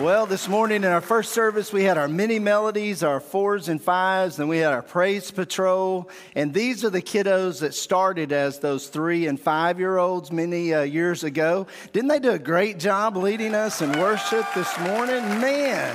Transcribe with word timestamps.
Well, 0.00 0.24
this 0.24 0.48
morning 0.48 0.84
in 0.84 0.90
our 0.90 1.02
first 1.02 1.32
service, 1.32 1.70
we 1.70 1.84
had 1.84 1.98
our 1.98 2.08
mini 2.08 2.38
melodies, 2.38 3.02
our 3.02 3.20
fours 3.20 3.68
and 3.68 3.80
fives, 3.80 4.38
and 4.38 4.48
we 4.48 4.56
had 4.56 4.72
our 4.72 4.80
praise 4.80 5.30
patrol. 5.30 6.08
And 6.34 6.54
these 6.54 6.82
are 6.82 6.88
the 6.88 7.02
kiddos 7.02 7.60
that 7.60 7.74
started 7.74 8.32
as 8.32 8.58
those 8.58 8.88
three 8.88 9.26
and 9.26 9.38
five 9.38 9.78
year 9.78 9.98
olds 9.98 10.32
many 10.32 10.72
uh, 10.72 10.80
years 10.80 11.24
ago. 11.24 11.66
Didn't 11.92 12.08
they 12.08 12.20
do 12.20 12.30
a 12.30 12.38
great 12.38 12.78
job 12.78 13.18
leading 13.18 13.54
us 13.54 13.82
in 13.82 13.92
worship 14.00 14.46
this 14.54 14.80
morning? 14.80 15.22
Man, 15.40 15.94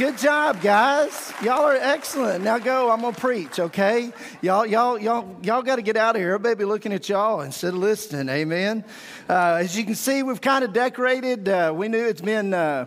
good 0.00 0.16
job, 0.16 0.62
guys. 0.62 1.30
Y'all 1.42 1.62
are 1.62 1.74
excellent. 1.74 2.42
Now 2.42 2.58
go. 2.58 2.90
I'm 2.90 3.02
gonna 3.02 3.14
preach. 3.14 3.60
Okay, 3.60 4.10
y'all, 4.40 4.64
y'all, 4.64 4.98
y'all, 4.98 5.36
y'all 5.42 5.60
got 5.60 5.76
to 5.76 5.82
get 5.82 5.98
out 5.98 6.16
of 6.16 6.22
here. 6.22 6.30
Everybody 6.32 6.54
be 6.54 6.64
looking 6.64 6.94
at 6.94 7.06
y'all 7.06 7.42
instead 7.42 7.74
of 7.74 7.80
listening. 7.80 8.30
Amen. 8.30 8.82
Uh, 9.28 9.58
as 9.60 9.76
you 9.76 9.84
can 9.84 9.94
see, 9.94 10.22
we've 10.22 10.40
kind 10.40 10.64
of 10.64 10.72
decorated. 10.72 11.46
Uh, 11.46 11.74
we 11.76 11.88
knew 11.88 12.02
it's 12.02 12.22
been. 12.22 12.54
Uh, 12.54 12.86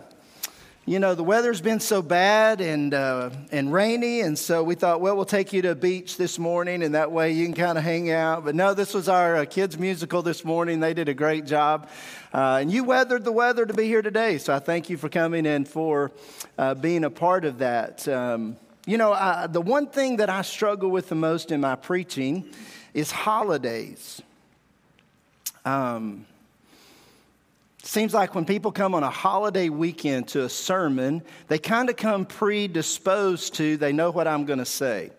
you 0.86 1.00
know, 1.00 1.16
the 1.16 1.24
weather's 1.24 1.62
been 1.62 1.80
so 1.80 2.02
bad 2.02 2.60
and, 2.60 2.94
uh, 2.94 3.30
and 3.54 3.72
rainy, 3.72 4.20
and 4.20 4.38
so 4.38 4.64
we 4.64 4.76
thought, 4.76 5.00
well, 5.00 5.16
we'll 5.16 5.24
take 5.24 5.54
you 5.54 5.62
to 5.62 5.72
a 5.72 5.76
beach 5.76 6.18
this 6.18 6.38
morning, 6.38 6.84
and 6.84 6.94
that 6.94 7.10
way 7.10 7.32
you 7.32 7.46
can 7.46 7.54
kind 7.54 7.78
of 7.78 7.86
hang 7.86 8.12
out. 8.12 8.44
But 8.44 8.54
no, 8.54 8.74
this 8.74 8.94
was 8.94 9.08
our 9.08 9.38
uh, 9.38 9.46
kids' 9.46 9.80
musical 9.80 10.22
this 10.22 10.44
morning. 10.44 10.82
They 10.82 10.94
did 10.94 11.08
a 11.08 11.14
great 11.14 11.46
job. 11.46 11.90
Uh, 12.34 12.58
and 12.60 12.70
you 12.70 12.84
weathered 12.84 13.24
the 13.24 13.32
weather 13.32 13.66
to 13.66 13.74
be 13.74 13.86
here 13.86 14.02
today, 14.02 14.38
so 14.38 14.54
I 14.54 14.60
thank 14.60 14.90
you 14.90 14.98
for 14.98 15.08
coming 15.08 15.46
and 15.46 15.66
for 15.66 16.12
uh, 16.58 16.74
being 16.74 17.06
a 17.06 17.10
part 17.10 17.46
of 17.46 17.60
that. 17.60 18.06
Um, 18.10 18.58
you 18.86 18.98
know, 18.98 19.48
the 19.48 19.62
one 19.62 19.88
thing 19.88 20.18
that 20.18 20.30
I 20.30 20.42
struggle 20.42 20.90
with 20.90 21.08
the 21.08 21.16
most 21.16 21.52
in 21.52 21.62
my 21.62 21.76
preaching 21.76 22.44
is 22.94 23.10
holidays. 23.10 24.22
Um, 25.64 26.26
Seems 27.86 28.14
like 28.14 28.34
when 28.34 28.46
people 28.46 28.72
come 28.72 28.96
on 28.96 29.04
a 29.04 29.10
holiday 29.10 29.68
weekend 29.68 30.30
to 30.30 30.46
a 30.46 30.50
sermon, 30.50 31.22
they 31.50 31.60
kind 31.60 31.90
of 31.90 31.98
come 31.98 32.26
predisposed 32.26 33.56
to, 33.56 33.76
they 33.76 33.92
know 33.92 34.10
what 34.10 34.26
I'm 34.26 34.46
going 34.46 34.60
to 34.60 34.66
say. 34.66 35.12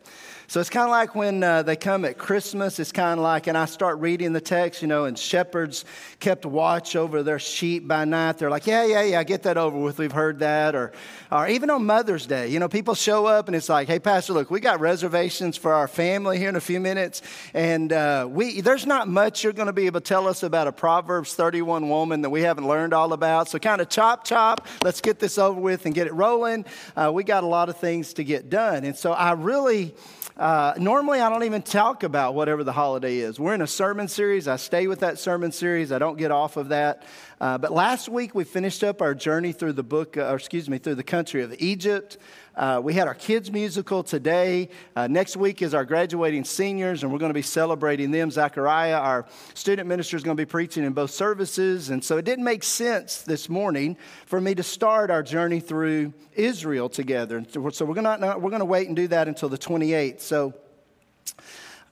So 0.46 0.60
it's 0.60 0.70
kind 0.70 0.84
of 0.84 0.90
like 0.90 1.14
when 1.14 1.42
uh, 1.42 1.62
they 1.62 1.74
come 1.74 2.04
at 2.04 2.18
Christmas, 2.18 2.78
it's 2.78 2.92
kind 2.92 3.18
of 3.18 3.24
like, 3.24 3.46
and 3.46 3.56
I 3.56 3.64
start 3.64 3.98
reading 3.98 4.32
the 4.32 4.40
text, 4.40 4.82
you 4.82 4.88
know, 4.88 5.06
and 5.06 5.18
shepherds 5.18 5.84
kept 6.20 6.44
watch 6.44 6.96
over 6.96 7.22
their 7.22 7.38
sheep 7.38 7.88
by 7.88 8.04
night. 8.04 8.38
They're 8.38 8.50
like, 8.50 8.66
yeah, 8.66 8.84
yeah, 8.84 9.02
yeah, 9.02 9.22
get 9.24 9.44
that 9.44 9.56
over 9.56 9.78
with. 9.78 9.98
We've 9.98 10.12
heard 10.12 10.40
that. 10.40 10.74
Or, 10.74 10.92
or 11.32 11.48
even 11.48 11.70
on 11.70 11.86
Mother's 11.86 12.26
Day, 12.26 12.48
you 12.48 12.58
know, 12.58 12.68
people 12.68 12.94
show 12.94 13.26
up 13.26 13.48
and 13.48 13.56
it's 13.56 13.68
like, 13.70 13.88
hey, 13.88 13.98
Pastor, 13.98 14.34
look, 14.34 14.50
we 14.50 14.60
got 14.60 14.80
reservations 14.80 15.56
for 15.56 15.72
our 15.72 15.88
family 15.88 16.38
here 16.38 16.50
in 16.50 16.56
a 16.56 16.60
few 16.60 16.78
minutes. 16.78 17.22
And 17.54 17.92
uh, 17.92 18.28
we, 18.30 18.60
there's 18.60 18.86
not 18.86 19.08
much 19.08 19.44
you're 19.44 19.54
going 19.54 19.66
to 19.66 19.72
be 19.72 19.86
able 19.86 20.00
to 20.00 20.04
tell 20.06 20.28
us 20.28 20.42
about 20.42 20.66
a 20.68 20.72
Proverbs 20.72 21.34
31 21.34 21.88
woman 21.88 22.20
that 22.20 22.30
we 22.30 22.42
haven't 22.42 22.68
learned 22.68 22.92
all 22.92 23.14
about. 23.14 23.48
So 23.48 23.58
kind 23.58 23.80
of 23.80 23.88
chop, 23.88 24.24
chop, 24.24 24.66
let's 24.82 25.00
get 25.00 25.18
this 25.18 25.38
over 25.38 25.58
with 25.58 25.86
and 25.86 25.94
get 25.94 26.06
it 26.06 26.12
rolling. 26.12 26.66
Uh, 26.94 27.10
we 27.14 27.24
got 27.24 27.44
a 27.44 27.46
lot 27.46 27.68
of 27.68 27.78
things 27.78 28.12
to 28.14 28.24
get 28.24 28.50
done. 28.50 28.84
And 28.84 28.96
so 28.96 29.12
I 29.12 29.32
really, 29.32 29.94
uh, 30.36 30.74
normally, 30.78 31.20
I 31.20 31.28
don't 31.28 31.44
even 31.44 31.62
talk 31.62 32.02
about 32.02 32.34
whatever 32.34 32.64
the 32.64 32.72
holiday 32.72 33.18
is. 33.18 33.38
We're 33.38 33.54
in 33.54 33.62
a 33.62 33.68
sermon 33.68 34.08
series. 34.08 34.48
I 34.48 34.56
stay 34.56 34.88
with 34.88 35.00
that 35.00 35.20
sermon 35.20 35.52
series. 35.52 35.92
I 35.92 36.00
don't 36.00 36.18
get 36.18 36.32
off 36.32 36.56
of 36.56 36.70
that. 36.70 37.04
Uh, 37.40 37.56
but 37.58 37.72
last 37.72 38.08
week 38.08 38.34
we 38.34 38.42
finished 38.42 38.82
up 38.82 39.00
our 39.00 39.14
journey 39.14 39.52
through 39.52 39.74
the 39.74 39.84
book, 39.84 40.16
uh, 40.16 40.30
or 40.30 40.34
excuse 40.34 40.68
me, 40.68 40.78
through 40.78 40.96
the 40.96 41.04
country 41.04 41.42
of 41.42 41.54
Egypt. 41.60 42.18
Uh, 42.56 42.80
we 42.82 42.94
had 42.94 43.08
our 43.08 43.14
kids' 43.14 43.50
musical 43.50 44.04
today. 44.04 44.68
Uh, 44.94 45.08
next 45.08 45.36
week 45.36 45.60
is 45.60 45.74
our 45.74 45.84
graduating 45.84 46.44
seniors, 46.44 47.02
and 47.02 47.12
we're 47.12 47.18
going 47.18 47.30
to 47.30 47.34
be 47.34 47.42
celebrating 47.42 48.12
them. 48.12 48.30
Zachariah, 48.30 48.96
our 48.96 49.26
student 49.54 49.88
minister, 49.88 50.16
is 50.16 50.22
going 50.22 50.36
to 50.36 50.40
be 50.40 50.48
preaching 50.48 50.84
in 50.84 50.92
both 50.92 51.10
services. 51.10 51.90
And 51.90 52.04
so 52.04 52.16
it 52.16 52.24
didn't 52.24 52.44
make 52.44 52.62
sense 52.62 53.22
this 53.22 53.48
morning 53.48 53.96
for 54.26 54.40
me 54.40 54.54
to 54.54 54.62
start 54.62 55.10
our 55.10 55.22
journey 55.22 55.58
through 55.58 56.12
Israel 56.34 56.88
together. 56.88 57.44
So 57.50 57.84
we're 57.84 57.94
going 57.94 58.20
to, 58.20 58.36
we're 58.38 58.50
going 58.50 58.60
to 58.60 58.64
wait 58.64 58.86
and 58.86 58.94
do 58.94 59.08
that 59.08 59.26
until 59.26 59.48
the 59.48 59.58
28th. 59.58 60.20
So 60.20 60.54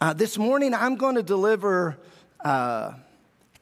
uh, 0.00 0.12
this 0.12 0.38
morning, 0.38 0.74
I'm 0.74 0.94
going 0.94 1.16
to 1.16 1.22
deliver 1.24 1.98
uh, 2.44 2.92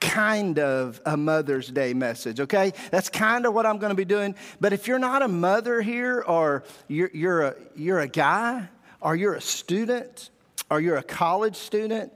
kind 0.01 0.59
of 0.59 1.01
a 1.05 1.17
Mother's 1.17 1.69
Day 1.69 1.95
message, 1.95 2.41
okay? 2.41 2.73
That's 2.91 3.09
kind 3.09 3.47
of 3.47 3.55
what 3.55 3.67
I'm 3.67 3.79
going 3.79 3.91
to 3.91 3.97
be 3.97 4.05
doing. 4.05 4.35
But 4.61 4.73
if 4.73 4.89
you're 4.89 4.99
not 4.99 5.23
a 5.23 5.29
mother 5.29 5.83
here, 5.83 6.25
or 6.27 6.65
you're, 6.89 7.11
you're, 7.13 7.43
a, 7.43 7.55
you're 7.77 8.01
a 8.01 8.09
guy, 8.09 8.69
or 9.01 9.15
you're 9.15 9.35
a 9.35 9.41
student, 9.41 10.31
or 10.71 10.81
you're 10.81 10.97
a 10.97 11.03
college 11.03 11.57
student, 11.57 12.13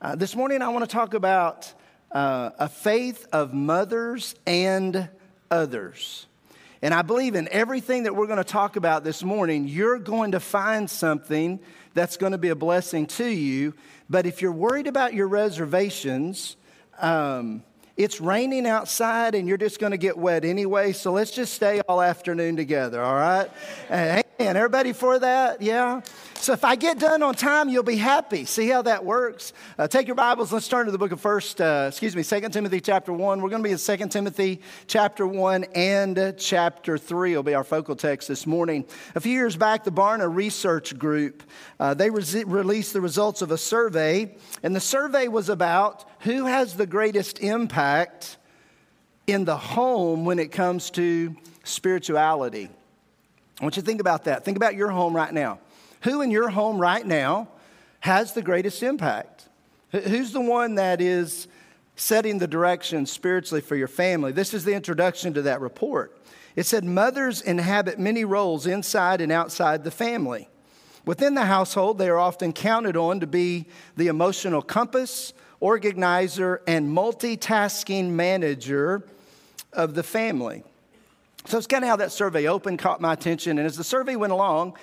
uh, 0.00 0.16
this 0.16 0.34
morning 0.34 0.62
I 0.62 0.68
want 0.68 0.84
to 0.84 0.90
talk 0.90 1.14
about 1.14 1.72
uh, 2.12 2.50
a 2.58 2.68
faith 2.68 3.26
of 3.32 3.52
mothers 3.52 4.34
and 4.46 5.08
others. 5.50 6.26
And 6.82 6.92
I 6.92 7.02
believe 7.02 7.34
in 7.34 7.48
everything 7.50 8.04
that 8.04 8.14
we're 8.14 8.26
going 8.26 8.36
to 8.38 8.44
talk 8.44 8.76
about 8.76 9.04
this 9.04 9.22
morning, 9.22 9.66
you're 9.66 9.98
going 9.98 10.32
to 10.32 10.40
find 10.40 10.88
something 10.88 11.58
that's 11.94 12.16
going 12.16 12.32
to 12.32 12.38
be 12.38 12.50
a 12.50 12.54
blessing 12.54 13.06
to 13.06 13.26
you. 13.26 13.74
But 14.08 14.26
if 14.26 14.42
you're 14.42 14.52
worried 14.52 14.86
about 14.86 15.14
your 15.14 15.26
reservations, 15.26 16.56
um, 17.00 17.62
it's 17.96 18.20
raining 18.20 18.66
outside 18.66 19.34
and 19.34 19.48
you're 19.48 19.56
just 19.56 19.80
going 19.80 19.92
to 19.92 19.96
get 19.96 20.18
wet 20.18 20.44
anyway, 20.44 20.92
so 20.92 21.12
let's 21.12 21.30
just 21.30 21.54
stay 21.54 21.80
all 21.88 22.02
afternoon 22.02 22.56
together, 22.56 23.02
all 23.02 23.14
right? 23.14 23.50
And 23.88 24.22
everybody 24.38 24.92
for 24.92 25.18
that? 25.18 25.62
Yeah? 25.62 26.02
So 26.38 26.52
if 26.52 26.64
I 26.64 26.76
get 26.76 27.00
done 27.00 27.24
on 27.24 27.34
time, 27.34 27.68
you'll 27.68 27.82
be 27.82 27.96
happy. 27.96 28.44
See 28.44 28.68
how 28.68 28.82
that 28.82 29.04
works? 29.04 29.52
Uh, 29.78 29.88
take 29.88 30.06
your 30.06 30.14
Bibles. 30.14 30.52
Let's 30.52 30.68
turn 30.68 30.86
to 30.86 30.92
the 30.92 30.98
book 30.98 31.10
of 31.10 31.20
First, 31.20 31.60
uh, 31.60 31.86
excuse 31.88 32.14
me, 32.14 32.22
Second 32.22 32.52
Timothy 32.52 32.80
chapter 32.80 33.12
one. 33.12 33.42
We're 33.42 33.48
going 33.48 33.62
to 33.62 33.66
be 33.66 33.72
in 33.72 33.78
Second 33.78 34.10
Timothy 34.10 34.60
chapter 34.86 35.26
one 35.26 35.64
and 35.74 36.34
chapter 36.38 36.98
three. 36.98 37.34
Will 37.34 37.42
be 37.42 37.54
our 37.54 37.64
focal 37.64 37.96
text 37.96 38.28
this 38.28 38.46
morning. 38.46 38.84
A 39.16 39.20
few 39.20 39.32
years 39.32 39.56
back, 39.56 39.82
the 39.82 39.90
Barna 39.90 40.32
Research 40.32 40.96
Group 40.96 41.42
uh, 41.80 41.94
they 41.94 42.10
re- 42.10 42.44
released 42.44 42.92
the 42.92 43.00
results 43.00 43.42
of 43.42 43.50
a 43.50 43.58
survey, 43.58 44.36
and 44.62 44.76
the 44.76 44.80
survey 44.80 45.26
was 45.26 45.48
about 45.48 46.04
who 46.20 46.46
has 46.46 46.74
the 46.74 46.86
greatest 46.86 47.40
impact 47.40 48.36
in 49.26 49.44
the 49.44 49.56
home 49.56 50.24
when 50.24 50.38
it 50.38 50.52
comes 50.52 50.90
to 50.90 51.34
spirituality. 51.64 52.68
I 53.60 53.64
want 53.64 53.76
you 53.76 53.82
to 53.82 53.86
think 53.86 54.00
about 54.00 54.24
that. 54.24 54.44
Think 54.44 54.56
about 54.56 54.76
your 54.76 54.90
home 54.90 55.16
right 55.16 55.32
now. 55.32 55.58
Who 56.06 56.22
in 56.22 56.30
your 56.30 56.50
home 56.50 56.78
right 56.78 57.04
now 57.04 57.48
has 57.98 58.32
the 58.32 58.40
greatest 58.40 58.80
impact? 58.84 59.48
Who's 59.90 60.30
the 60.30 60.40
one 60.40 60.76
that 60.76 61.00
is 61.00 61.48
setting 61.96 62.38
the 62.38 62.46
direction 62.46 63.06
spiritually 63.06 63.60
for 63.60 63.74
your 63.74 63.88
family? 63.88 64.30
This 64.30 64.54
is 64.54 64.64
the 64.64 64.72
introduction 64.72 65.34
to 65.34 65.42
that 65.42 65.60
report. 65.60 66.16
It 66.54 66.64
said 66.64 66.84
mothers 66.84 67.40
inhabit 67.40 67.98
many 67.98 68.24
roles 68.24 68.68
inside 68.68 69.20
and 69.20 69.32
outside 69.32 69.82
the 69.82 69.90
family. 69.90 70.48
Within 71.04 71.34
the 71.34 71.46
household, 71.46 71.98
they 71.98 72.08
are 72.08 72.20
often 72.20 72.52
counted 72.52 72.96
on 72.96 73.18
to 73.18 73.26
be 73.26 73.66
the 73.96 74.06
emotional 74.06 74.62
compass, 74.62 75.32
organizer, 75.58 76.62
and 76.68 76.88
multitasking 76.88 78.10
manager 78.10 79.02
of 79.72 79.96
the 79.96 80.04
family. 80.04 80.62
So 81.46 81.58
it's 81.58 81.66
kind 81.66 81.82
of 81.82 81.90
how 81.90 81.96
that 81.96 82.12
survey 82.12 82.46
opened, 82.46 82.78
caught 82.78 83.00
my 83.00 83.12
attention. 83.12 83.58
And 83.58 83.66
as 83.66 83.76
the 83.76 83.84
survey 83.84 84.14
went 84.14 84.32
along, 84.32 84.76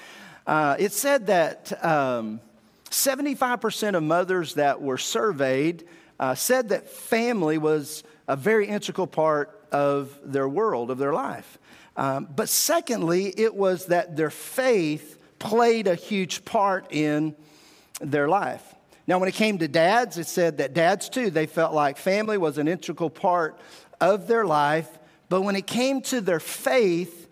uh, 0.45 0.75
it 0.77 0.91
said 0.91 1.27
that 1.27 1.83
um, 1.83 2.41
75% 2.89 3.95
of 3.95 4.03
mothers 4.03 4.55
that 4.55 4.81
were 4.81 4.97
surveyed 4.97 5.85
uh, 6.19 6.35
said 6.35 6.69
that 6.69 6.89
family 6.89 7.57
was 7.57 8.03
a 8.27 8.35
very 8.35 8.67
integral 8.67 9.07
part 9.07 9.59
of 9.71 10.17
their 10.23 10.47
world, 10.47 10.91
of 10.91 10.97
their 10.97 11.13
life. 11.13 11.57
Um, 11.95 12.27
but 12.33 12.49
secondly, 12.49 13.33
it 13.35 13.55
was 13.55 13.87
that 13.87 14.15
their 14.15 14.29
faith 14.29 15.17
played 15.39 15.87
a 15.87 15.95
huge 15.95 16.45
part 16.45 16.87
in 16.91 17.35
their 17.99 18.27
life. 18.27 18.63
Now, 19.05 19.19
when 19.19 19.27
it 19.27 19.35
came 19.35 19.57
to 19.57 19.67
dads, 19.67 20.17
it 20.17 20.27
said 20.27 20.59
that 20.59 20.73
dads 20.73 21.09
too, 21.09 21.29
they 21.29 21.45
felt 21.45 21.73
like 21.73 21.97
family 21.97 22.37
was 22.37 22.57
an 22.57 22.67
integral 22.67 23.09
part 23.09 23.59
of 23.99 24.27
their 24.27 24.45
life. 24.45 24.87
But 25.29 25.41
when 25.41 25.55
it 25.55 25.67
came 25.67 26.01
to 26.03 26.21
their 26.21 26.39
faith, 26.39 27.27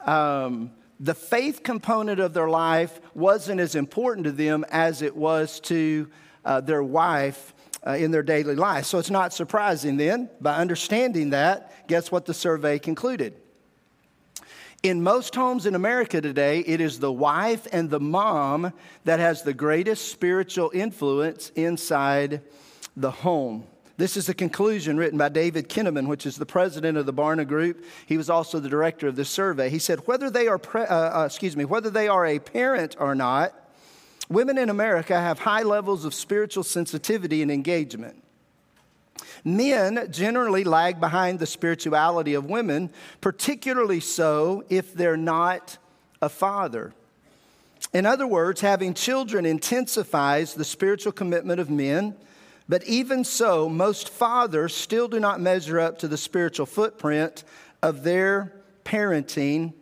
um, 0.00 0.72
the 1.04 1.14
faith 1.14 1.62
component 1.62 2.18
of 2.18 2.32
their 2.32 2.48
life 2.48 2.98
wasn't 3.12 3.60
as 3.60 3.74
important 3.74 4.24
to 4.24 4.32
them 4.32 4.64
as 4.70 5.02
it 5.02 5.14
was 5.14 5.60
to 5.60 6.08
uh, 6.46 6.62
their 6.62 6.82
wife 6.82 7.52
uh, 7.86 7.90
in 7.90 8.10
their 8.10 8.22
daily 8.22 8.54
life. 8.54 8.86
So 8.86 8.98
it's 8.98 9.10
not 9.10 9.34
surprising 9.34 9.98
then, 9.98 10.30
by 10.40 10.56
understanding 10.56 11.30
that, 11.30 11.86
guess 11.88 12.10
what 12.10 12.24
the 12.24 12.32
survey 12.32 12.78
concluded? 12.78 13.34
In 14.82 15.02
most 15.02 15.34
homes 15.34 15.66
in 15.66 15.74
America 15.74 16.22
today, 16.22 16.60
it 16.60 16.80
is 16.80 16.98
the 16.98 17.12
wife 17.12 17.66
and 17.70 17.90
the 17.90 18.00
mom 18.00 18.72
that 19.04 19.20
has 19.20 19.42
the 19.42 19.52
greatest 19.52 20.10
spiritual 20.10 20.70
influence 20.72 21.50
inside 21.54 22.40
the 22.96 23.10
home. 23.10 23.66
This 23.96 24.16
is 24.16 24.28
a 24.28 24.34
conclusion 24.34 24.96
written 24.96 25.18
by 25.18 25.28
David 25.28 25.68
Kinnaman, 25.68 26.08
which 26.08 26.26
is 26.26 26.36
the 26.36 26.46
president 26.46 26.98
of 26.98 27.06
the 27.06 27.12
Barna 27.12 27.46
Group. 27.46 27.84
He 28.06 28.16
was 28.16 28.28
also 28.28 28.58
the 28.58 28.68
director 28.68 29.06
of 29.06 29.14
this 29.14 29.30
survey. 29.30 29.70
He 29.70 29.78
said, 29.78 30.00
whether 30.06 30.30
they 30.30 30.48
are, 30.48 30.58
pre- 30.58 30.82
uh, 30.82 31.20
uh, 31.20 31.24
excuse 31.24 31.56
me, 31.56 31.64
whether 31.64 31.90
they 31.90 32.08
are 32.08 32.26
a 32.26 32.40
parent 32.40 32.96
or 32.98 33.14
not, 33.14 33.54
women 34.28 34.58
in 34.58 34.68
America 34.68 35.18
have 35.18 35.38
high 35.38 35.62
levels 35.62 36.04
of 36.04 36.12
spiritual 36.12 36.64
sensitivity 36.64 37.40
and 37.40 37.52
engagement. 37.52 38.20
Men 39.44 40.08
generally 40.10 40.64
lag 40.64 40.98
behind 40.98 41.38
the 41.38 41.46
spirituality 41.46 42.34
of 42.34 42.46
women, 42.46 42.90
particularly 43.20 44.00
so 44.00 44.64
if 44.68 44.92
they're 44.92 45.16
not 45.16 45.78
a 46.20 46.28
father. 46.28 46.94
In 47.92 48.06
other 48.06 48.26
words, 48.26 48.60
having 48.60 48.92
children 48.92 49.46
intensifies 49.46 50.54
the 50.54 50.64
spiritual 50.64 51.12
commitment 51.12 51.60
of 51.60 51.70
men, 51.70 52.16
but 52.68 52.84
even 52.84 53.24
so, 53.24 53.68
most 53.68 54.08
fathers 54.08 54.74
still 54.74 55.08
do 55.08 55.20
not 55.20 55.40
measure 55.40 55.78
up 55.78 55.98
to 55.98 56.08
the 56.08 56.16
spiritual 56.16 56.66
footprint 56.66 57.44
of 57.82 58.02
their 58.02 58.52
parenting 58.84 59.74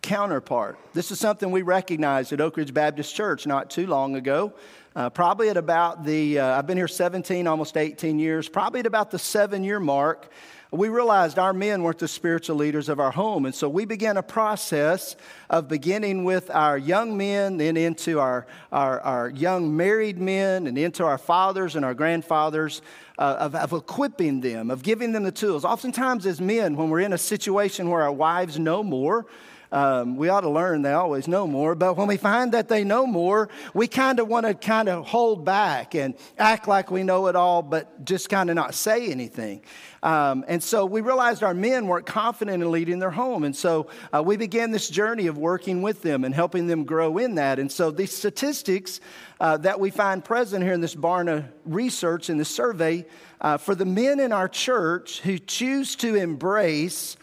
counterpart. 0.00 0.78
This 0.92 1.10
is 1.10 1.18
something 1.18 1.50
we 1.50 1.62
recognized 1.62 2.32
at 2.32 2.40
Oak 2.40 2.56
Ridge 2.56 2.74
Baptist 2.74 3.14
Church 3.14 3.46
not 3.46 3.70
too 3.70 3.86
long 3.86 4.16
ago. 4.16 4.52
Uh, 4.96 5.10
probably 5.10 5.48
at 5.48 5.56
about 5.56 6.04
the, 6.04 6.38
uh, 6.38 6.58
I've 6.58 6.66
been 6.66 6.76
here 6.76 6.86
17, 6.86 7.46
almost 7.46 7.76
18 7.76 8.18
years, 8.18 8.48
probably 8.48 8.80
at 8.80 8.86
about 8.86 9.10
the 9.10 9.18
seven 9.18 9.64
year 9.64 9.80
mark, 9.80 10.30
we 10.74 10.88
realized 10.88 11.38
our 11.38 11.52
men 11.52 11.82
weren't 11.82 11.98
the 11.98 12.08
spiritual 12.08 12.56
leaders 12.56 12.88
of 12.88 12.98
our 12.98 13.10
home. 13.10 13.46
And 13.46 13.54
so 13.54 13.68
we 13.68 13.84
began 13.84 14.16
a 14.16 14.22
process 14.22 15.16
of 15.48 15.68
beginning 15.68 16.24
with 16.24 16.50
our 16.50 16.76
young 16.76 17.16
men, 17.16 17.58
then 17.58 17.76
into 17.76 18.18
our, 18.18 18.46
our, 18.72 19.00
our 19.00 19.30
young 19.30 19.76
married 19.76 20.18
men, 20.18 20.66
and 20.66 20.76
into 20.76 21.04
our 21.04 21.18
fathers 21.18 21.76
and 21.76 21.84
our 21.84 21.94
grandfathers, 21.94 22.82
uh, 23.18 23.36
of, 23.38 23.54
of 23.54 23.72
equipping 23.72 24.40
them, 24.40 24.70
of 24.70 24.82
giving 24.82 25.12
them 25.12 25.22
the 25.22 25.32
tools. 25.32 25.64
Oftentimes, 25.64 26.26
as 26.26 26.40
men, 26.40 26.76
when 26.76 26.90
we're 26.90 27.00
in 27.00 27.12
a 27.12 27.18
situation 27.18 27.88
where 27.88 28.02
our 28.02 28.12
wives 28.12 28.58
know 28.58 28.82
more, 28.82 29.26
um, 29.74 30.16
we 30.16 30.28
ought 30.28 30.42
to 30.42 30.50
learn 30.50 30.82
they 30.82 30.92
always 30.92 31.26
know 31.26 31.48
more, 31.48 31.74
but 31.74 31.96
when 31.96 32.06
we 32.06 32.16
find 32.16 32.52
that 32.52 32.68
they 32.68 32.84
know 32.84 33.06
more, 33.06 33.48
we 33.74 33.88
kind 33.88 34.20
of 34.20 34.28
want 34.28 34.46
to 34.46 34.54
kind 34.54 34.88
of 34.88 35.04
hold 35.04 35.44
back 35.44 35.96
and 35.96 36.14
act 36.38 36.68
like 36.68 36.92
we 36.92 37.02
know 37.02 37.26
it 37.26 37.34
all, 37.34 37.60
but 37.60 38.04
just 38.04 38.28
kind 38.28 38.50
of 38.50 38.56
not 38.56 38.74
say 38.74 39.10
anything. 39.10 39.62
Um, 40.04 40.44
and 40.46 40.62
so 40.62 40.86
we 40.86 41.00
realized 41.00 41.42
our 41.42 41.54
men 41.54 41.88
weren't 41.88 42.06
confident 42.06 42.62
in 42.62 42.70
leading 42.70 43.00
their 43.00 43.10
home. 43.10 43.42
And 43.42 43.56
so 43.56 43.88
uh, 44.12 44.22
we 44.22 44.36
began 44.36 44.70
this 44.70 44.88
journey 44.88 45.26
of 45.26 45.38
working 45.38 45.82
with 45.82 46.02
them 46.02 46.22
and 46.22 46.32
helping 46.32 46.68
them 46.68 46.84
grow 46.84 47.18
in 47.18 47.34
that. 47.36 47.58
And 47.58 47.72
so 47.72 47.90
these 47.90 48.14
statistics 48.14 49.00
uh, 49.40 49.56
that 49.56 49.80
we 49.80 49.90
find 49.90 50.24
present 50.24 50.62
here 50.62 50.74
in 50.74 50.82
this 50.82 50.94
Barna 50.94 51.48
research 51.64 52.30
in 52.30 52.36
the 52.36 52.44
survey 52.44 53.06
uh, 53.40 53.56
for 53.56 53.74
the 53.74 53.86
men 53.86 54.20
in 54.20 54.30
our 54.30 54.48
church 54.48 55.20
who 55.22 55.38
choose 55.38 55.96
to 55.96 56.14
embrace 56.14 57.16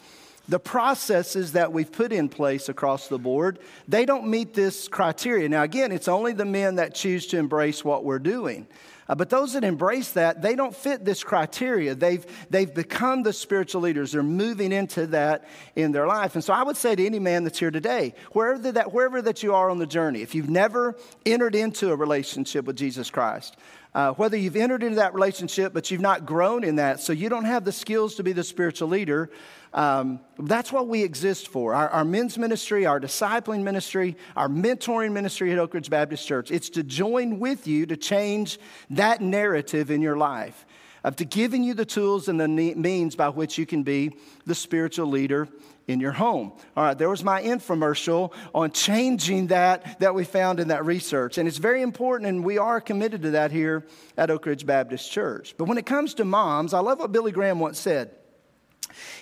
the 0.49 0.59
processes 0.59 1.53
that 1.53 1.71
we've 1.71 1.91
put 1.91 2.11
in 2.11 2.29
place 2.29 2.69
across 2.69 3.07
the 3.07 3.19
board, 3.19 3.59
they 3.87 4.05
don't 4.05 4.27
meet 4.27 4.53
this 4.53 4.87
criteria. 4.87 5.47
Now, 5.47 5.63
again, 5.63 5.91
it's 5.91 6.07
only 6.07 6.33
the 6.33 6.45
men 6.45 6.75
that 6.75 6.95
choose 6.95 7.27
to 7.27 7.37
embrace 7.37 7.85
what 7.85 8.03
we're 8.03 8.19
doing. 8.19 8.67
Uh, 9.11 9.15
but 9.15 9.29
those 9.29 9.53
that 9.53 9.65
embrace 9.65 10.11
that, 10.11 10.41
they 10.41 10.55
don't 10.55 10.73
fit 10.73 11.03
this 11.03 11.21
criteria. 11.21 11.93
They've, 11.93 12.25
they've 12.49 12.73
become 12.73 13.23
the 13.23 13.33
spiritual 13.33 13.81
leaders. 13.81 14.13
They're 14.13 14.23
moving 14.23 14.71
into 14.71 15.07
that 15.07 15.49
in 15.75 15.91
their 15.91 16.07
life. 16.07 16.35
And 16.35 16.43
so 16.43 16.53
I 16.53 16.63
would 16.63 16.77
say 16.77 16.95
to 16.95 17.05
any 17.05 17.19
man 17.19 17.43
that's 17.43 17.59
here 17.59 17.71
today, 17.71 18.13
wherever 18.31 18.71
that, 18.71 18.93
wherever 18.93 19.21
that 19.21 19.43
you 19.43 19.53
are 19.53 19.69
on 19.69 19.79
the 19.79 19.85
journey, 19.85 20.21
if 20.21 20.33
you've 20.33 20.49
never 20.49 20.95
entered 21.25 21.55
into 21.55 21.91
a 21.91 21.95
relationship 21.95 22.63
with 22.63 22.77
Jesus 22.77 23.09
Christ, 23.09 23.57
uh, 23.93 24.13
whether 24.13 24.37
you've 24.37 24.55
entered 24.55 24.83
into 24.83 24.95
that 24.95 25.13
relationship 25.13 25.73
but 25.73 25.91
you've 25.91 26.01
not 26.01 26.25
grown 26.25 26.63
in 26.63 26.77
that, 26.77 26.99
so 26.99 27.13
you 27.13 27.29
don't 27.29 27.45
have 27.45 27.65
the 27.65 27.71
skills 27.71 28.15
to 28.15 28.23
be 28.23 28.31
the 28.31 28.43
spiritual 28.43 28.87
leader, 28.87 29.29
um, 29.73 30.19
that's 30.37 30.71
what 30.71 30.87
we 30.87 31.03
exist 31.03 31.47
for. 31.47 31.73
Our, 31.73 31.89
our, 31.89 32.05
men's 32.05 32.37
ministry, 32.37 32.85
our 32.85 32.99
discipling 32.99 33.63
ministry, 33.63 34.17
our 34.35 34.49
mentoring 34.49 35.13
ministry 35.13 35.51
at 35.51 35.59
Oak 35.59 35.73
Ridge 35.73 35.89
Baptist 35.89 36.27
Church. 36.27 36.51
It's 36.51 36.69
to 36.71 36.83
join 36.83 37.39
with 37.39 37.67
you 37.67 37.85
to 37.85 37.95
change 37.95 38.59
that 38.89 39.21
narrative 39.21 39.89
in 39.89 40.01
your 40.01 40.17
life, 40.17 40.65
of 41.03 41.15
to 41.17 41.25
giving 41.25 41.63
you 41.63 41.73
the 41.73 41.85
tools 41.85 42.27
and 42.27 42.39
the 42.39 42.47
means 42.47 43.15
by 43.15 43.29
which 43.29 43.57
you 43.57 43.65
can 43.65 43.83
be 43.83 44.11
the 44.45 44.55
spiritual 44.55 45.07
leader 45.07 45.47
in 45.87 45.99
your 45.99 46.11
home. 46.11 46.53
All 46.75 46.83
right, 46.83 46.97
there 46.97 47.09
was 47.09 47.23
my 47.23 47.41
infomercial 47.41 48.33
on 48.53 48.71
changing 48.71 49.47
that 49.47 49.99
that 49.99 50.15
we 50.15 50.23
found 50.23 50.59
in 50.59 50.69
that 50.69 50.85
research. 50.85 51.37
And 51.37 51.47
it's 51.47 51.57
very 51.57 51.81
important, 51.81 52.29
and 52.29 52.43
we 52.43 52.57
are 52.57 52.79
committed 52.79 53.21
to 53.23 53.31
that 53.31 53.51
here 53.51 53.85
at 54.17 54.29
Oak 54.29 54.45
Ridge 54.45 54.65
Baptist 54.65 55.11
Church. 55.11 55.55
But 55.57 55.65
when 55.65 55.77
it 55.77 55.85
comes 55.85 56.13
to 56.15 56.25
moms, 56.25 56.73
I 56.73 56.79
love 56.79 56.99
what 56.99 57.11
Billy 57.11 57.31
Graham 57.31 57.59
once 57.59 57.79
said. 57.79 58.11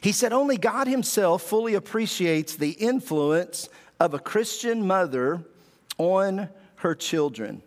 He 0.02 0.12
said, 0.12 0.34
Only 0.34 0.58
God 0.58 0.88
Himself 0.88 1.44
fully 1.44 1.76
appreciates 1.76 2.56
the 2.56 2.72
influence 2.72 3.70
of 4.00 4.14
a 4.14 4.20
Christian 4.20 4.88
mother 4.88 5.44
on 5.98 6.50
her 6.78 6.96
children. 6.96 7.62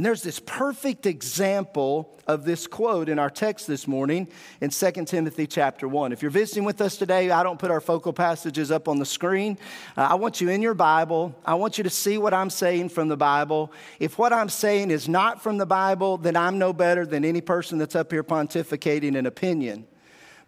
And 0.00 0.06
there's 0.06 0.22
this 0.22 0.40
perfect 0.40 1.04
example 1.04 2.18
of 2.26 2.46
this 2.46 2.66
quote 2.66 3.10
in 3.10 3.18
our 3.18 3.28
text 3.28 3.66
this 3.66 3.86
morning 3.86 4.28
in 4.62 4.70
2 4.70 4.92
Timothy 5.04 5.46
chapter 5.46 5.86
1. 5.86 6.12
If 6.12 6.22
you're 6.22 6.30
visiting 6.30 6.64
with 6.64 6.80
us 6.80 6.96
today, 6.96 7.30
I 7.30 7.42
don't 7.42 7.58
put 7.58 7.70
our 7.70 7.82
focal 7.82 8.14
passages 8.14 8.70
up 8.70 8.88
on 8.88 8.98
the 8.98 9.04
screen. 9.04 9.58
Uh, 9.98 10.08
I 10.10 10.14
want 10.14 10.40
you 10.40 10.48
in 10.48 10.62
your 10.62 10.72
Bible. 10.72 11.36
I 11.44 11.52
want 11.56 11.76
you 11.76 11.84
to 11.84 11.90
see 11.90 12.16
what 12.16 12.32
I'm 12.32 12.48
saying 12.48 12.88
from 12.88 13.08
the 13.08 13.16
Bible. 13.18 13.74
If 13.98 14.16
what 14.16 14.32
I'm 14.32 14.48
saying 14.48 14.90
is 14.90 15.06
not 15.06 15.42
from 15.42 15.58
the 15.58 15.66
Bible, 15.66 16.16
then 16.16 16.34
I'm 16.34 16.58
no 16.58 16.72
better 16.72 17.04
than 17.04 17.22
any 17.22 17.42
person 17.42 17.76
that's 17.76 17.94
up 17.94 18.10
here 18.10 18.24
pontificating 18.24 19.18
an 19.18 19.26
opinion. 19.26 19.86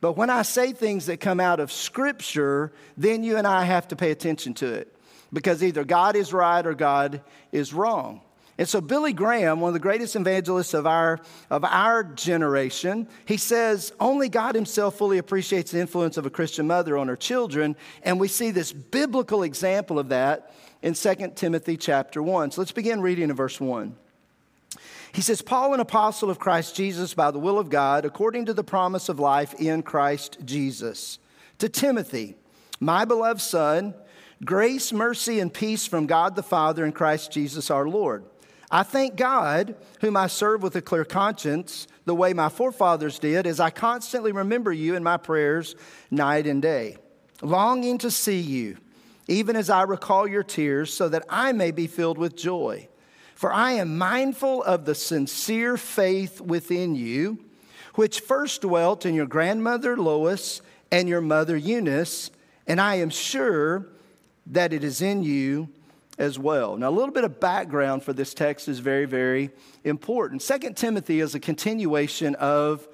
But 0.00 0.16
when 0.16 0.30
I 0.30 0.40
say 0.40 0.72
things 0.72 1.04
that 1.04 1.20
come 1.20 1.40
out 1.40 1.60
of 1.60 1.70
Scripture, 1.70 2.72
then 2.96 3.22
you 3.22 3.36
and 3.36 3.46
I 3.46 3.64
have 3.64 3.86
to 3.88 3.96
pay 3.96 4.12
attention 4.12 4.54
to 4.54 4.72
it 4.72 4.96
because 5.30 5.62
either 5.62 5.84
God 5.84 6.16
is 6.16 6.32
right 6.32 6.66
or 6.66 6.72
God 6.72 7.20
is 7.52 7.74
wrong. 7.74 8.22
And 8.58 8.68
so, 8.68 8.82
Billy 8.82 9.14
Graham, 9.14 9.60
one 9.60 9.70
of 9.70 9.74
the 9.74 9.80
greatest 9.80 10.14
evangelists 10.14 10.74
of 10.74 10.86
our, 10.86 11.20
of 11.48 11.64
our 11.64 12.04
generation, 12.04 13.08
he 13.24 13.38
says 13.38 13.92
only 13.98 14.28
God 14.28 14.54
himself 14.54 14.96
fully 14.96 15.18
appreciates 15.18 15.70
the 15.70 15.80
influence 15.80 16.18
of 16.18 16.26
a 16.26 16.30
Christian 16.30 16.66
mother 16.66 16.98
on 16.98 17.08
her 17.08 17.16
children. 17.16 17.76
And 18.02 18.20
we 18.20 18.28
see 18.28 18.50
this 18.50 18.72
biblical 18.72 19.42
example 19.42 19.98
of 19.98 20.10
that 20.10 20.54
in 20.82 20.92
2 20.92 21.32
Timothy 21.34 21.78
chapter 21.78 22.22
1. 22.22 22.50
So, 22.50 22.60
let's 22.60 22.72
begin 22.72 23.00
reading 23.00 23.30
in 23.30 23.36
verse 23.36 23.58
1. 23.58 23.96
He 25.12 25.22
says, 25.22 25.42
Paul, 25.42 25.74
an 25.74 25.80
apostle 25.80 26.30
of 26.30 26.38
Christ 26.38 26.76
Jesus 26.76 27.14
by 27.14 27.30
the 27.30 27.38
will 27.38 27.58
of 27.58 27.70
God, 27.70 28.04
according 28.04 28.46
to 28.46 28.54
the 28.54 28.64
promise 28.64 29.08
of 29.08 29.18
life 29.18 29.54
in 29.60 29.82
Christ 29.82 30.38
Jesus. 30.44 31.18
To 31.58 31.68
Timothy, 31.68 32.34
my 32.80 33.04
beloved 33.04 33.40
son, 33.40 33.94
grace, 34.44 34.92
mercy, 34.92 35.40
and 35.40 35.52
peace 35.52 35.86
from 35.86 36.06
God 36.06 36.34
the 36.34 36.42
Father 36.42 36.84
and 36.84 36.94
Christ 36.94 37.30
Jesus 37.30 37.70
our 37.70 37.88
Lord. 37.88 38.24
I 38.74 38.82
thank 38.84 39.16
God, 39.16 39.76
whom 40.00 40.16
I 40.16 40.28
serve 40.28 40.62
with 40.62 40.74
a 40.76 40.80
clear 40.80 41.04
conscience, 41.04 41.86
the 42.06 42.14
way 42.14 42.32
my 42.32 42.48
forefathers 42.48 43.18
did, 43.18 43.46
as 43.46 43.60
I 43.60 43.68
constantly 43.68 44.32
remember 44.32 44.72
you 44.72 44.96
in 44.96 45.04
my 45.04 45.18
prayers 45.18 45.76
night 46.10 46.46
and 46.46 46.62
day, 46.62 46.96
longing 47.42 47.98
to 47.98 48.10
see 48.10 48.40
you, 48.40 48.78
even 49.28 49.56
as 49.56 49.68
I 49.68 49.82
recall 49.82 50.26
your 50.26 50.42
tears, 50.42 50.90
so 50.90 51.10
that 51.10 51.26
I 51.28 51.52
may 51.52 51.70
be 51.70 51.86
filled 51.86 52.16
with 52.16 52.34
joy. 52.34 52.88
For 53.34 53.52
I 53.52 53.72
am 53.72 53.98
mindful 53.98 54.62
of 54.62 54.86
the 54.86 54.94
sincere 54.94 55.76
faith 55.76 56.40
within 56.40 56.94
you, 56.94 57.44
which 57.94 58.20
first 58.20 58.62
dwelt 58.62 59.04
in 59.04 59.14
your 59.14 59.26
grandmother 59.26 59.98
Lois 59.98 60.62
and 60.90 61.10
your 61.10 61.20
mother 61.20 61.58
Eunice, 61.58 62.30
and 62.66 62.80
I 62.80 62.94
am 62.94 63.10
sure 63.10 63.88
that 64.46 64.72
it 64.72 64.82
is 64.82 65.02
in 65.02 65.22
you 65.22 65.68
as 66.18 66.38
well. 66.38 66.76
Now, 66.76 66.88
a 66.88 66.90
little 66.90 67.12
bit 67.12 67.24
of 67.24 67.40
background 67.40 68.02
for 68.02 68.12
this 68.12 68.34
text 68.34 68.68
is 68.68 68.78
very, 68.78 69.06
very 69.06 69.50
important. 69.84 70.42
Second 70.42 70.76
Timothy 70.76 71.20
is 71.20 71.34
a 71.34 71.40
continuation 71.40 72.34
of 72.36 72.86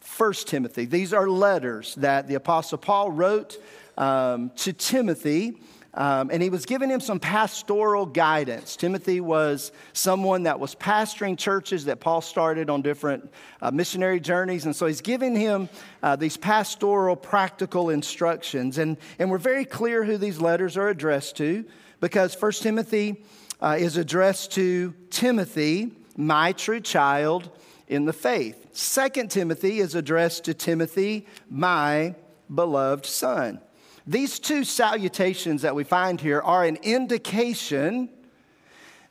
First 0.00 0.48
Timothy. 0.48 0.84
These 0.84 1.12
are 1.12 1.28
letters 1.28 1.94
that 1.96 2.28
the 2.28 2.34
Apostle 2.34 2.78
Paul 2.78 3.10
wrote 3.10 3.58
um, 3.96 4.50
to 4.56 4.72
Timothy 4.72 5.58
um, 5.94 6.30
and 6.32 6.42
he 6.42 6.48
was 6.48 6.64
giving 6.64 6.90
him 6.90 7.00
some 7.00 7.18
pastoral 7.18 8.06
guidance. 8.06 8.76
Timothy 8.76 9.20
was 9.20 9.72
someone 9.92 10.44
that 10.44 10.60
was 10.60 10.76
pastoring 10.76 11.36
churches 11.36 11.86
that 11.86 11.98
Paul 11.98 12.20
started 12.20 12.70
on 12.70 12.82
different 12.82 13.32
uh, 13.60 13.72
missionary 13.72 14.20
journeys. 14.20 14.64
And 14.64 14.76
so 14.76 14.86
he's 14.86 15.00
giving 15.00 15.34
him 15.34 15.68
uh, 16.02 16.14
these 16.14 16.36
pastoral, 16.36 17.16
practical 17.16 17.90
instructions. 17.90 18.78
And, 18.78 18.96
and 19.18 19.28
we're 19.28 19.38
very 19.38 19.64
clear 19.64 20.04
who 20.04 20.18
these 20.18 20.40
letters 20.40 20.76
are 20.76 20.88
addressed 20.88 21.36
to 21.38 21.64
because 22.00 22.34
First 22.34 22.62
Timothy 22.62 23.22
uh, 23.60 23.76
is 23.78 23.96
addressed 23.96 24.52
to 24.52 24.94
Timothy, 25.10 25.92
my 26.16 26.52
true 26.52 26.80
child 26.80 27.50
in 27.88 28.04
the 28.04 28.12
faith. 28.12 28.68
Second 28.72 29.30
Timothy 29.30 29.80
is 29.80 29.94
addressed 29.94 30.44
to 30.44 30.54
Timothy, 30.54 31.26
my 31.50 32.14
beloved 32.54 33.06
son. 33.06 33.60
These 34.06 34.38
two 34.38 34.64
salutations 34.64 35.62
that 35.62 35.74
we 35.74 35.84
find 35.84 36.20
here 36.20 36.40
are 36.40 36.64
an 36.64 36.76
indication 36.76 38.08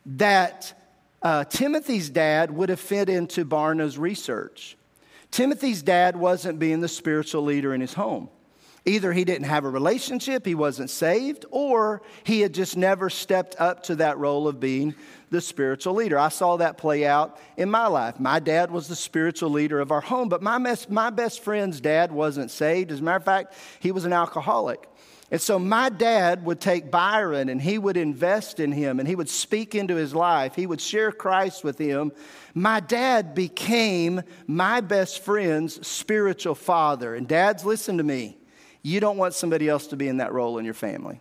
that 0.06 0.72
uh, 1.22 1.44
Timothy's 1.44 2.10
dad 2.10 2.50
would 2.50 2.68
have 2.68 2.80
fit 2.80 3.08
into 3.08 3.44
Barna's 3.44 3.98
research. 3.98 4.76
Timothy's 5.30 5.82
dad 5.82 6.16
wasn't 6.16 6.58
being 6.58 6.80
the 6.80 6.88
spiritual 6.88 7.42
leader 7.42 7.74
in 7.74 7.80
his 7.80 7.94
home. 7.94 8.28
Either 8.88 9.12
he 9.12 9.24
didn't 9.24 9.44
have 9.44 9.66
a 9.66 9.68
relationship, 9.68 10.46
he 10.46 10.54
wasn't 10.54 10.88
saved, 10.88 11.44
or 11.50 12.00
he 12.24 12.40
had 12.40 12.54
just 12.54 12.74
never 12.74 13.10
stepped 13.10 13.54
up 13.58 13.82
to 13.82 13.96
that 13.96 14.16
role 14.16 14.48
of 14.48 14.58
being 14.58 14.94
the 15.28 15.42
spiritual 15.42 15.92
leader. 15.92 16.18
I 16.18 16.30
saw 16.30 16.56
that 16.56 16.78
play 16.78 17.06
out 17.06 17.38
in 17.58 17.70
my 17.70 17.86
life. 17.86 18.18
My 18.18 18.40
dad 18.40 18.70
was 18.70 18.88
the 18.88 18.96
spiritual 18.96 19.50
leader 19.50 19.78
of 19.78 19.92
our 19.92 20.00
home, 20.00 20.30
but 20.30 20.40
my, 20.40 20.56
mes- 20.56 20.88
my 20.88 21.10
best 21.10 21.40
friend's 21.44 21.82
dad 21.82 22.10
wasn't 22.10 22.50
saved. 22.50 22.90
As 22.90 23.00
a 23.00 23.02
matter 23.02 23.18
of 23.18 23.24
fact, 23.24 23.54
he 23.78 23.92
was 23.92 24.06
an 24.06 24.14
alcoholic. 24.14 24.88
And 25.30 25.40
so 25.40 25.58
my 25.58 25.90
dad 25.90 26.46
would 26.46 26.58
take 26.58 26.90
Byron 26.90 27.50
and 27.50 27.60
he 27.60 27.76
would 27.76 27.98
invest 27.98 28.58
in 28.58 28.72
him 28.72 28.98
and 28.98 29.06
he 29.06 29.14
would 29.14 29.28
speak 29.28 29.74
into 29.74 29.96
his 29.96 30.14
life. 30.14 30.54
He 30.54 30.66
would 30.66 30.80
share 30.80 31.12
Christ 31.12 31.62
with 31.62 31.76
him. 31.76 32.12
My 32.54 32.80
dad 32.80 33.34
became 33.34 34.22
my 34.46 34.80
best 34.80 35.22
friend's 35.22 35.86
spiritual 35.86 36.54
father. 36.54 37.14
And 37.14 37.28
dads, 37.28 37.66
listen 37.66 37.98
to 37.98 38.02
me. 38.02 38.38
You 38.88 39.00
don't 39.00 39.18
want 39.18 39.34
somebody 39.34 39.68
else 39.68 39.88
to 39.88 39.96
be 39.96 40.08
in 40.08 40.16
that 40.16 40.32
role 40.32 40.56
in 40.56 40.64
your 40.64 40.72
family. 40.72 41.20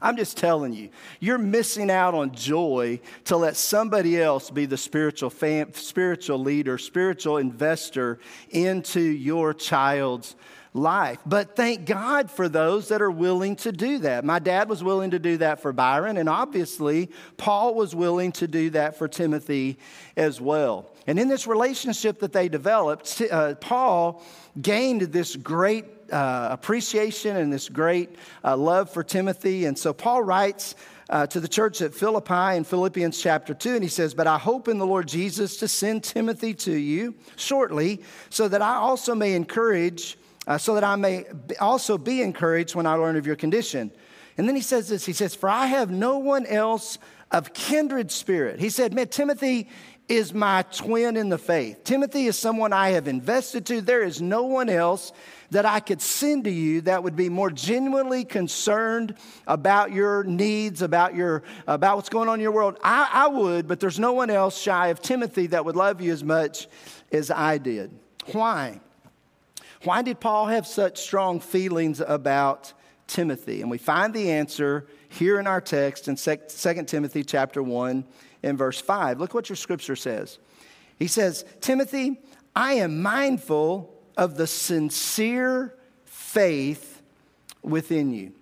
I'm 0.00 0.16
just 0.16 0.38
telling 0.38 0.72
you, 0.72 0.88
you're 1.20 1.36
missing 1.36 1.90
out 1.90 2.14
on 2.14 2.32
joy 2.32 3.00
to 3.26 3.36
let 3.36 3.54
somebody 3.54 4.18
else 4.18 4.48
be 4.48 4.64
the 4.64 4.78
spiritual, 4.78 5.28
fam- 5.28 5.74
spiritual 5.74 6.38
leader, 6.38 6.78
spiritual 6.78 7.36
investor 7.36 8.18
into 8.48 9.02
your 9.02 9.52
child's 9.52 10.36
life. 10.72 11.18
But 11.26 11.56
thank 11.56 11.84
God 11.84 12.30
for 12.30 12.48
those 12.48 12.88
that 12.88 13.02
are 13.02 13.10
willing 13.10 13.56
to 13.56 13.72
do 13.72 13.98
that. 13.98 14.24
My 14.24 14.38
dad 14.38 14.68
was 14.68 14.84
willing 14.84 15.10
to 15.10 15.18
do 15.18 15.36
that 15.38 15.60
for 15.60 15.72
Byron, 15.72 16.16
and 16.16 16.28
obviously, 16.28 17.10
Paul 17.36 17.74
was 17.74 17.94
willing 17.94 18.32
to 18.32 18.46
do 18.46 18.70
that 18.70 18.96
for 18.96 19.08
Timothy 19.08 19.78
as 20.16 20.40
well. 20.40 20.90
And 21.06 21.18
in 21.18 21.28
this 21.28 21.46
relationship 21.46 22.20
that 22.20 22.32
they 22.32 22.48
developed, 22.48 23.20
uh, 23.30 23.54
Paul 23.56 24.22
gained 24.60 25.02
this 25.02 25.34
great 25.34 25.86
uh, 26.12 26.48
appreciation 26.50 27.36
and 27.36 27.52
this 27.52 27.68
great 27.68 28.14
uh, 28.44 28.56
love 28.56 28.90
for 28.90 29.02
Timothy. 29.02 29.64
And 29.64 29.78
so 29.78 29.92
Paul 29.92 30.22
writes 30.22 30.74
uh, 31.08 31.26
to 31.26 31.40
the 31.40 31.48
church 31.48 31.82
at 31.82 31.94
Philippi 31.94 32.56
in 32.56 32.62
Philippians 32.64 33.20
chapter 33.20 33.54
2, 33.54 33.74
and 33.74 33.82
he 33.82 33.88
says, 33.88 34.14
But 34.14 34.28
I 34.28 34.38
hope 34.38 34.68
in 34.68 34.78
the 34.78 34.86
Lord 34.86 35.08
Jesus 35.08 35.56
to 35.58 35.68
send 35.68 36.04
Timothy 36.04 36.54
to 36.54 36.72
you 36.72 37.14
shortly, 37.34 38.02
so 38.28 38.46
that 38.46 38.62
I 38.62 38.76
also 38.76 39.16
may 39.16 39.34
encourage 39.34 40.16
uh, 40.50 40.58
so 40.58 40.74
that 40.74 40.82
I 40.82 40.96
may 40.96 41.26
also 41.60 41.96
be 41.96 42.22
encouraged 42.22 42.74
when 42.74 42.84
I 42.84 42.94
learn 42.94 43.14
of 43.14 43.24
your 43.24 43.36
condition. 43.36 43.92
And 44.36 44.48
then 44.48 44.56
he 44.56 44.62
says 44.62 44.88
this 44.88 45.06
he 45.06 45.12
says, 45.12 45.32
For 45.32 45.48
I 45.48 45.66
have 45.66 45.92
no 45.92 46.18
one 46.18 46.44
else 46.44 46.98
of 47.30 47.54
kindred 47.54 48.10
spirit. 48.10 48.58
He 48.58 48.68
said, 48.68 48.92
Man, 48.92 49.06
Timothy 49.06 49.68
is 50.08 50.34
my 50.34 50.62
twin 50.62 51.16
in 51.16 51.28
the 51.28 51.38
faith. 51.38 51.84
Timothy 51.84 52.26
is 52.26 52.36
someone 52.36 52.72
I 52.72 52.90
have 52.90 53.06
invested 53.06 53.64
to. 53.66 53.80
There 53.80 54.02
is 54.02 54.20
no 54.20 54.42
one 54.42 54.68
else 54.68 55.12
that 55.50 55.66
I 55.66 55.78
could 55.78 56.02
send 56.02 56.42
to 56.44 56.50
you 56.50 56.80
that 56.80 57.04
would 57.04 57.14
be 57.14 57.28
more 57.28 57.52
genuinely 57.52 58.24
concerned 58.24 59.14
about 59.46 59.92
your 59.92 60.24
needs, 60.24 60.82
about, 60.82 61.14
your, 61.14 61.44
about 61.68 61.94
what's 61.94 62.08
going 62.08 62.28
on 62.28 62.34
in 62.34 62.40
your 62.40 62.50
world. 62.50 62.76
I, 62.82 63.08
I 63.12 63.28
would, 63.28 63.68
but 63.68 63.78
there's 63.78 64.00
no 64.00 64.14
one 64.14 64.30
else 64.30 64.60
shy 64.60 64.88
of 64.88 65.00
Timothy 65.00 65.46
that 65.48 65.64
would 65.64 65.76
love 65.76 66.00
you 66.00 66.10
as 66.10 66.24
much 66.24 66.66
as 67.12 67.30
I 67.30 67.58
did. 67.58 67.92
Why? 68.32 68.80
Why 69.82 70.02
did 70.02 70.20
Paul 70.20 70.46
have 70.46 70.66
such 70.66 70.98
strong 70.98 71.40
feelings 71.40 72.00
about 72.00 72.72
Timothy? 73.06 73.62
And 73.62 73.70
we 73.70 73.78
find 73.78 74.12
the 74.12 74.30
answer 74.30 74.86
here 75.08 75.40
in 75.40 75.46
our 75.46 75.60
text 75.60 76.06
in 76.06 76.16
2 76.16 76.84
Timothy 76.84 77.24
chapter 77.24 77.62
1 77.62 78.04
and 78.42 78.58
verse 78.58 78.80
5. 78.80 79.20
Look 79.20 79.32
what 79.32 79.48
your 79.48 79.56
scripture 79.56 79.96
says. 79.96 80.38
He 80.98 81.06
says, 81.06 81.44
Timothy, 81.60 82.20
I 82.54 82.74
am 82.74 83.00
mindful 83.00 83.94
of 84.16 84.36
the 84.36 84.46
sincere 84.46 85.74
faith 86.04 87.00
within 87.62 88.12
you. 88.12 88.32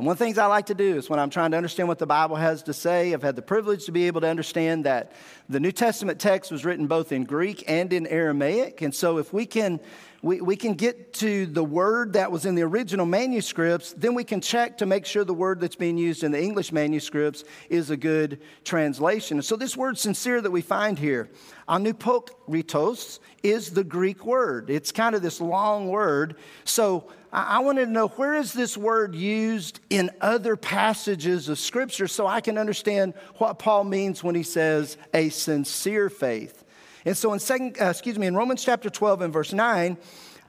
And 0.00 0.06
one 0.06 0.14
of 0.14 0.18
the 0.18 0.24
things 0.24 0.38
I 0.38 0.46
like 0.46 0.64
to 0.66 0.74
do 0.74 0.96
is 0.96 1.10
when 1.10 1.18
I'm 1.18 1.28
trying 1.28 1.50
to 1.50 1.58
understand 1.58 1.86
what 1.86 1.98
the 1.98 2.06
Bible 2.06 2.36
has 2.36 2.62
to 2.62 2.72
say, 2.72 3.12
I've 3.12 3.20
had 3.20 3.36
the 3.36 3.42
privilege 3.42 3.84
to 3.84 3.92
be 3.92 4.06
able 4.06 4.22
to 4.22 4.28
understand 4.28 4.86
that 4.86 5.12
the 5.46 5.60
New 5.60 5.72
Testament 5.72 6.18
text 6.18 6.50
was 6.50 6.64
written 6.64 6.86
both 6.86 7.12
in 7.12 7.24
Greek 7.24 7.64
and 7.68 7.92
in 7.92 8.06
Aramaic. 8.06 8.80
And 8.80 8.94
so 8.94 9.18
if 9.18 9.30
we 9.34 9.44
can 9.44 9.78
we, 10.22 10.40
we 10.40 10.56
can 10.56 10.74
get 10.74 11.14
to 11.14 11.46
the 11.46 11.64
word 11.64 12.12
that 12.12 12.30
was 12.30 12.44
in 12.44 12.54
the 12.54 12.62
original 12.62 13.06
manuscripts, 13.06 13.94
then 13.94 14.14
we 14.14 14.24
can 14.24 14.40
check 14.40 14.78
to 14.78 14.86
make 14.86 15.06
sure 15.06 15.24
the 15.24 15.32
word 15.32 15.60
that's 15.60 15.76
being 15.76 15.96
used 15.96 16.22
in 16.22 16.30
the 16.30 16.42
English 16.42 16.72
manuscripts 16.72 17.44
is 17.70 17.88
a 17.88 17.96
good 17.96 18.40
translation. 18.64 19.40
So, 19.40 19.56
this 19.56 19.76
word 19.76 19.98
sincere 19.98 20.42
that 20.42 20.50
we 20.50 20.60
find 20.60 20.98
here, 20.98 21.30
anupokritos, 21.68 23.18
is 23.42 23.70
the 23.70 23.84
Greek 23.84 24.26
word. 24.26 24.68
It's 24.68 24.92
kind 24.92 25.14
of 25.14 25.22
this 25.22 25.40
long 25.40 25.88
word. 25.88 26.36
So, 26.64 27.10
I 27.32 27.60
wanted 27.60 27.86
to 27.86 27.92
know 27.92 28.08
where 28.08 28.34
is 28.34 28.52
this 28.52 28.76
word 28.76 29.14
used 29.14 29.78
in 29.88 30.10
other 30.20 30.56
passages 30.56 31.48
of 31.48 31.60
Scripture 31.60 32.08
so 32.08 32.26
I 32.26 32.40
can 32.40 32.58
understand 32.58 33.14
what 33.36 33.60
Paul 33.60 33.84
means 33.84 34.24
when 34.24 34.34
he 34.34 34.42
says 34.42 34.96
a 35.14 35.28
sincere 35.28 36.10
faith. 36.10 36.59
And 37.04 37.16
so 37.16 37.32
in 37.32 37.38
second, 37.38 37.76
uh, 37.80 37.86
excuse 37.86 38.18
me, 38.18 38.26
in 38.26 38.36
Romans 38.36 38.62
chapter 38.62 38.90
12 38.90 39.22
and 39.22 39.32
verse 39.32 39.52
9, 39.52 39.96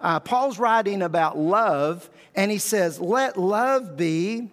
uh, 0.01 0.19
Paul's 0.19 0.59
writing 0.59 1.01
about 1.01 1.37
love, 1.37 2.09
and 2.35 2.51
he 2.51 2.57
says, 2.57 2.99
Let 2.99 3.37
love 3.37 3.95
be 3.95 4.49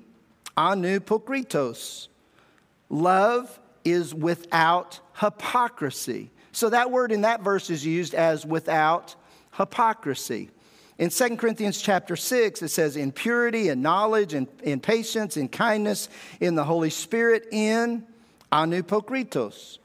anupokritos. 0.57 2.09
Love 2.91 3.59
is 3.85 4.15
without 4.15 5.01
hypocrisy. 5.15 6.31
So 6.53 6.71
that 6.71 6.91
word 6.91 7.13
in 7.13 7.23
that 7.23 7.43
verse 7.43 7.71
is 7.71 7.85
used 7.85 8.15
as 8.15 8.45
without 8.45 9.15
hypocrisy. 9.53 10.51
In 10.99 11.11
2 11.11 11.37
Corinthians 11.37 11.81
chapter 11.81 12.17
6, 12.17 12.63
it 12.63 12.69
says, 12.69 12.97
in 12.97 13.13
purity 13.13 13.69
and 13.69 13.83
knowledge 13.83 14.35
and 14.35 14.49
in 14.65 14.81
patience, 14.81 15.37
in 15.37 15.49
kindness, 15.49 16.09
in 16.41 16.57
the 16.57 16.65
Holy 16.65 16.91
Spirit, 16.91 17.47
in 17.53 18.05
anupokritos 18.51 19.79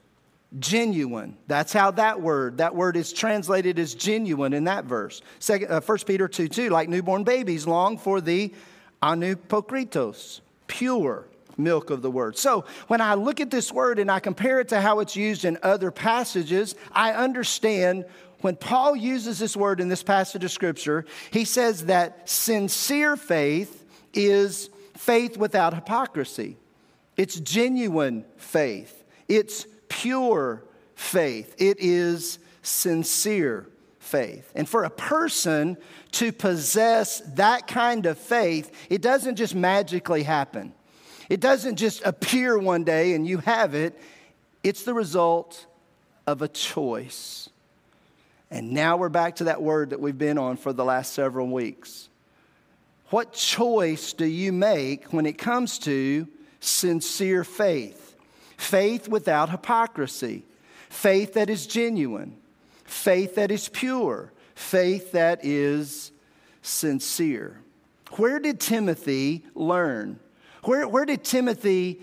genuine. 0.60 1.38
That's 1.48 1.74
how 1.74 1.92
that 1.92 2.22
word, 2.22 2.58
that 2.58 2.76
word 2.76 2.96
is 2.96 3.14
translated 3.14 3.80
as 3.80 3.96
genuine 3.96 4.54
in 4.54 4.66
that 4.66 4.86
verse. 4.86 5.22
Second, 5.40 5.72
uh, 5.72 5.82
1 5.82 5.98
Peter 6.06 6.28
2 6.28 6.48
2, 6.48 6.70
like 6.70 6.90
newborn 6.90 7.24
babies 7.24 7.66
long 7.66 7.98
for 7.98 8.22
the 8.22 8.54
anupokritos, 9.02 10.42
pure 10.68 11.26
milk 11.58 11.90
of 11.90 12.02
the 12.02 12.12
word. 12.12 12.38
So 12.38 12.66
when 12.88 13.02
I 13.02 13.14
look 13.14 13.40
at 13.40 13.52
this 13.52 13.72
word 13.72 14.00
and 14.00 14.10
I 14.10 14.20
compare 14.20 14.60
it 14.60 14.70
to 14.70 14.82
how 14.82 15.00
it's 15.00 15.16
used 15.16 15.46
in 15.46 15.58
other 15.62 15.92
passages, 15.92 16.76
I 16.92 17.14
understand 17.14 18.06
when 18.42 18.56
Paul 18.56 18.96
uses 18.96 19.40
this 19.40 19.56
word 19.56 19.80
in 19.80 19.88
this 19.88 20.04
passage 20.04 20.44
of 20.44 20.52
scripture, 20.52 21.06
he 21.32 21.46
says 21.46 21.86
that 21.86 22.30
sincere 22.30 23.16
faith 23.16 23.86
is 24.14 24.70
faith 24.98 25.38
without 25.38 25.74
hypocrisy. 25.74 26.58
It's 27.16 27.40
genuine 27.40 28.26
faith. 28.38 29.04
It's 29.28 29.66
pure 30.02 30.64
faith, 30.96 31.56
it 31.58 31.78
is 31.80 32.40
sincere 32.62 33.68
faith. 34.00 34.52
And 34.56 34.68
for 34.68 34.84
a 34.84 34.90
person 34.90 35.78
to 36.14 36.32
possess 36.32 37.20
that 37.36 37.68
kind 37.68 38.06
of 38.06 38.18
faith, 38.18 38.72
it 38.90 39.02
doesn't 39.02 39.36
just 39.36 39.56
magically 39.56 40.24
happen. 40.24 40.74
It 41.30 41.40
doesn't 41.40 41.78
just 41.78 42.04
appear 42.06 42.58
one 42.58 42.84
day 42.84 43.14
and 43.14 43.26
you 43.26 43.38
have 43.40 43.76
it. 43.76 44.00
It's 44.64 44.84
the 44.84 44.94
result 44.94 45.66
of 46.26 46.42
a 46.42 46.48
choice. 46.48 47.50
And 48.52 48.72
now 48.72 48.98
we're 48.98 49.10
back 49.10 49.38
to 49.38 49.46
that 49.46 49.62
word 49.62 49.92
that 49.92 50.00
we've 50.00 50.18
been 50.18 50.38
on 50.38 50.58
for 50.58 50.74
the 50.74 50.86
last 50.86 51.14
several 51.14 51.48
weeks. 51.48 52.10
What 53.10 53.34
choice 53.34 54.14
do 54.14 54.26
you 54.26 54.52
make 54.52 55.14
when 55.14 55.26
it 55.26 55.38
comes 55.38 55.80
to 55.80 56.28
sincere 56.60 57.44
faith? 57.44 58.03
Faith 58.64 59.08
without 59.08 59.50
hypocrisy, 59.50 60.46
faith 60.90 61.34
that 61.34 61.50
is 61.50 61.68
genuine, 61.68 62.38
faith 62.86 63.36
that 63.36 63.52
is 63.52 63.70
pure, 63.70 64.32
faith 64.56 65.12
that 65.12 65.40
is 65.44 66.12
sincere. 66.62 67.60
Where 68.12 68.40
did 68.40 68.60
Timothy 68.60 69.44
learn? 69.54 70.20
Where, 70.64 70.88
where 70.88 71.06
did 71.06 71.24
Timothy 71.24 72.02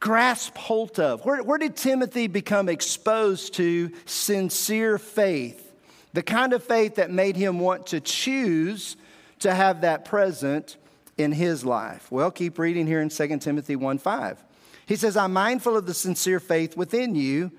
grasp 0.00 0.56
hold 0.56 0.98
of? 1.00 1.24
Where, 1.24 1.42
where 1.42 1.58
did 1.58 1.76
Timothy 1.76 2.26
become 2.26 2.68
exposed 2.68 3.54
to 3.54 3.90
sincere 4.04 4.98
faith? 4.98 5.72
The 6.12 6.22
kind 6.22 6.52
of 6.52 6.62
faith 6.62 6.96
that 6.96 7.10
made 7.10 7.36
him 7.36 7.60
want 7.60 7.88
to 7.88 8.00
choose 8.00 8.96
to 9.40 9.54
have 9.54 9.82
that 9.82 10.04
present 10.04 10.76
in 11.16 11.32
his 11.32 11.64
life. 11.64 12.10
Well, 12.10 12.30
keep 12.30 12.58
reading 12.58 12.86
here 12.86 13.00
in 13.00 13.08
2 13.08 13.38
Timothy 13.38 13.76
1 13.76 13.98
5. 13.98 14.45
He 14.86 14.96
says, 14.96 15.16
I'm 15.16 15.32
mindful 15.32 15.76
of 15.76 15.86
the 15.86 15.94
sincere 15.94 16.40
faith 16.40 16.76
within 16.76 17.14
you, 17.14 17.50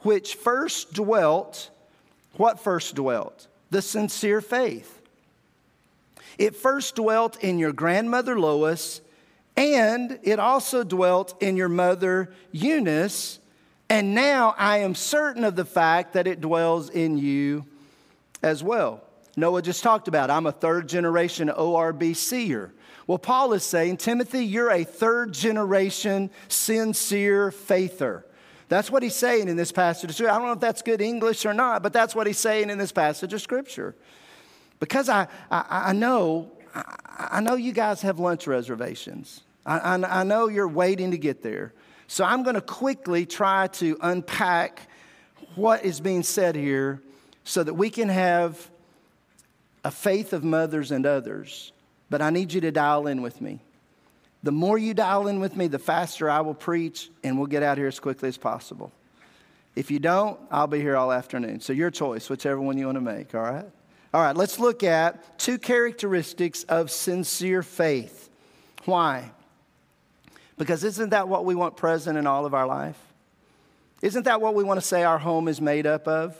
which 0.00 0.36
first 0.36 0.92
dwelt. 0.92 1.70
What 2.36 2.60
first 2.60 2.94
dwelt? 2.94 3.48
The 3.70 3.82
sincere 3.82 4.40
faith. 4.40 5.02
It 6.38 6.54
first 6.54 6.94
dwelt 6.94 7.42
in 7.42 7.58
your 7.58 7.72
grandmother 7.72 8.38
Lois, 8.38 9.00
and 9.56 10.18
it 10.22 10.38
also 10.38 10.84
dwelt 10.84 11.42
in 11.42 11.56
your 11.56 11.68
mother 11.68 12.32
Eunice. 12.52 13.40
And 13.88 14.14
now 14.14 14.54
I 14.58 14.78
am 14.78 14.94
certain 14.94 15.44
of 15.44 15.56
the 15.56 15.64
fact 15.64 16.12
that 16.12 16.26
it 16.26 16.40
dwells 16.40 16.90
in 16.90 17.18
you 17.18 17.64
as 18.42 18.62
well. 18.62 19.02
Noah 19.36 19.62
just 19.62 19.82
talked 19.82 20.08
about. 20.08 20.30
I'm 20.30 20.46
a 20.46 20.52
third 20.52 20.88
generation 20.88 21.48
ORBCer. 21.48 22.70
Well, 23.06 23.18
Paul 23.18 23.52
is 23.52 23.62
saying, 23.62 23.98
Timothy, 23.98 24.44
you're 24.44 24.70
a 24.70 24.84
third 24.84 25.32
generation 25.32 26.30
sincere 26.48 27.50
faither. 27.50 28.24
That's 28.68 28.90
what 28.90 29.02
he's 29.02 29.14
saying 29.14 29.48
in 29.48 29.56
this 29.56 29.70
passage 29.70 30.10
of 30.10 30.16
Scripture. 30.16 30.32
I 30.32 30.38
don't 30.38 30.46
know 30.46 30.52
if 30.52 30.60
that's 30.60 30.82
good 30.82 31.00
English 31.00 31.46
or 31.46 31.54
not, 31.54 31.82
but 31.82 31.92
that's 31.92 32.16
what 32.16 32.26
he's 32.26 32.38
saying 32.38 32.68
in 32.68 32.78
this 32.78 32.90
passage 32.90 33.32
of 33.32 33.40
Scripture. 33.40 33.94
Because 34.80 35.08
I, 35.08 35.28
I, 35.50 35.64
I 35.70 35.92
know, 35.92 36.50
I, 36.74 37.28
I, 37.32 37.40
know 37.40 37.54
you 37.54 37.72
guys 37.72 38.02
have 38.02 38.18
lunch 38.18 38.48
reservations. 38.48 39.42
I, 39.64 39.78
I, 39.78 40.20
I 40.20 40.24
know 40.24 40.48
you're 40.48 40.68
waiting 40.68 41.12
to 41.12 41.18
get 41.18 41.42
there. 41.42 41.72
So 42.08 42.24
I'm 42.24 42.42
going 42.42 42.54
to 42.54 42.60
quickly 42.60 43.24
try 43.24 43.68
to 43.68 43.96
unpack 44.00 44.88
what 45.54 45.84
is 45.84 46.00
being 46.00 46.24
said 46.24 46.56
here 46.56 47.00
so 47.44 47.62
that 47.62 47.74
we 47.74 47.88
can 47.88 48.08
have 48.08 48.68
a 49.84 49.90
faith 49.92 50.32
of 50.32 50.42
mothers 50.42 50.90
and 50.90 51.06
others. 51.06 51.72
But 52.08 52.22
I 52.22 52.30
need 52.30 52.52
you 52.52 52.60
to 52.62 52.70
dial 52.70 53.06
in 53.06 53.22
with 53.22 53.40
me. 53.40 53.60
The 54.42 54.52
more 54.52 54.78
you 54.78 54.94
dial 54.94 55.26
in 55.26 55.40
with 55.40 55.56
me, 55.56 55.66
the 55.66 55.78
faster 55.78 56.30
I 56.30 56.40
will 56.40 56.54
preach, 56.54 57.10
and 57.24 57.36
we'll 57.36 57.48
get 57.48 57.62
out 57.62 57.78
here 57.78 57.88
as 57.88 57.98
quickly 57.98 58.28
as 58.28 58.38
possible. 58.38 58.92
If 59.74 59.90
you 59.90 59.98
don't, 59.98 60.38
I'll 60.50 60.68
be 60.68 60.80
here 60.80 60.96
all 60.96 61.12
afternoon. 61.12 61.60
So, 61.60 61.72
your 61.72 61.90
choice, 61.90 62.30
whichever 62.30 62.60
one 62.60 62.78
you 62.78 62.86
want 62.86 62.96
to 62.96 63.00
make, 63.00 63.34
all 63.34 63.42
right? 63.42 63.66
All 64.14 64.22
right, 64.22 64.36
let's 64.36 64.58
look 64.58 64.82
at 64.82 65.38
two 65.38 65.58
characteristics 65.58 66.62
of 66.64 66.90
sincere 66.90 67.62
faith. 67.62 68.30
Why? 68.84 69.32
Because 70.56 70.84
isn't 70.84 71.10
that 71.10 71.28
what 71.28 71.44
we 71.44 71.54
want 71.54 71.76
present 71.76 72.16
in 72.16 72.26
all 72.26 72.46
of 72.46 72.54
our 72.54 72.66
life? 72.66 72.98
Isn't 74.00 74.24
that 74.24 74.40
what 74.40 74.54
we 74.54 74.64
want 74.64 74.80
to 74.80 74.86
say 74.86 75.02
our 75.02 75.18
home 75.18 75.48
is 75.48 75.60
made 75.60 75.86
up 75.86 76.06
of? 76.06 76.36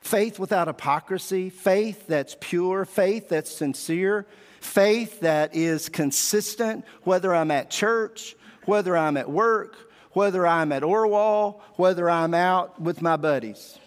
Faith 0.00 0.38
without 0.38 0.66
hypocrisy, 0.66 1.50
faith 1.50 2.06
that's 2.06 2.36
pure, 2.40 2.84
faith 2.84 3.28
that's 3.28 3.50
sincere, 3.54 4.26
faith 4.60 5.20
that 5.20 5.54
is 5.54 5.88
consistent, 5.88 6.84
whether 7.02 7.34
I'm 7.34 7.50
at 7.50 7.70
church, 7.70 8.34
whether 8.64 8.96
I'm 8.96 9.16
at 9.16 9.30
work, 9.30 9.76
whether 10.12 10.46
I'm 10.46 10.72
at 10.72 10.82
Orwell, 10.82 11.62
whether 11.76 12.08
I'm 12.08 12.34
out 12.34 12.80
with 12.80 13.02
my 13.02 13.16
buddies. 13.16 13.78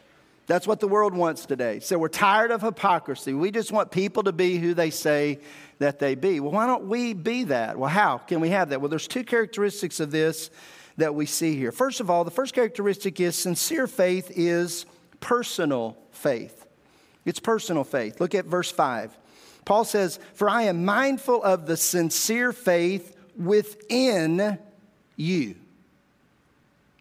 That's 0.46 0.68
what 0.68 0.80
the 0.80 0.88
world 0.88 1.14
wants 1.14 1.46
today. 1.46 1.80
So 1.80 1.98
we're 1.98 2.10
tired 2.10 2.52
of 2.52 2.62
hypocrisy. 2.62 3.34
We 3.34 3.50
just 3.50 3.72
want 3.72 3.92
people 3.92 4.24
to 4.24 4.34
be 4.34 4.58
who 4.58 4.74
they 4.74 4.90
say 4.90 5.40
that 5.80 6.00
they 6.00 6.16
be. 6.16 6.40
Well, 6.40 6.52
why 6.52 6.68
don't 6.68 6.88
we 6.88 7.14
be 7.14 7.46
that? 7.46 7.78
Well, 7.78 7.90
how 7.90 8.18
can 8.18 8.42
we 8.42 8.50
have 8.50 8.70
that? 8.70 8.82
Well, 8.82 8.90
there's 8.90 9.08
two 9.08 9.24
characteristics 9.24 10.00
of 10.00 10.12
this 10.12 10.50
that 10.98 11.16
we 11.16 11.26
see 11.26 11.56
here. 11.56 11.72
First 11.72 12.02
of 12.02 12.10
all, 12.10 12.24
the 12.24 12.32
first 12.32 12.54
characteristic 12.54 13.20
is 13.20 13.38
sincere 13.38 13.88
faith 13.88 14.32
is 14.36 14.86
personal 15.24 15.98
faith. 16.12 16.68
It's 17.24 17.40
personal 17.40 17.86
faith. 17.86 18.20
Look 18.20 18.36
at 18.36 18.46
verse 18.46 18.70
5. 18.70 19.18
Paul 19.64 19.86
says, 19.86 20.20
For 20.34 20.50
I 20.50 20.64
am 20.64 20.84
mindful 20.84 21.42
of 21.42 21.66
the 21.66 21.78
sincere 21.78 22.52
faith 22.52 23.16
within 23.38 24.60
you. 25.16 25.56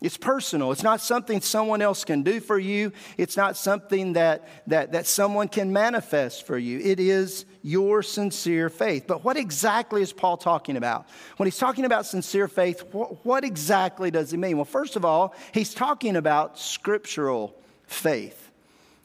It's 0.01 0.17
personal. 0.17 0.71
It's 0.71 0.85
not 0.85 1.01
something 1.01 1.41
someone 1.41 1.83
else 1.83 2.05
can 2.05 2.23
do 2.23 2.41
for 2.41 2.59
you. 2.59 2.93
It's 3.19 3.37
not 3.37 3.57
something 3.57 4.13
that, 4.13 4.49
that, 4.69 4.93
that 4.93 5.07
someone 5.07 5.49
can 5.49 5.73
manifest 5.73 6.47
for 6.47 6.59
you. 6.59 6.79
It 6.79 7.01
is 7.01 7.45
your 7.63 8.05
sincere 8.05 8.69
faith. 8.69 9.05
But 9.09 9.25
what 9.25 9.37
exactly 9.37 10.03
is 10.03 10.13
Paul 10.13 10.37
talking 10.37 10.77
about? 10.77 11.09
When 11.37 11.47
he's 11.49 11.59
talking 11.59 11.85
about 11.85 12.07
sincere 12.07 12.49
faith, 12.49 12.85
what, 12.93 13.25
what 13.25 13.45
exactly 13.45 14.13
does 14.13 14.31
he 14.31 14.37
mean? 14.37 14.57
Well, 14.57 14.65
first 14.65 14.95
of 14.95 15.05
all, 15.05 15.35
he's 15.53 15.75
talking 15.75 16.17
about 16.17 16.59
scriptural 16.59 17.57
faith. 17.87 18.51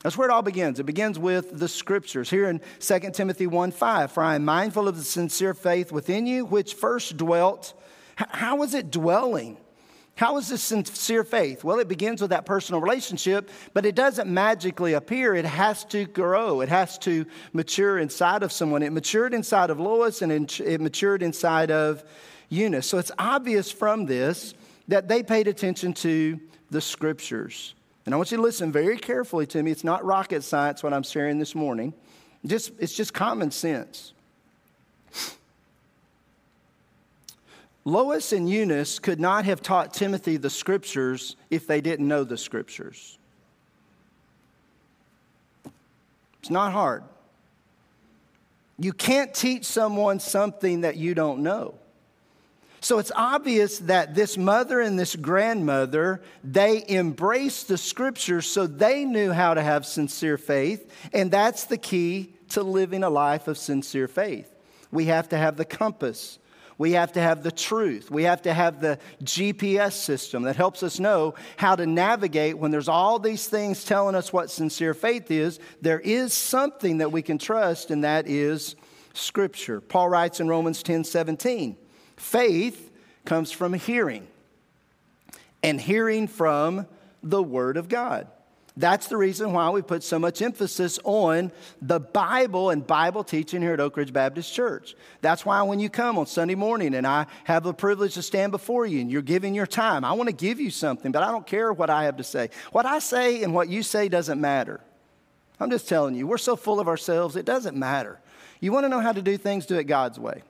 That's 0.04 0.18
where 0.18 0.30
it 0.30 0.32
all 0.32 0.42
begins. 0.42 0.80
It 0.80 0.86
begins 0.86 1.18
with 1.18 1.58
the 1.58 1.68
scriptures. 1.68 2.30
Here 2.30 2.50
in 2.50 2.62
2 2.80 3.00
Timothy 3.12 3.48
1 3.48 3.72
5, 3.72 4.12
for 4.12 4.24
I 4.24 4.36
am 4.36 4.46
mindful 4.46 4.88
of 4.88 4.96
the 4.96 5.04
sincere 5.04 5.54
faith 5.54 5.92
within 5.92 6.28
you, 6.28 6.46
which 6.46 6.76
first 6.76 7.18
dwelt. 7.18 7.74
How 8.16 8.64
is 8.64 8.74
it 8.74 8.92
dwelling? 8.92 9.58
How 10.16 10.38
is 10.38 10.48
this 10.48 10.64
sincere 10.64 11.24
faith? 11.24 11.64
Well, 11.64 11.78
it 11.78 11.88
begins 11.88 12.22
with 12.22 12.32
that 12.32 12.46
personal 12.46 12.82
relationship, 12.82 13.52
but 13.74 13.86
it 13.86 13.94
doesn't 13.94 14.28
magically 14.28 14.94
appear. 14.94 15.36
It 15.36 15.46
has 15.46 15.86
to 15.86 16.06
grow, 16.06 16.62
it 16.62 16.70
has 16.70 16.98
to 17.00 17.26
mature 17.54 18.00
inside 18.00 18.42
of 18.42 18.52
someone. 18.52 18.82
It 18.82 18.94
matured 18.94 19.36
inside 19.36 19.70
of 19.70 19.80
Lois 19.80 20.24
and 20.24 20.32
it 20.32 20.82
matured 20.82 21.22
inside 21.22 21.70
of 21.70 22.04
Eunice. 22.50 22.88
So 22.88 22.98
it's 22.98 23.12
obvious 23.20 23.72
from 23.72 24.08
this 24.08 24.56
that 24.88 25.08
they 25.08 25.22
paid 25.22 25.48
attention 25.48 25.94
to 25.94 26.40
the 26.72 26.82
scriptures. 26.82 27.76
And 28.08 28.14
I 28.14 28.18
want 28.18 28.32
you 28.32 28.38
to 28.38 28.44
listen 28.44 28.72
very 28.72 28.96
carefully 28.96 29.46
to 29.48 29.62
me. 29.62 29.70
It's 29.70 29.84
not 29.84 30.02
rocket 30.06 30.42
science 30.42 30.82
what 30.82 30.94
I'm 30.94 31.04
sharing 31.04 31.40
this 31.40 31.54
morning. 31.54 31.94
Just, 32.46 32.72
it's 32.80 32.94
just 32.94 33.14
common 33.14 33.52
sense. 33.52 34.14
Lois 37.84 38.32
and 38.32 38.50
Eunice 38.50 39.00
could 39.00 39.20
not 39.20 39.44
have 39.44 39.62
taught 39.62 39.94
Timothy 39.94 40.38
the 40.38 40.50
scriptures 40.50 41.36
if 41.50 41.68
they 41.68 41.82
didn't 41.82 42.08
know 42.08 42.24
the 42.24 42.38
scriptures. 42.38 43.18
It's 46.40 46.50
not 46.50 46.72
hard. 46.72 47.04
You 48.80 48.94
can't 48.94 49.34
teach 49.34 49.66
someone 49.66 50.22
something 50.22 50.80
that 50.80 50.96
you 50.96 51.14
don't 51.14 51.40
know. 51.40 51.76
So 52.80 53.00
it's 53.00 53.12
obvious 53.16 53.80
that 53.80 54.14
this 54.14 54.38
mother 54.38 54.80
and 54.80 55.00
this 55.00 55.16
grandmother, 55.16 56.22
they 56.44 56.84
embraced 56.88 57.68
the 57.68 57.78
scriptures 57.78 58.46
so 58.46 58.68
they 58.68 59.04
knew 59.04 59.32
how 59.32 59.54
to 59.54 59.62
have 59.62 59.86
sincere 59.86 60.38
faith, 60.38 60.92
and 61.14 61.32
that's 61.32 61.66
the 61.66 61.78
key 61.78 62.34
to 62.50 62.64
living 62.64 63.04
a 63.04 63.10
life 63.10 63.48
of 63.48 63.58
sincere 63.58 64.08
faith. 64.08 64.54
We 64.92 65.06
have 65.06 65.30
to 65.30 65.38
have 65.38 65.58
the 65.58 65.66
compass 65.66 66.40
we 66.78 66.92
have 66.92 67.14
to 67.14 67.22
have 67.22 67.42
the 67.42 67.52
truth. 67.52 68.12
We 68.12 68.24
have 68.24 68.44
to 68.44 68.54
have 68.54 68.82
the 68.82 69.00
GPS 69.24 69.94
system 69.94 70.44
that 70.44 70.56
helps 70.56 70.84
us 70.84 71.00
know 71.00 71.34
how 71.56 71.76
to 71.76 71.88
navigate 71.88 72.58
when 72.58 72.72
there's 72.72 72.88
all 72.88 73.18
these 73.20 73.48
things 73.48 73.84
telling 73.84 74.16
us 74.16 74.32
what 74.32 74.52
sincere 74.52 74.94
faith 74.94 75.32
is. 75.32 75.60
There 75.82 76.00
is 76.00 76.34
something 76.34 77.00
that 77.00 77.12
we 77.12 77.22
can 77.22 77.40
trust, 77.40 77.90
and 77.90 78.04
that 78.04 78.28
is 78.28 78.76
Scripture. 79.14 79.82
Paul 79.82 80.10
writes 80.10 80.40
in 80.40 80.48
Romans 80.48 80.84
10 80.84 81.04
17, 81.04 81.78
faith 82.18 82.92
comes 83.26 83.52
from 83.52 83.74
hearing, 83.74 84.28
and 85.64 85.80
hearing 85.80 86.28
from 86.28 86.86
the 87.24 87.42
Word 87.42 87.78
of 87.78 87.90
God. 87.90 88.28
That's 88.78 89.08
the 89.08 89.18
reason 89.18 89.54
why 89.54 89.72
we 89.72 89.82
put 89.82 90.04
so 90.04 90.20
much 90.20 90.40
emphasis 90.40 91.00
on 91.04 91.52
the 91.82 92.00
Bible 92.00 92.70
and 92.70 92.86
Bible 92.86 93.24
teaching 93.24 93.60
here 93.60 93.74
at 93.74 93.80
Oak 93.80 93.98
Ridge 93.98 94.14
Baptist 94.14 94.54
Church. 94.54 94.96
That's 95.22 95.44
why 95.44 95.64
when 95.64 95.80
you 95.80 95.90
come 95.90 96.20
on 96.20 96.28
Sunday 96.28 96.54
morning 96.54 96.94
and 96.94 97.08
I 97.08 97.26
have 97.46 97.64
the 97.64 97.74
privilege 97.74 98.14
to 98.14 98.22
stand 98.22 98.52
before 98.52 98.86
you 98.86 99.02
and 99.02 99.10
you're 99.10 99.24
giving 99.24 99.56
your 99.56 99.66
time, 99.66 100.06
I 100.06 100.14
want 100.14 100.30
to 100.30 100.36
give 100.36 100.60
you 100.60 100.70
something, 100.70 101.12
but 101.12 101.24
I 101.24 101.32
don't 101.32 101.48
care 101.48 101.74
what 101.74 101.90
I 101.90 102.04
have 102.04 102.18
to 102.18 102.24
say. 102.24 102.52
What 102.72 102.86
I 102.86 103.00
say 103.00 103.42
and 103.42 103.52
what 103.52 103.68
you 103.68 103.82
say 103.82 104.10
doesn't 104.10 104.40
matter. 104.40 104.80
I'm 105.60 105.72
just 105.72 105.90
telling 105.90 106.14
you, 106.14 106.28
we're 106.28 106.38
so 106.38 106.56
full 106.56 106.80
of 106.80 106.88
ourselves, 106.88 107.36
it 107.36 107.46
doesn't 107.46 107.76
matter. 107.76 108.20
You 108.60 108.72
want 108.72 108.86
to 108.86 108.90
know 108.90 109.00
how 109.00 109.12
to 109.12 109.24
do 109.24 109.38
things, 109.38 109.66
do 109.66 109.76
it 109.78 109.86
God's 109.86 110.20
way. 110.20 110.44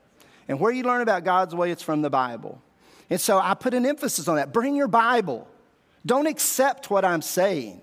And 0.47 0.59
where 0.59 0.71
you 0.71 0.83
learn 0.83 1.01
about 1.01 1.23
God's 1.23 1.53
way, 1.53 1.71
it's 1.71 1.83
from 1.83 2.01
the 2.01 2.09
Bible. 2.09 2.61
And 3.09 3.19
so 3.19 3.39
I 3.39 3.53
put 3.53 3.73
an 3.73 3.85
emphasis 3.85 4.27
on 4.27 4.35
that. 4.37 4.53
Bring 4.53 4.75
your 4.75 4.87
Bible. 4.87 5.47
Don't 6.05 6.27
accept 6.27 6.89
what 6.89 7.03
I'm 7.03 7.21
saying. 7.21 7.81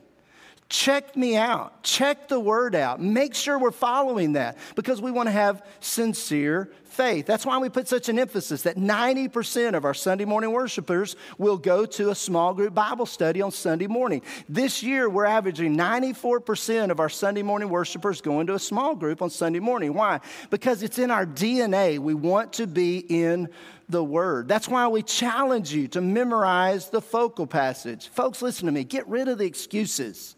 Check 0.71 1.15
me 1.15 1.37
out. 1.37 1.83
Check 1.83 2.29
the 2.29 2.41
word 2.41 2.75
out. 2.75 3.01
Make 3.01 3.35
sure 3.35 3.59
we're 3.59 3.71
following 3.71 4.33
that 4.33 4.57
because 4.75 5.01
we 5.01 5.11
want 5.11 5.27
to 5.27 5.33
have 5.33 5.63
sincere 5.81 6.71
faith. 6.85 7.27
That's 7.27 7.45
why 7.45 7.59
we 7.59 7.69
put 7.69 7.87
such 7.87 8.09
an 8.09 8.19
emphasis 8.19 8.63
that 8.63 8.77
90% 8.77 9.75
of 9.75 9.85
our 9.85 9.93
Sunday 9.93 10.25
morning 10.25 10.53
worshipers 10.53 11.17
will 11.39 11.59
go 11.59 11.85
to 11.87 12.11
a 12.11 12.15
small 12.15 12.55
group 12.55 12.73
Bible 12.73 13.05
study 13.05 13.43
on 13.43 13.51
Sunday 13.51 13.87
morning. 13.87 14.23
This 14.49 14.83
year, 14.83 15.09
we're 15.11 15.27
averaging 15.27 15.77
94% 15.77 16.91
of 16.91 16.99
our 16.99 17.11
Sunday 17.11 17.43
morning 17.43 17.69
worshipers 17.69 18.21
going 18.21 18.47
to 18.47 18.55
a 18.55 18.59
small 18.59 18.95
group 18.95 19.21
on 19.21 19.31
Sunday 19.31 19.61
morning. 19.61 19.93
Why? 19.93 20.21
Because 20.51 20.83
it's 20.83 20.99
in 20.99 21.11
our 21.11 21.27
DNA. 21.27 21.99
We 21.99 22.15
want 22.15 22.55
to 22.55 22.67
be 22.67 22.99
in 22.99 23.49
the 23.89 24.03
Word. 24.03 24.49
That's 24.49 24.69
why 24.69 24.89
we 24.89 25.03
challenge 25.03 25.73
you 25.73 25.89
to 25.89 26.01
memorize 26.01 26.89
the 26.89 27.03
focal 27.03 27.47
passage. 27.47 28.09
Folks, 28.09 28.41
listen 28.41 28.67
to 28.67 28.73
me. 28.73 28.85
Get 28.85 29.07
rid 29.09 29.29
of 29.29 29.39
the 29.39 29.45
excuses. 29.45 30.37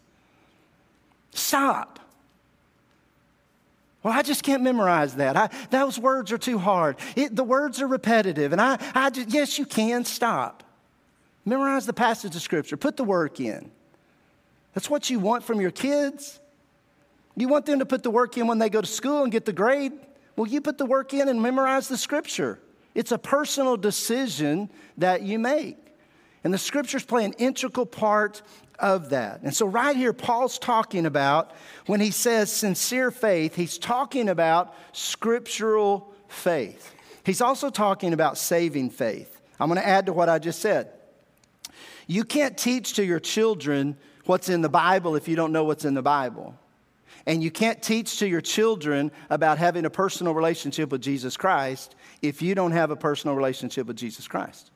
Stop. 1.37 1.99
Well, 4.03 4.13
I 4.13 4.21
just 4.21 4.43
can't 4.43 4.63
memorize 4.63 5.15
that. 5.15 5.35
I, 5.35 5.49
those 5.69 5.99
words 5.99 6.31
are 6.31 6.37
too 6.37 6.57
hard. 6.57 6.97
It, 7.15 7.35
the 7.35 7.43
words 7.43 7.81
are 7.81 7.87
repetitive. 7.87 8.51
And 8.51 8.61
I, 8.61 8.77
I 8.93 9.09
just, 9.09 9.29
yes, 9.29 9.59
you 9.59 9.65
can. 9.65 10.05
Stop. 10.05 10.63
Memorize 11.45 11.85
the 11.85 11.93
passage 11.93 12.35
of 12.35 12.41
Scripture. 12.41 12.77
Put 12.77 12.97
the 12.97 13.03
work 13.03 13.39
in. 13.39 13.71
That's 14.73 14.89
what 14.89 15.09
you 15.09 15.19
want 15.19 15.43
from 15.43 15.59
your 15.59 15.71
kids. 15.71 16.39
You 17.35 17.47
want 17.47 17.65
them 17.65 17.79
to 17.79 17.85
put 17.85 18.03
the 18.03 18.11
work 18.11 18.37
in 18.37 18.47
when 18.47 18.59
they 18.59 18.69
go 18.69 18.81
to 18.81 18.87
school 18.87 19.23
and 19.23 19.31
get 19.31 19.45
the 19.45 19.53
grade. 19.53 19.93
Well, 20.35 20.47
you 20.47 20.61
put 20.61 20.77
the 20.77 20.85
work 20.85 21.13
in 21.13 21.27
and 21.27 21.41
memorize 21.41 21.87
the 21.87 21.97
Scripture. 21.97 22.59
It's 22.95 23.11
a 23.11 23.17
personal 23.17 23.77
decision 23.77 24.69
that 24.97 25.21
you 25.21 25.37
make. 25.37 25.77
And 26.43 26.53
the 26.53 26.57
Scriptures 26.57 27.03
play 27.03 27.25
an 27.25 27.33
integral 27.33 27.85
part 27.85 28.41
of 28.79 29.09
that. 29.09 29.41
And 29.43 29.55
so, 29.55 29.65
right 29.65 29.95
here, 29.95 30.13
Paul's 30.13 30.59
talking 30.59 31.05
about 31.05 31.51
when 31.85 31.99
he 31.99 32.11
says 32.11 32.51
sincere 32.51 33.11
faith, 33.11 33.55
he's 33.55 33.77
talking 33.77 34.29
about 34.29 34.73
scriptural 34.93 36.13
faith. 36.27 36.93
He's 37.23 37.41
also 37.41 37.69
talking 37.69 38.13
about 38.13 38.37
saving 38.37 38.91
faith. 38.91 39.41
I'm 39.59 39.69
going 39.69 39.81
to 39.81 39.87
add 39.87 40.05
to 40.05 40.13
what 40.13 40.29
I 40.29 40.39
just 40.39 40.59
said. 40.59 40.91
You 42.05 42.23
can't 42.23 42.57
teach 42.57 42.93
to 42.93 43.05
your 43.05 43.19
children 43.19 43.97
what's 44.25 44.49
in 44.49 44.61
the 44.61 44.69
Bible 44.69 45.15
if 45.15 45.27
you 45.27 45.35
don't 45.35 45.51
know 45.51 45.63
what's 45.63 45.85
in 45.85 45.93
the 45.93 46.01
Bible. 46.01 46.55
And 47.25 47.43
you 47.43 47.51
can't 47.51 47.81
teach 47.81 48.19
to 48.19 48.27
your 48.27 48.39
children 48.39 49.11
about 49.29 49.57
having 49.57 49.83
a 49.83 49.89
personal 49.89 50.33
relationship 50.33 50.89
with 50.91 51.01
Jesus 51.01 51.35
Christ 51.35 51.95
if 52.21 52.41
you 52.41 52.55
don't 52.55 52.71
have 52.71 52.91
a 52.91 52.95
personal 52.95 53.35
relationship 53.35 53.87
with 53.87 53.97
Jesus 53.97 54.27
Christ. 54.27 54.71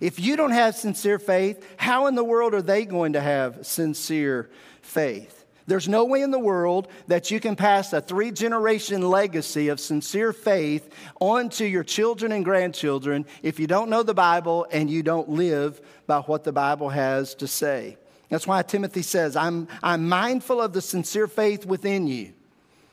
If 0.00 0.18
you 0.20 0.36
don't 0.36 0.50
have 0.50 0.74
sincere 0.74 1.18
faith, 1.18 1.64
how 1.76 2.06
in 2.06 2.14
the 2.14 2.24
world 2.24 2.54
are 2.54 2.62
they 2.62 2.84
going 2.84 3.14
to 3.14 3.20
have 3.20 3.66
sincere 3.66 4.50
faith? 4.82 5.44
There's 5.66 5.88
no 5.88 6.04
way 6.04 6.20
in 6.20 6.30
the 6.30 6.38
world 6.38 6.88
that 7.06 7.30
you 7.30 7.40
can 7.40 7.56
pass 7.56 7.92
a 7.92 8.00
three 8.00 8.30
generation 8.30 9.08
legacy 9.08 9.68
of 9.68 9.80
sincere 9.80 10.32
faith 10.32 10.92
onto 11.20 11.64
your 11.64 11.84
children 11.84 12.32
and 12.32 12.44
grandchildren 12.44 13.24
if 13.42 13.58
you 13.58 13.66
don't 13.66 13.88
know 13.88 14.02
the 14.02 14.14
Bible 14.14 14.66
and 14.70 14.90
you 14.90 15.02
don't 15.02 15.30
live 15.30 15.80
by 16.06 16.20
what 16.20 16.44
the 16.44 16.52
Bible 16.52 16.90
has 16.90 17.34
to 17.36 17.46
say. 17.46 17.96
That's 18.28 18.46
why 18.46 18.62
Timothy 18.62 19.02
says, 19.02 19.36
I'm, 19.36 19.68
I'm 19.82 20.08
mindful 20.08 20.60
of 20.60 20.72
the 20.72 20.82
sincere 20.82 21.28
faith 21.28 21.64
within 21.64 22.06
you. 22.06 22.32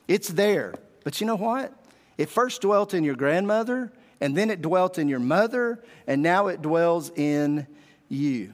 It's 0.08 0.28
there. 0.28 0.74
But 1.04 1.20
you 1.20 1.26
know 1.26 1.36
what? 1.36 1.74
It 2.16 2.28
first 2.28 2.62
dwelt 2.62 2.94
in 2.94 3.04
your 3.04 3.16
grandmother, 3.16 3.92
and 4.22 4.36
then 4.36 4.50
it 4.50 4.62
dwelt 4.62 4.98
in 4.98 5.08
your 5.08 5.18
mother, 5.18 5.82
and 6.06 6.22
now 6.22 6.46
it 6.46 6.62
dwells 6.62 7.10
in 7.16 7.66
you. 8.08 8.52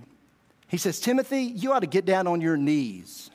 He 0.67 0.79
says, 0.79 0.99
Timothy, 0.99 1.43
you 1.43 1.75
ought 1.75 1.81
to 1.81 1.87
get 1.87 2.07
down 2.07 2.27
on 2.27 2.41
your 2.41 2.57
knees. 2.57 3.31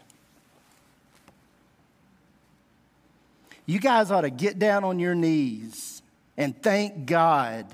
You 3.67 3.80
guys 3.80 4.10
ought 4.10 4.22
to 4.22 4.32
get 4.32 4.58
down 4.58 4.84
on 4.84 4.98
your 4.98 5.13
knees 5.13 6.02
and 6.36 6.60
thank 6.60 7.06
God 7.06 7.67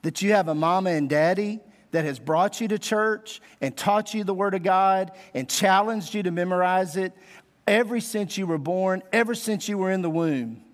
that 0.00 0.22
you 0.22 0.32
have 0.32 0.48
a 0.48 0.54
mama 0.54 0.90
and 0.90 1.06
daddy 1.06 1.60
that 1.90 2.06
has 2.06 2.18
brought 2.18 2.62
you 2.62 2.68
to 2.68 2.78
church 2.78 3.42
and 3.60 3.76
taught 3.76 4.14
you 4.14 4.24
the 4.24 4.32
Word 4.32 4.54
of 4.54 4.62
God 4.62 5.12
and 5.34 5.46
challenged 5.46 6.14
you 6.14 6.22
to 6.22 6.30
memorize 6.30 6.96
it 6.96 7.12
ever 7.66 8.00
since 8.00 8.38
you 8.38 8.46
were 8.46 8.56
born, 8.56 9.02
ever 9.12 9.34
since 9.34 9.68
you 9.68 9.76
were 9.76 9.90
in 9.90 10.00
the 10.00 10.08
womb. 10.08 10.64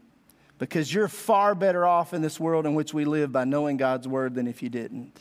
Because 0.58 0.92
you're 0.92 1.08
far 1.08 1.54
better 1.54 1.84
off 1.84 2.14
in 2.14 2.22
this 2.22 2.38
world 2.38 2.64
in 2.64 2.74
which 2.74 2.94
we 2.94 3.04
live 3.04 3.32
by 3.32 3.44
knowing 3.44 3.76
God's 3.76 4.06
Word 4.06 4.34
than 4.34 4.46
if 4.46 4.62
you 4.62 4.68
didn't. 4.68 5.18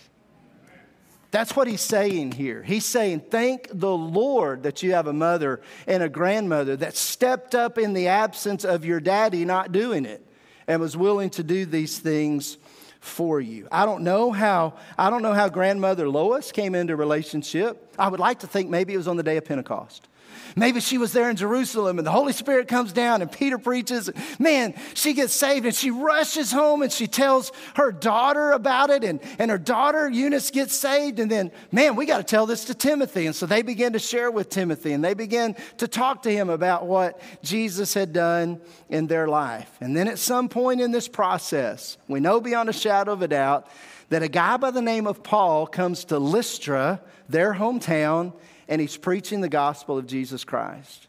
That's 1.31 1.55
what 1.55 1.67
he's 1.67 1.81
saying 1.81 2.33
here. 2.33 2.61
He's 2.61 2.85
saying, 2.85 3.21
Thank 3.31 3.67
the 3.71 3.95
Lord 3.97 4.63
that 4.63 4.83
you 4.83 4.93
have 4.93 5.07
a 5.07 5.13
mother 5.13 5.61
and 5.87 6.03
a 6.03 6.07
grandmother 6.07 6.75
that 6.77 6.95
stepped 6.95 7.55
up 7.55 7.79
in 7.79 7.93
the 7.93 8.07
absence 8.07 8.63
of 8.63 8.85
your 8.85 8.99
daddy 8.99 9.43
not 9.43 9.71
doing 9.71 10.05
it 10.05 10.23
and 10.67 10.79
was 10.79 10.95
willing 10.95 11.31
to 11.31 11.43
do 11.43 11.65
these 11.65 11.97
things 11.97 12.59
for 12.99 13.41
you. 13.41 13.67
I 13.71 13.87
don't 13.87 14.03
know 14.03 14.31
how 14.31 14.75
I 14.95 15.09
don't 15.09 15.23
know 15.23 15.33
how 15.33 15.49
grandmother 15.49 16.07
Lois 16.07 16.51
came 16.51 16.75
into 16.75 16.95
relationship. 16.95 17.93
I 17.97 18.07
would 18.07 18.19
like 18.19 18.39
to 18.39 18.47
think 18.47 18.69
maybe 18.69 18.93
it 18.93 18.97
was 18.97 19.07
on 19.07 19.17
the 19.17 19.23
day 19.23 19.37
of 19.37 19.45
Pentecost. 19.45 20.07
Maybe 20.55 20.79
she 20.79 20.97
was 20.97 21.13
there 21.13 21.29
in 21.29 21.35
Jerusalem 21.35 21.97
and 21.97 22.05
the 22.05 22.11
Holy 22.11 22.33
Spirit 22.33 22.67
comes 22.67 22.93
down 22.93 23.21
and 23.21 23.31
Peter 23.31 23.57
preaches. 23.57 24.09
Man, 24.39 24.73
she 24.93 25.13
gets 25.13 25.33
saved 25.33 25.65
and 25.65 25.75
she 25.75 25.91
rushes 25.91 26.51
home 26.51 26.81
and 26.81 26.91
she 26.91 27.07
tells 27.07 27.51
her 27.75 27.91
daughter 27.91 28.51
about 28.51 28.89
it. 28.89 29.03
And, 29.03 29.19
and 29.39 29.49
her 29.49 29.57
daughter, 29.57 30.09
Eunice, 30.09 30.51
gets 30.51 30.73
saved. 30.73 31.19
And 31.19 31.29
then, 31.29 31.51
man, 31.71 31.95
we 31.95 32.05
got 32.05 32.17
to 32.17 32.23
tell 32.23 32.45
this 32.45 32.65
to 32.65 32.73
Timothy. 32.73 33.25
And 33.25 33.35
so 33.35 33.45
they 33.45 33.61
begin 33.61 33.93
to 33.93 33.99
share 33.99 34.31
with 34.31 34.49
Timothy 34.49 34.93
and 34.93 35.03
they 35.03 35.13
begin 35.13 35.55
to 35.77 35.87
talk 35.87 36.23
to 36.23 36.31
him 36.31 36.49
about 36.49 36.85
what 36.85 37.19
Jesus 37.41 37.93
had 37.93 38.13
done 38.13 38.61
in 38.89 39.07
their 39.07 39.27
life. 39.27 39.69
And 39.81 39.95
then 39.95 40.07
at 40.07 40.19
some 40.19 40.49
point 40.49 40.81
in 40.81 40.91
this 40.91 41.07
process, 41.07 41.97
we 42.07 42.19
know 42.19 42.39
beyond 42.39 42.69
a 42.69 42.73
shadow 42.73 43.13
of 43.13 43.21
a 43.21 43.27
doubt 43.27 43.67
that 44.09 44.23
a 44.23 44.27
guy 44.27 44.57
by 44.57 44.71
the 44.71 44.81
name 44.81 45.07
of 45.07 45.23
Paul 45.23 45.67
comes 45.67 46.05
to 46.05 46.19
Lystra, 46.19 47.01
their 47.29 47.53
hometown, 47.53 48.33
and 48.67 48.79
he's 48.79 48.97
preaching 48.97 49.41
the 49.41 49.49
gospel 49.49 49.97
of 49.97 50.07
Jesus 50.07 50.43
Christ. 50.43 51.07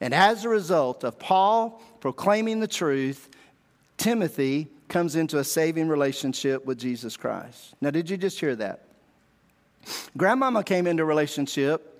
And 0.00 0.12
as 0.12 0.44
a 0.44 0.48
result 0.48 1.04
of 1.04 1.18
Paul 1.18 1.82
proclaiming 2.00 2.60
the 2.60 2.68
truth, 2.68 3.28
Timothy 3.96 4.68
comes 4.88 5.16
into 5.16 5.38
a 5.38 5.44
saving 5.44 5.88
relationship 5.88 6.66
with 6.66 6.78
Jesus 6.78 7.16
Christ. 7.16 7.74
Now, 7.80 7.90
did 7.90 8.10
you 8.10 8.16
just 8.16 8.38
hear 8.38 8.54
that? 8.56 8.82
Grandmama 10.16 10.64
came 10.64 10.86
into 10.86 11.04
relationship. 11.04 11.93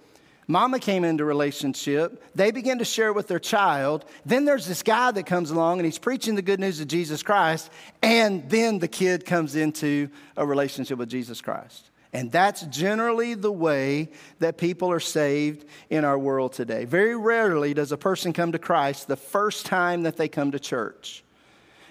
Mama 0.47 0.79
came 0.79 1.05
into 1.05 1.25
relationship. 1.25 2.23
They 2.35 2.51
begin 2.51 2.79
to 2.79 2.85
share 2.85 3.13
with 3.13 3.29
their 3.29 3.39
child. 3.39 4.05
Then 4.27 4.45
there's 4.45 4.67
this 4.67 4.83
guy 4.83 5.11
that 5.11 5.27
comes 5.27 5.51
along 5.51 5.79
and 5.79 5.87
he's 5.87 5.99
preaching 5.99 6.35
the 6.35 6.43
good 6.43 6.61
news 6.61 6.81
of 6.81 6.89
Jesus 6.89 7.23
Christ. 7.23 7.71
And 8.03 8.49
then 8.51 8.79
the 8.79 8.89
kid 8.89 9.25
comes 9.25 9.57
into 9.57 10.09
a 10.37 10.45
relationship 10.45 10.99
with 10.99 11.09
Jesus 11.09 11.41
Christ. 11.41 11.91
And 12.13 12.31
that's 12.31 12.63
generally 12.67 13.35
the 13.35 13.51
way 13.51 14.11
that 14.39 14.57
people 14.57 14.93
are 14.93 15.01
saved 15.01 15.67
in 15.91 16.05
our 16.05 16.19
world 16.19 16.53
today. 16.53 16.85
Very 16.85 17.17
rarely 17.17 17.75
does 17.75 17.91
a 17.91 17.97
person 17.97 18.33
come 18.33 18.53
to 18.53 18.59
Christ 18.59 19.09
the 19.09 19.17
first 19.17 19.67
time 19.67 20.05
that 20.05 20.17
they 20.17 20.29
come 20.29 20.53
to 20.53 20.61
church. 20.61 21.25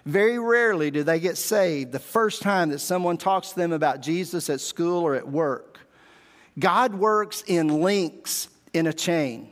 Very 0.06 0.40
rarely 0.40 0.92
do 0.92 1.04
they 1.04 1.20
get 1.20 1.38
saved 1.38 1.92
the 1.92 2.00
first 2.00 2.42
time 2.42 2.70
that 2.70 2.80
someone 2.80 3.18
talks 3.18 3.50
to 3.50 3.56
them 3.56 3.74
about 3.74 4.02
Jesus 4.02 4.50
at 4.50 4.62
school 4.62 5.02
or 5.04 5.16
at 5.16 5.28
work. 5.28 5.73
God 6.58 6.94
works 6.94 7.44
in 7.48 7.82
links 7.82 8.50
in 8.74 8.88
a 8.88 8.94
chain. 8.94 9.52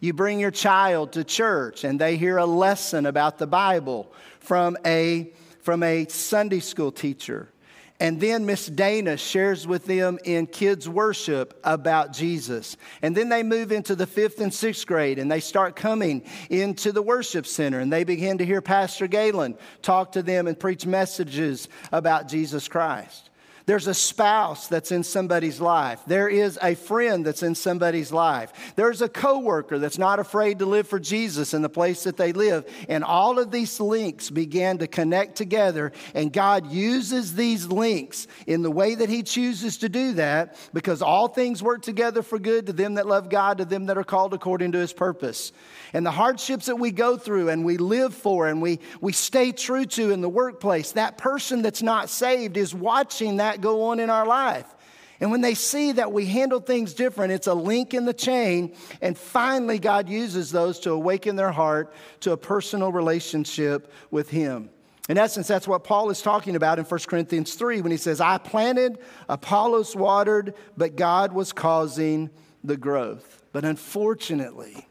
You 0.00 0.12
bring 0.12 0.40
your 0.40 0.50
child 0.50 1.12
to 1.12 1.24
church 1.24 1.84
and 1.84 2.00
they 2.00 2.16
hear 2.16 2.36
a 2.36 2.46
lesson 2.46 3.06
about 3.06 3.38
the 3.38 3.46
Bible 3.46 4.12
from 4.40 4.76
a, 4.84 5.32
from 5.62 5.82
a 5.82 6.06
Sunday 6.08 6.60
school 6.60 6.92
teacher 6.92 7.48
and 7.98 8.20
then 8.20 8.44
Miss 8.44 8.66
Dana 8.66 9.16
shares 9.16 9.66
with 9.66 9.86
them 9.86 10.18
in 10.24 10.46
kids' 10.46 10.88
worship 10.88 11.58
about 11.64 12.12
Jesus. 12.12 12.76
And 13.00 13.16
then 13.16 13.30
they 13.30 13.42
move 13.42 13.72
into 13.72 13.94
the 13.94 14.06
fifth 14.06 14.40
and 14.40 14.52
sixth 14.52 14.86
grade 14.86 15.18
and 15.18 15.30
they 15.30 15.40
start 15.40 15.76
coming 15.76 16.22
into 16.50 16.92
the 16.92 17.00
worship 17.00 17.46
center 17.46 17.80
and 17.80 17.90
they 17.90 18.04
begin 18.04 18.38
to 18.38 18.44
hear 18.44 18.60
Pastor 18.60 19.06
Galen 19.06 19.56
talk 19.80 20.12
to 20.12 20.22
them 20.22 20.46
and 20.46 20.60
preach 20.60 20.84
messages 20.84 21.68
about 21.90 22.28
Jesus 22.28 22.68
Christ. 22.68 23.30
There's 23.66 23.88
a 23.88 23.94
spouse 23.94 24.68
that's 24.68 24.92
in 24.92 25.02
somebody's 25.02 25.60
life. 25.60 26.00
There 26.06 26.28
is 26.28 26.56
a 26.62 26.76
friend 26.76 27.26
that's 27.26 27.42
in 27.42 27.56
somebody's 27.56 28.12
life. 28.12 28.52
There's 28.76 29.02
a 29.02 29.08
coworker 29.08 29.80
that's 29.80 29.98
not 29.98 30.20
afraid 30.20 30.60
to 30.60 30.66
live 30.66 30.86
for 30.86 31.00
Jesus 31.00 31.52
in 31.52 31.62
the 31.62 31.68
place 31.68 32.04
that 32.04 32.16
they 32.16 32.32
live. 32.32 32.64
And 32.88 33.02
all 33.02 33.40
of 33.40 33.50
these 33.50 33.80
links 33.80 34.30
began 34.30 34.78
to 34.78 34.86
connect 34.86 35.34
together. 35.34 35.90
And 36.14 36.32
God 36.32 36.70
uses 36.70 37.34
these 37.34 37.66
links 37.66 38.28
in 38.46 38.62
the 38.62 38.70
way 38.70 38.94
that 38.94 39.08
He 39.08 39.24
chooses 39.24 39.78
to 39.78 39.88
do 39.88 40.12
that 40.12 40.56
because 40.72 41.02
all 41.02 41.26
things 41.26 41.60
work 41.60 41.82
together 41.82 42.22
for 42.22 42.38
good 42.38 42.66
to 42.66 42.72
them 42.72 42.94
that 42.94 43.08
love 43.08 43.28
God, 43.28 43.58
to 43.58 43.64
them 43.64 43.86
that 43.86 43.98
are 43.98 44.04
called 44.04 44.32
according 44.32 44.70
to 44.72 44.78
His 44.78 44.92
purpose 44.92 45.50
and 45.96 46.04
the 46.04 46.10
hardships 46.10 46.66
that 46.66 46.76
we 46.76 46.90
go 46.90 47.16
through 47.16 47.48
and 47.48 47.64
we 47.64 47.78
live 47.78 48.14
for 48.14 48.48
and 48.48 48.60
we, 48.60 48.80
we 49.00 49.12
stay 49.12 49.50
true 49.50 49.86
to 49.86 50.10
in 50.10 50.20
the 50.20 50.28
workplace, 50.28 50.92
that 50.92 51.16
person 51.16 51.62
that's 51.62 51.82
not 51.82 52.10
saved 52.10 52.58
is 52.58 52.74
watching 52.74 53.38
that 53.38 53.55
go 53.60 53.84
on 53.84 54.00
in 54.00 54.10
our 54.10 54.26
life. 54.26 54.66
And 55.20 55.30
when 55.30 55.40
they 55.40 55.54
see 55.54 55.92
that 55.92 56.12
we 56.12 56.26
handle 56.26 56.60
things 56.60 56.92
different, 56.92 57.32
it's 57.32 57.46
a 57.46 57.54
link 57.54 57.94
in 57.94 58.04
the 58.04 58.12
chain. 58.12 58.74
And 59.00 59.16
finally, 59.16 59.78
God 59.78 60.08
uses 60.08 60.50
those 60.50 60.78
to 60.80 60.90
awaken 60.90 61.36
their 61.36 61.52
heart 61.52 61.92
to 62.20 62.32
a 62.32 62.36
personal 62.36 62.92
relationship 62.92 63.90
with 64.10 64.28
Him. 64.28 64.68
In 65.08 65.18
essence, 65.18 65.46
that's 65.46 65.68
what 65.68 65.84
Paul 65.84 66.10
is 66.10 66.20
talking 66.20 66.56
about 66.56 66.78
in 66.78 66.84
1 66.84 67.00
Corinthians 67.06 67.54
3 67.54 67.80
when 67.80 67.92
he 67.92 67.96
says, 67.96 68.20
I 68.20 68.38
planted, 68.38 68.98
Apollos 69.28 69.94
watered, 69.94 70.54
but 70.76 70.96
God 70.96 71.32
was 71.32 71.52
causing 71.52 72.28
the 72.64 72.76
growth. 72.76 73.44
But 73.52 73.64
unfortunately, 73.64 74.88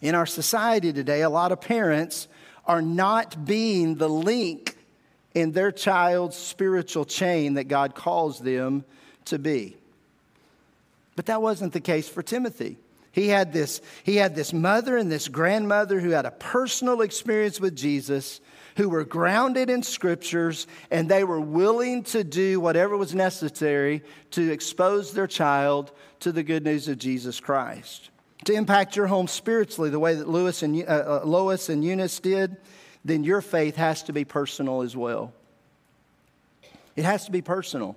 in 0.00 0.16
our 0.16 0.26
society 0.26 0.92
today, 0.92 1.22
a 1.22 1.30
lot 1.30 1.52
of 1.52 1.60
parents 1.60 2.26
are 2.66 2.82
not 2.82 3.44
being 3.46 3.94
the 3.94 4.08
link 4.08 4.76
in 5.40 5.52
their 5.52 5.72
child's 5.72 6.36
spiritual 6.36 7.04
chain 7.04 7.54
that 7.54 7.64
God 7.64 7.94
calls 7.94 8.40
them 8.40 8.84
to 9.26 9.38
be. 9.38 9.76
But 11.16 11.26
that 11.26 11.42
wasn't 11.42 11.72
the 11.72 11.80
case 11.80 12.08
for 12.08 12.22
Timothy. 12.22 12.76
He 13.12 13.28
had 13.28 13.52
this, 13.52 13.80
he 14.04 14.16
had 14.16 14.34
this 14.34 14.52
mother 14.52 14.96
and 14.96 15.10
this 15.10 15.28
grandmother 15.28 15.98
who 15.98 16.10
had 16.10 16.26
a 16.26 16.30
personal 16.30 17.00
experience 17.00 17.60
with 17.60 17.74
Jesus, 17.74 18.40
who 18.76 18.88
were 18.88 19.04
grounded 19.04 19.70
in 19.70 19.82
scriptures, 19.82 20.66
and 20.90 21.08
they 21.08 21.24
were 21.24 21.40
willing 21.40 22.04
to 22.04 22.22
do 22.22 22.60
whatever 22.60 22.96
was 22.96 23.14
necessary 23.14 24.02
to 24.32 24.52
expose 24.52 25.12
their 25.12 25.26
child 25.26 25.90
to 26.20 26.30
the 26.30 26.44
good 26.44 26.64
news 26.64 26.86
of 26.86 26.98
Jesus 26.98 27.40
Christ 27.40 28.10
to 28.44 28.52
impact 28.54 28.96
your 28.96 29.06
home 29.06 29.28
spiritually 29.28 29.90
the 29.90 29.98
way 29.98 30.14
that 30.14 30.28
Lewis 30.28 30.62
and, 30.62 30.82
uh, 30.82 30.86
uh, 30.86 31.20
Lois 31.24 31.68
and 31.68 31.84
Eunice 31.84 32.20
did, 32.20 32.56
then 33.04 33.24
your 33.24 33.40
faith 33.40 33.76
has 33.76 34.02
to 34.04 34.12
be 34.12 34.24
personal 34.24 34.82
as 34.82 34.96
well. 34.96 35.32
It 36.96 37.04
has 37.04 37.24
to 37.26 37.30
be 37.30 37.42
personal, 37.42 37.96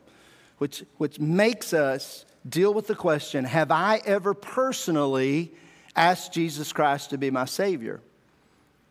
which, 0.58 0.84
which 0.98 1.20
makes 1.20 1.74
us 1.74 2.26
deal 2.48 2.74
with 2.74 2.88
the 2.88 2.96
question 2.96 3.46
Have 3.46 3.72
I 3.72 4.02
ever 4.06 4.34
personally 4.34 5.52
asked 5.96 6.34
Jesus 6.34 6.72
Christ 6.72 7.10
to 7.10 7.18
be 7.18 7.32
my 7.32 7.46
Savior? 7.46 8.00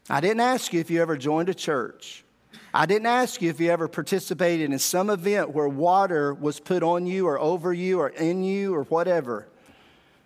I 0.08 0.20
didn't 0.20 0.40
ask 0.40 0.72
you 0.72 0.80
if 0.80 0.90
you 0.90 1.00
ever 1.00 1.16
joined 1.16 1.48
a 1.48 1.54
church. 1.54 2.24
I 2.72 2.86
didn't 2.86 3.06
ask 3.06 3.42
you 3.42 3.50
if 3.50 3.60
you 3.60 3.70
ever 3.70 3.88
participated 3.88 4.72
in 4.72 4.78
some 4.78 5.10
event 5.10 5.50
where 5.50 5.68
water 5.68 6.34
was 6.34 6.60
put 6.60 6.82
on 6.82 7.06
you 7.06 7.26
or 7.26 7.38
over 7.38 7.72
you 7.72 8.00
or 8.00 8.08
in 8.08 8.42
you 8.42 8.74
or 8.74 8.84
whatever. 8.84 9.46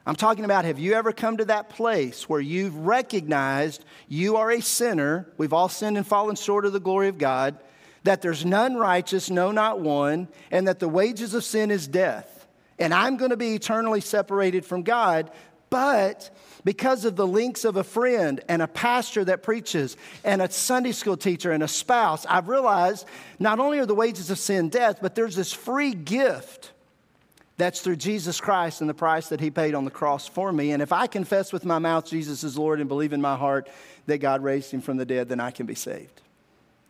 I'm 0.06 0.16
talking 0.16 0.44
about 0.44 0.66
have 0.66 0.78
you 0.78 0.92
ever 0.94 1.12
come 1.12 1.38
to 1.38 1.46
that 1.46 1.70
place 1.70 2.28
where 2.28 2.40
you've 2.40 2.76
recognized 2.76 3.84
you 4.06 4.36
are 4.36 4.50
a 4.50 4.60
sinner? 4.60 5.26
We've 5.38 5.54
all 5.54 5.70
sinned 5.70 5.96
and 5.96 6.06
fallen 6.06 6.36
short 6.36 6.66
of 6.66 6.74
the 6.74 6.80
glory 6.80 7.08
of 7.08 7.16
God, 7.16 7.56
that 8.02 8.20
there's 8.20 8.44
none 8.44 8.76
righteous, 8.76 9.30
no, 9.30 9.50
not 9.50 9.80
one, 9.80 10.28
and 10.50 10.68
that 10.68 10.78
the 10.78 10.88
wages 10.88 11.32
of 11.32 11.42
sin 11.42 11.70
is 11.70 11.88
death. 11.88 12.46
And 12.78 12.92
I'm 12.92 13.16
going 13.16 13.30
to 13.30 13.36
be 13.38 13.54
eternally 13.54 14.02
separated 14.02 14.66
from 14.66 14.82
God, 14.82 15.30
but 15.70 16.30
because 16.64 17.06
of 17.06 17.16
the 17.16 17.26
links 17.26 17.64
of 17.64 17.76
a 17.76 17.84
friend 17.84 18.42
and 18.46 18.60
a 18.60 18.68
pastor 18.68 19.24
that 19.24 19.42
preaches 19.42 19.96
and 20.22 20.42
a 20.42 20.50
Sunday 20.50 20.92
school 20.92 21.16
teacher 21.16 21.50
and 21.50 21.62
a 21.62 21.68
spouse, 21.68 22.26
I've 22.26 22.48
realized 22.48 23.06
not 23.38 23.58
only 23.58 23.78
are 23.78 23.86
the 23.86 23.94
wages 23.94 24.30
of 24.30 24.38
sin 24.38 24.68
death, 24.68 24.98
but 25.00 25.14
there's 25.14 25.34
this 25.34 25.52
free 25.52 25.94
gift 25.94 26.73
that's 27.56 27.80
through 27.80 27.96
Jesus 27.96 28.40
Christ 28.40 28.80
and 28.80 28.90
the 28.90 28.94
price 28.94 29.28
that 29.28 29.40
he 29.40 29.50
paid 29.50 29.74
on 29.74 29.84
the 29.84 29.90
cross 29.90 30.26
for 30.26 30.52
me. 30.52 30.72
And 30.72 30.82
if 30.82 30.92
I 30.92 31.06
confess 31.06 31.52
with 31.52 31.64
my 31.64 31.78
mouth 31.78 32.06
Jesus 32.06 32.42
is 32.42 32.58
Lord 32.58 32.80
and 32.80 32.88
believe 32.88 33.12
in 33.12 33.20
my 33.20 33.36
heart 33.36 33.68
that 34.06 34.18
God 34.18 34.42
raised 34.42 34.72
him 34.72 34.80
from 34.80 34.96
the 34.96 35.04
dead, 35.04 35.28
then 35.28 35.40
I 35.40 35.50
can 35.50 35.66
be 35.66 35.74
saved. 35.74 36.20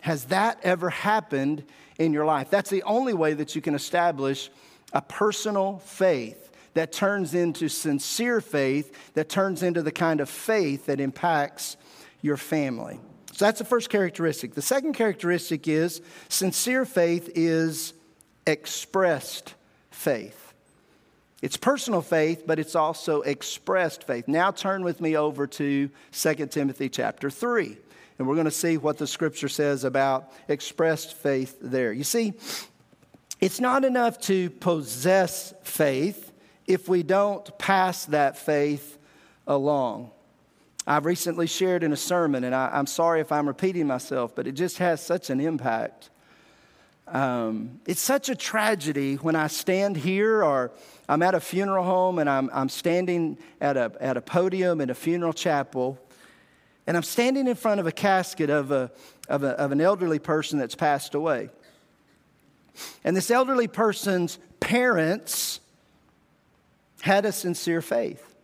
Has 0.00 0.24
that 0.27 0.59
ever 0.62 0.90
happened 0.90 1.64
in 1.98 2.12
your 2.12 2.24
life? 2.24 2.50
That's 2.50 2.70
the 2.70 2.83
only 2.83 3.14
way 3.14 3.35
that 3.35 3.55
you 3.55 3.62
can 3.62 3.74
establish 3.74 4.50
a 4.92 5.03
personal 5.03 5.79
faith 5.79 6.50
that 6.74 6.92
turns 6.92 7.35
into 7.35 7.68
sincere 7.68 8.40
faith, 8.40 9.14
that 9.14 9.29
turns 9.29 9.62
into 9.62 9.83
the 9.83 9.92
kind 9.92 10.20
of 10.20 10.29
faith 10.29 10.87
that 10.87 11.00
impacts 11.00 11.77
your 12.20 12.37
family. 12.37 13.00
So 13.33 13.44
that's 13.44 13.59
the 13.59 13.64
first 13.64 13.90
characteristic. 13.90 14.55
The 14.55 14.62
second 14.62 14.94
characteristic 14.94 15.66
is 15.66 16.00
sincere 16.29 16.85
faith 16.85 17.31
is 17.35 17.94
expressed 18.46 19.55
faith. 19.90 20.44
It's 21.45 21.59
personal 21.59 22.01
faith, 22.01 22.45
but 22.47 22.59
it's 22.59 22.75
also 22.75 23.21
expressed 23.21 24.05
faith. 24.05 24.27
Now 24.27 24.51
turn 24.51 24.83
with 24.83 25.03
me 25.03 25.15
over 25.15 25.47
to 25.47 25.91
2 26.11 26.35
Timothy 26.47 26.89
chapter 26.89 27.29
3, 27.29 27.77
and 28.19 28.27
we're 28.27 28.35
going 28.35 28.47
to 28.47 28.51
see 28.51 28.79
what 28.79 28.97
the 28.97 29.07
scripture 29.07 29.51
says 29.51 29.85
about 29.85 30.33
expressed 30.49 31.13
faith 31.13 31.59
there. 31.61 31.93
You 31.93 32.03
see, 32.03 32.33
it's 33.43 33.61
not 33.61 33.85
enough 33.85 34.19
to 34.23 34.49
possess 34.49 35.53
faith, 35.63 36.33
if 36.67 36.89
we 36.89 37.03
don't 37.03 37.59
pass 37.59 38.07
that 38.07 38.39
faith 38.39 38.97
along. 39.47 40.13
I've 40.87 41.05
recently 41.05 41.47
shared 41.47 41.83
in 41.83 41.93
a 41.93 41.97
sermon, 41.99 42.45
and 42.45 42.55
I, 42.55 42.71
am 42.73 42.87
sorry 42.87 43.21
if 43.21 43.31
I'm 43.31 43.47
repeating 43.47 43.87
myself, 43.87 44.35
but 44.35 44.47
it 44.47 44.53
just 44.53 44.79
has 44.79 45.05
such 45.05 45.29
an 45.29 45.41
impact. 45.41 46.09
Um, 47.07 47.81
it's 47.87 48.01
such 48.01 48.29
a 48.29 48.35
tragedy 48.35 49.17
when 49.17 49.37
I 49.37 49.49
stand 49.49 49.97
here 49.97 50.43
or 50.43 50.73
I'm 51.09 51.23
at 51.23 51.35
a 51.35 51.40
funeral 51.40 51.85
home 51.85 52.19
and 52.19 52.31
I'm, 52.31 52.49
I'm 52.53 52.69
standing 52.69 53.37
at 53.61 53.77
a, 53.77 53.93
at 54.01 54.17
a 54.17 54.23
podium 54.23 54.81
in 54.81 54.88
a 54.88 54.95
funeral 54.95 55.35
chapel 55.35 55.99
and 56.87 56.97
I'm 56.97 57.03
standing 57.03 57.47
in 57.47 57.55
front 57.55 57.81
of 57.81 57.87
a 57.87 57.93
casket 57.93 58.51
of, 58.51 58.71
a, 58.71 58.90
of, 59.29 59.43
a, 59.43 59.51
of 59.51 59.73
an 59.73 59.81
elderly 59.81 60.19
person 60.19 60.59
that's 60.59 60.75
passed 60.75 61.14
away. 61.14 61.51
And 63.05 63.17
this 63.17 63.31
elderly 63.31 63.69
person's 63.69 64.38
parents 64.61 65.61
had 67.03 67.25
a 67.25 67.33
sincere 67.33 67.83
faith. 67.83 68.35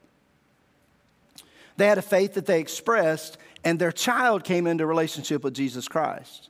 They 1.77 1.87
had 1.87 1.99
a 1.99 2.03
faith 2.03 2.35
that 2.35 2.47
they 2.47 2.61
expressed, 2.61 3.39
and 3.65 3.79
their 3.79 3.93
child 3.93 4.45
came 4.45 4.67
into 4.67 4.87
relationship 4.87 5.43
with 5.43 5.55
Jesus 5.55 5.89
Christ. 5.89 6.50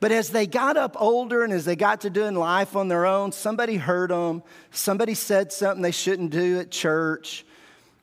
But 0.00 0.12
as 0.12 0.30
they 0.30 0.46
got 0.46 0.78
up 0.78 0.96
older 0.98 1.44
and 1.44 1.52
as 1.52 1.66
they 1.66 1.76
got 1.76 2.00
to 2.02 2.10
doing 2.10 2.34
life 2.34 2.74
on 2.74 2.88
their 2.88 3.04
own, 3.04 3.32
somebody 3.32 3.76
hurt 3.76 4.08
them. 4.08 4.42
Somebody 4.70 5.12
said 5.12 5.52
something 5.52 5.82
they 5.82 5.90
shouldn't 5.90 6.30
do 6.30 6.58
at 6.58 6.70
church. 6.70 7.44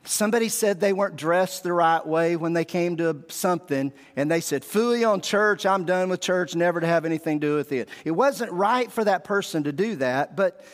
Somebody 0.04 0.48
said 0.48 0.80
they 0.80 0.92
weren't 0.92 1.16
dressed 1.16 1.64
the 1.64 1.72
right 1.72 2.06
way 2.06 2.36
when 2.36 2.52
they 2.52 2.64
came 2.64 2.96
to 2.96 3.24
something, 3.28 3.92
and 4.16 4.30
they 4.30 4.40
said, 4.40 4.62
Fooey 4.62 5.06
on 5.06 5.20
church, 5.20 5.66
I'm 5.66 5.84
done 5.84 6.08
with 6.08 6.20
church, 6.20 6.54
never 6.54 6.80
to 6.80 6.86
have 6.86 7.04
anything 7.04 7.40
to 7.40 7.46
do 7.46 7.56
with 7.56 7.72
it. 7.72 7.90
It 8.04 8.12
wasn't 8.12 8.52
right 8.52 8.90
for 8.90 9.04
that 9.04 9.24
person 9.24 9.64
to 9.64 9.72
do 9.72 9.96
that, 9.96 10.34
but 10.34 10.64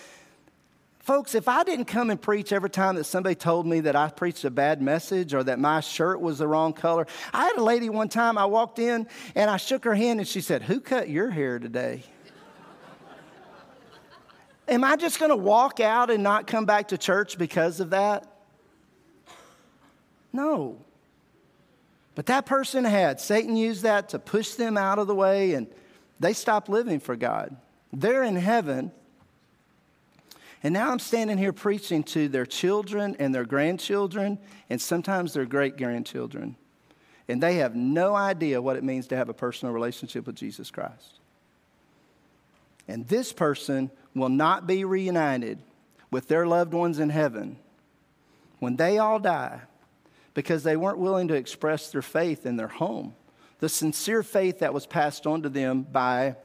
Folks, 1.04 1.34
if 1.34 1.48
I 1.48 1.64
didn't 1.64 1.84
come 1.84 2.08
and 2.08 2.18
preach 2.18 2.50
every 2.50 2.70
time 2.70 2.96
that 2.96 3.04
somebody 3.04 3.34
told 3.34 3.66
me 3.66 3.80
that 3.80 3.94
I 3.94 4.08
preached 4.08 4.42
a 4.46 4.50
bad 4.50 4.80
message 4.80 5.34
or 5.34 5.44
that 5.44 5.58
my 5.58 5.80
shirt 5.80 6.18
was 6.18 6.38
the 6.38 6.48
wrong 6.48 6.72
color, 6.72 7.06
I 7.30 7.44
had 7.44 7.58
a 7.58 7.62
lady 7.62 7.90
one 7.90 8.08
time, 8.08 8.38
I 8.38 8.46
walked 8.46 8.78
in 8.78 9.06
and 9.34 9.50
I 9.50 9.58
shook 9.58 9.84
her 9.84 9.94
hand 9.94 10.20
and 10.20 10.26
she 10.26 10.40
said, 10.40 10.62
Who 10.62 10.80
cut 10.80 11.10
your 11.10 11.28
hair 11.28 11.58
today? 11.58 12.04
Am 14.66 14.82
I 14.82 14.96
just 14.96 15.18
going 15.18 15.28
to 15.28 15.36
walk 15.36 15.78
out 15.78 16.08
and 16.10 16.22
not 16.22 16.46
come 16.46 16.64
back 16.64 16.88
to 16.88 16.96
church 16.96 17.36
because 17.36 17.80
of 17.80 17.90
that? 17.90 18.26
No. 20.32 20.78
But 22.14 22.24
that 22.26 22.46
person 22.46 22.86
had. 22.86 23.20
Satan 23.20 23.56
used 23.56 23.82
that 23.82 24.08
to 24.08 24.18
push 24.18 24.54
them 24.54 24.78
out 24.78 24.98
of 24.98 25.06
the 25.06 25.14
way 25.14 25.52
and 25.52 25.66
they 26.18 26.32
stopped 26.32 26.70
living 26.70 26.98
for 26.98 27.14
God. 27.14 27.54
They're 27.92 28.22
in 28.22 28.36
heaven 28.36 28.90
and 30.64 30.72
now 30.72 30.90
I'm 30.90 30.98
standing 30.98 31.36
here 31.36 31.52
preaching 31.52 32.02
to 32.04 32.26
their 32.26 32.46
children 32.46 33.14
and 33.18 33.34
their 33.34 33.44
grandchildren, 33.44 34.38
and 34.70 34.80
sometimes 34.80 35.34
their 35.34 35.44
great 35.44 35.76
grandchildren. 35.76 36.56
And 37.28 37.42
they 37.42 37.56
have 37.56 37.76
no 37.76 38.14
idea 38.16 38.62
what 38.62 38.76
it 38.76 38.82
means 38.82 39.06
to 39.08 39.16
have 39.16 39.28
a 39.28 39.34
personal 39.34 39.74
relationship 39.74 40.26
with 40.26 40.36
Jesus 40.36 40.70
Christ. 40.70 41.20
And 42.88 43.06
this 43.08 43.30
person 43.30 43.90
will 44.14 44.30
not 44.30 44.66
be 44.66 44.84
reunited 44.84 45.58
with 46.10 46.28
their 46.28 46.46
loved 46.46 46.72
ones 46.72 46.98
in 46.98 47.10
heaven 47.10 47.58
when 48.58 48.76
they 48.76 48.96
all 48.96 49.18
die 49.18 49.60
because 50.32 50.62
they 50.62 50.76
weren't 50.76 50.98
willing 50.98 51.28
to 51.28 51.34
express 51.34 51.92
their 51.92 52.02
faith 52.02 52.46
in 52.46 52.56
their 52.56 52.68
home, 52.68 53.14
the 53.58 53.68
sincere 53.68 54.22
faith 54.22 54.60
that 54.60 54.72
was 54.72 54.86
passed 54.86 55.26
on 55.26 55.42
to 55.42 55.50
them 55.50 55.82
by 55.82 56.36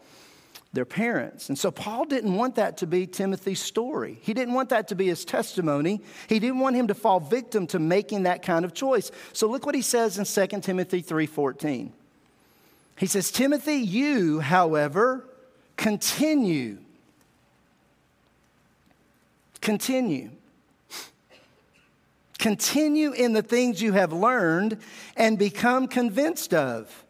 their 0.71 0.85
parents. 0.85 1.49
And 1.49 1.57
so 1.57 1.71
Paul 1.71 2.05
didn't 2.05 2.35
want 2.35 2.55
that 2.55 2.77
to 2.77 2.87
be 2.87 3.07
Timothy's 3.07 3.59
story. 3.59 4.19
He 4.21 4.33
didn't 4.33 4.53
want 4.53 4.69
that 4.69 4.87
to 4.89 4.95
be 4.95 5.07
his 5.07 5.25
testimony. 5.25 6.01
He 6.27 6.39
didn't 6.39 6.59
want 6.59 6.75
him 6.75 6.87
to 6.87 6.93
fall 6.93 7.19
victim 7.19 7.65
to 7.67 7.79
making 7.79 8.23
that 8.23 8.43
kind 8.43 8.63
of 8.63 8.73
choice. 8.73 9.11
So 9.33 9.47
look 9.47 9.65
what 9.65 9.73
he 9.75 9.81
says 9.81 10.19
in 10.19 10.25
2 10.25 10.61
Timothy 10.61 11.01
3:14. 11.01 11.91
He 12.97 13.07
says, 13.07 13.31
"Timothy, 13.31 13.77
you, 13.77 14.41
however, 14.41 15.25
continue 15.77 16.79
continue 19.61 20.31
continue 22.37 23.11
in 23.11 23.33
the 23.33 23.41
things 23.41 23.81
you 23.81 23.91
have 23.91 24.13
learned 24.13 24.77
and 25.15 25.37
become 25.37 25.87
convinced 25.87 26.53
of, 26.53 27.03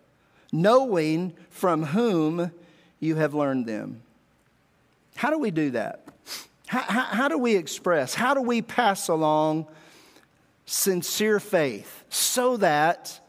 knowing 0.52 1.34
from 1.52 1.84
whom 1.84 2.52
you 3.00 3.16
have 3.16 3.34
learned 3.34 3.66
them. 3.66 4.02
How 5.16 5.30
do 5.30 5.40
we 5.40 5.52
do 5.52 5.72
that? 5.72 6.06
How, 6.68 6.82
how, 6.82 7.04
how, 7.04 7.28
do 7.28 7.38
we 7.38 7.56
express, 7.56 8.14
how 8.14 8.34
do 8.34 8.42
we 8.42 8.62
pass 8.62 9.08
along 9.08 9.68
sincere 10.66 11.40
faith 11.40 12.04
so 12.10 12.58
that 12.58 13.20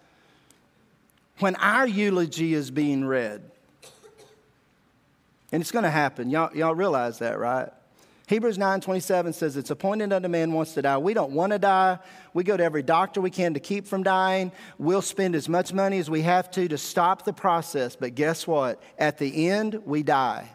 when 1.39 1.57
our 1.57 1.87
eulogy 1.87 2.53
is 2.53 2.71
being 2.71 3.05
read, 3.05 3.43
and 5.53 5.61
it's 5.61 5.73
going 5.73 5.85
to 5.85 5.91
happen, 5.91 6.31
y'all, 6.31 6.55
y'all 6.55 6.75
realize 6.75 7.19
that, 7.21 7.39
right? 7.39 7.71
Hebrews 8.31 8.59
9:27 8.59 9.35
says 9.35 9.57
it's 9.57 9.71
appointed 9.71 10.13
unto 10.13 10.29
man 10.29 10.53
wants 10.53 10.75
to 10.75 10.83
die. 10.83 10.99
We 10.99 11.15
don't 11.15 11.33
want 11.33 11.51
to 11.51 11.59
die. 11.59 11.99
We 12.33 12.45
go 12.45 12.57
to 12.57 12.63
every 12.63 12.85
doctor 12.85 13.21
we 13.21 13.29
can 13.29 13.55
to 13.55 13.61
keep 13.61 13.89
from 13.89 14.05
dying. 14.05 14.53
We'll 14.79 15.03
spend 15.03 15.35
as 15.35 15.49
much 15.49 15.73
money 15.73 15.99
as 15.99 16.09
we 16.09 16.23
have 16.23 16.49
to 16.53 16.69
to 16.69 16.79
stop 16.79 17.25
the 17.25 17.33
process, 17.33 17.97
but 17.97 18.15
guess 18.15 18.47
what? 18.47 18.81
At 18.97 19.19
the 19.19 19.49
end, 19.49 19.83
we 19.85 20.05
die. 20.05 20.49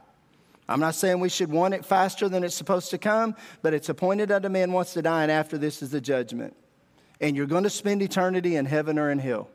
I'm 0.69 0.79
not 0.79 0.95
saying 0.95 1.19
we 1.19 1.27
should 1.27 1.51
want 1.51 1.73
it 1.73 1.83
faster 1.83 2.29
than 2.29 2.45
it's 2.45 2.55
supposed 2.55 2.91
to 2.91 2.97
come, 2.97 3.35
but 3.61 3.73
it's 3.73 3.89
appointed 3.89 4.31
unto 4.31 4.47
man 4.47 4.71
wants 4.71 4.93
to 4.93 5.01
die, 5.01 5.23
and 5.23 5.31
after 5.31 5.57
this 5.57 5.83
is 5.83 5.89
the 5.89 5.99
judgment. 5.99 6.55
And 7.19 7.35
you're 7.35 7.45
going 7.45 7.63
to 7.63 7.69
spend 7.69 8.01
eternity 8.01 8.55
in 8.55 8.65
heaven 8.65 8.97
or 8.97 9.11
in 9.11 9.19
hell. 9.19 9.49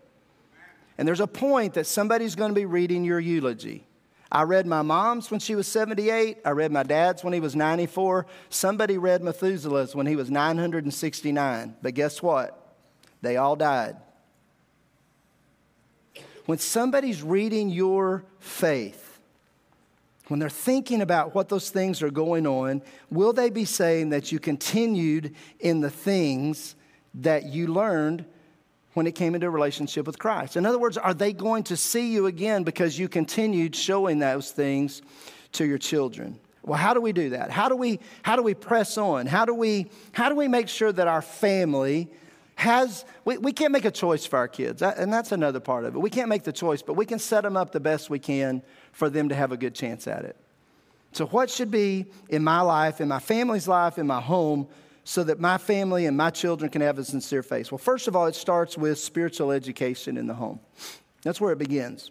And 0.99 1.09
there's 1.09 1.21
a 1.21 1.27
point 1.27 1.73
that 1.73 1.87
somebody's 1.87 2.35
going 2.35 2.51
to 2.51 2.55
be 2.55 2.67
reading 2.67 3.03
your 3.03 3.19
eulogy. 3.19 3.87
I 4.33 4.43
read 4.43 4.67
my 4.67 4.83
mom's 4.83 5.31
when 5.31 5.41
she 5.41 5.57
was 5.57 5.67
78. 5.67 6.39
I 6.45 6.51
read 6.51 6.71
my 6.71 6.85
dad's 6.85 7.25
when 7.25 7.33
he 7.33 7.41
was 7.41 7.57
94. 7.57 8.27
Somebody 8.49 8.97
read 8.97 9.23
Methuselah's 9.23 9.95
when 9.95 10.07
he 10.07 10.15
was 10.15 10.31
969. 10.31 11.75
But 11.83 11.95
guess 11.95 12.23
what? 12.23 12.57
They 13.23 13.37
all 13.37 13.57
died. 13.57 13.97
When 16.47 16.59
somebody's 16.59 17.23
reading 17.23 17.71
your 17.71 18.25
faith, 18.39 19.19
when 20.29 20.39
they're 20.39 20.49
thinking 20.49 21.01
about 21.03 21.35
what 21.35 21.49
those 21.49 21.71
things 21.71 22.01
are 22.03 22.11
going 22.11 22.47
on, 22.47 22.83
will 23.11 23.33
they 23.33 23.51
be 23.51 23.65
saying 23.65 24.11
that 24.11 24.31
you 24.31 24.39
continued 24.39 25.35
in 25.59 25.81
the 25.81 25.91
things 25.91 26.77
that 27.15 27.47
you 27.47 27.67
learned 27.67 28.25
when 28.95 29.07
it 29.07 29.15
came 29.15 29.35
into 29.35 29.47
a 29.47 29.51
relationship 29.51 30.07
with 30.07 30.19
Christ? 30.19 30.57
In 30.57 30.67
other 30.67 30.79
words, 30.79 30.97
are 30.97 31.15
they 31.15 31.33
going 31.33 31.65
to 31.65 31.77
see 31.77 32.13
you 32.13 32.27
again 32.27 32.65
because 32.65 32.99
you 32.99 33.09
continued 33.09 33.75
showing 33.75 34.19
those 34.19 34.51
things 34.51 35.03
to 35.53 35.65
your 35.65 35.79
children? 35.79 36.39
Well, 36.63 36.79
how 36.79 36.95
do 36.95 37.01
we 37.01 37.13
do 37.13 37.31
that? 37.31 37.51
How 37.51 37.69
do 37.69 37.77
we, 37.77 38.01
how 38.23 38.37
do 38.37 38.43
we 38.43 38.55
press 38.55 38.99
on? 38.99 39.27
How 39.27 39.45
do 39.45 39.55
we, 39.55 39.91
how 40.13 40.29
do 40.29 40.35
we 40.35 40.49
make 40.49 40.69
sure 40.69 40.93
that 40.93 41.09
our 41.09 41.23
family 41.23 42.11
has, 42.61 43.07
we, 43.25 43.39
we 43.39 43.53
can't 43.55 43.73
make 43.73 43.87
a 43.87 43.91
choice 43.91 44.27
for 44.27 44.37
our 44.37 44.49
kids, 44.49 44.83
and 44.83 45.11
that's 45.11 45.33
another 45.33 45.61
part 45.61 45.87
of 45.87 45.97
it. 45.97 45.99
We 45.99 46.11
can't 46.11 46.29
make 46.29 46.43
the 46.43 46.53
choice, 46.53 46.83
but 46.83 46.93
we 46.93 47.07
can 47.07 47.19
set 47.19 47.43
them 47.43 47.57
up 47.57 47.73
the 47.73 47.81
best 47.81 48.11
we 48.11 48.19
can 48.19 48.63
for 48.93 49.09
them 49.09 49.31
to 49.31 49.35
have 49.35 49.51
a 49.51 49.57
good 49.57 49.75
chance 49.75 50.07
at 50.07 50.27
it. 50.27 50.37
So, 51.13 51.27
what 51.27 51.49
should 51.49 51.71
be 51.71 52.07
in 52.29 52.45
my 52.45 52.61
life, 52.61 53.01
in 53.01 53.09
my 53.09 53.19
family's 53.19 53.67
life, 53.67 53.99
in 53.99 54.07
my 54.07 54.21
home, 54.21 54.69
so 55.05 55.25
that 55.25 55.41
my 55.41 55.59
family 55.59 56.07
and 56.07 56.17
my 56.17 56.31
children 56.31 56.71
can 56.71 56.83
have 56.83 56.99
a 56.99 57.05
sincere 57.05 57.43
faith? 57.43 57.71
Well, 57.73 57.79
first 57.79 58.09
of 58.09 58.17
all, 58.17 58.27
it 58.27 58.35
starts 58.35 58.77
with 58.77 58.99
spiritual 58.99 59.51
education 59.51 60.17
in 60.17 60.27
the 60.27 60.35
home. 60.35 60.61
That's 61.23 61.41
where 61.41 61.53
it 61.53 61.59
begins. 61.59 62.11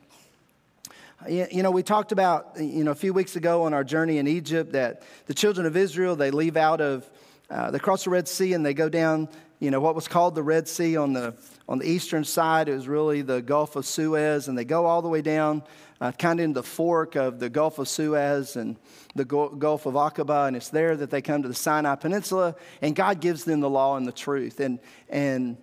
You 1.27 1.63
know, 1.63 1.71
we 1.71 1.83
talked 1.83 2.11
about, 2.11 2.53
you 2.57 2.83
know, 2.83 2.91
a 2.91 2.95
few 2.95 3.13
weeks 3.13 3.35
ago 3.35 3.63
on 3.63 3.73
our 3.73 3.83
journey 3.83 4.19
in 4.19 4.27
Egypt 4.27 4.71
that 4.71 5.03
the 5.25 5.33
children 5.33 5.67
of 5.67 5.75
Israel, 5.75 6.15
they 6.15 6.31
leave 6.31 6.55
out 6.55 6.79
of, 6.79 7.09
uh, 7.49 7.71
they 7.71 7.79
cross 7.79 8.05
the 8.05 8.09
Red 8.09 8.27
Sea 8.27 8.53
and 8.53 8.65
they 8.65 8.73
go 8.73 8.87
down 8.87 9.27
you 9.59 9.71
know, 9.71 9.81
what 9.81 9.93
was 9.93 10.07
called 10.07 10.35
the 10.35 10.43
Red 10.43 10.67
Sea 10.67 10.95
on 10.95 11.13
the, 11.13 11.33
on 11.67 11.79
the 11.79 11.89
eastern 11.89 12.23
side. 12.23 12.69
It 12.69 12.75
was 12.75 12.87
really 12.87 13.21
the 13.21 13.41
Gulf 13.41 13.75
of 13.75 13.85
Suez, 13.85 14.47
and 14.47 14.57
they 14.57 14.63
go 14.63 14.85
all 14.85 15.01
the 15.01 15.09
way 15.09 15.21
down, 15.21 15.63
uh, 16.01 16.11
kind 16.13 16.39
of 16.39 16.43
in 16.43 16.53
the 16.53 16.63
fork 16.63 17.15
of 17.15 17.39
the 17.39 17.49
Gulf 17.49 17.79
of 17.79 17.87
Suez 17.87 18.55
and 18.55 18.77
the 19.15 19.25
Gulf 19.25 19.85
of 19.85 19.95
Aqaba, 19.95 20.47
and 20.47 20.55
it's 20.55 20.69
there 20.69 20.95
that 20.95 21.09
they 21.09 21.21
come 21.21 21.41
to 21.41 21.47
the 21.47 21.53
Sinai 21.53 21.95
Peninsula, 21.95 22.55
and 22.81 22.95
God 22.95 23.19
gives 23.19 23.43
them 23.43 23.59
the 23.59 23.69
law 23.69 23.97
and 23.97 24.07
the 24.07 24.11
truth. 24.11 24.59
And, 24.59 24.79
and 25.09 25.57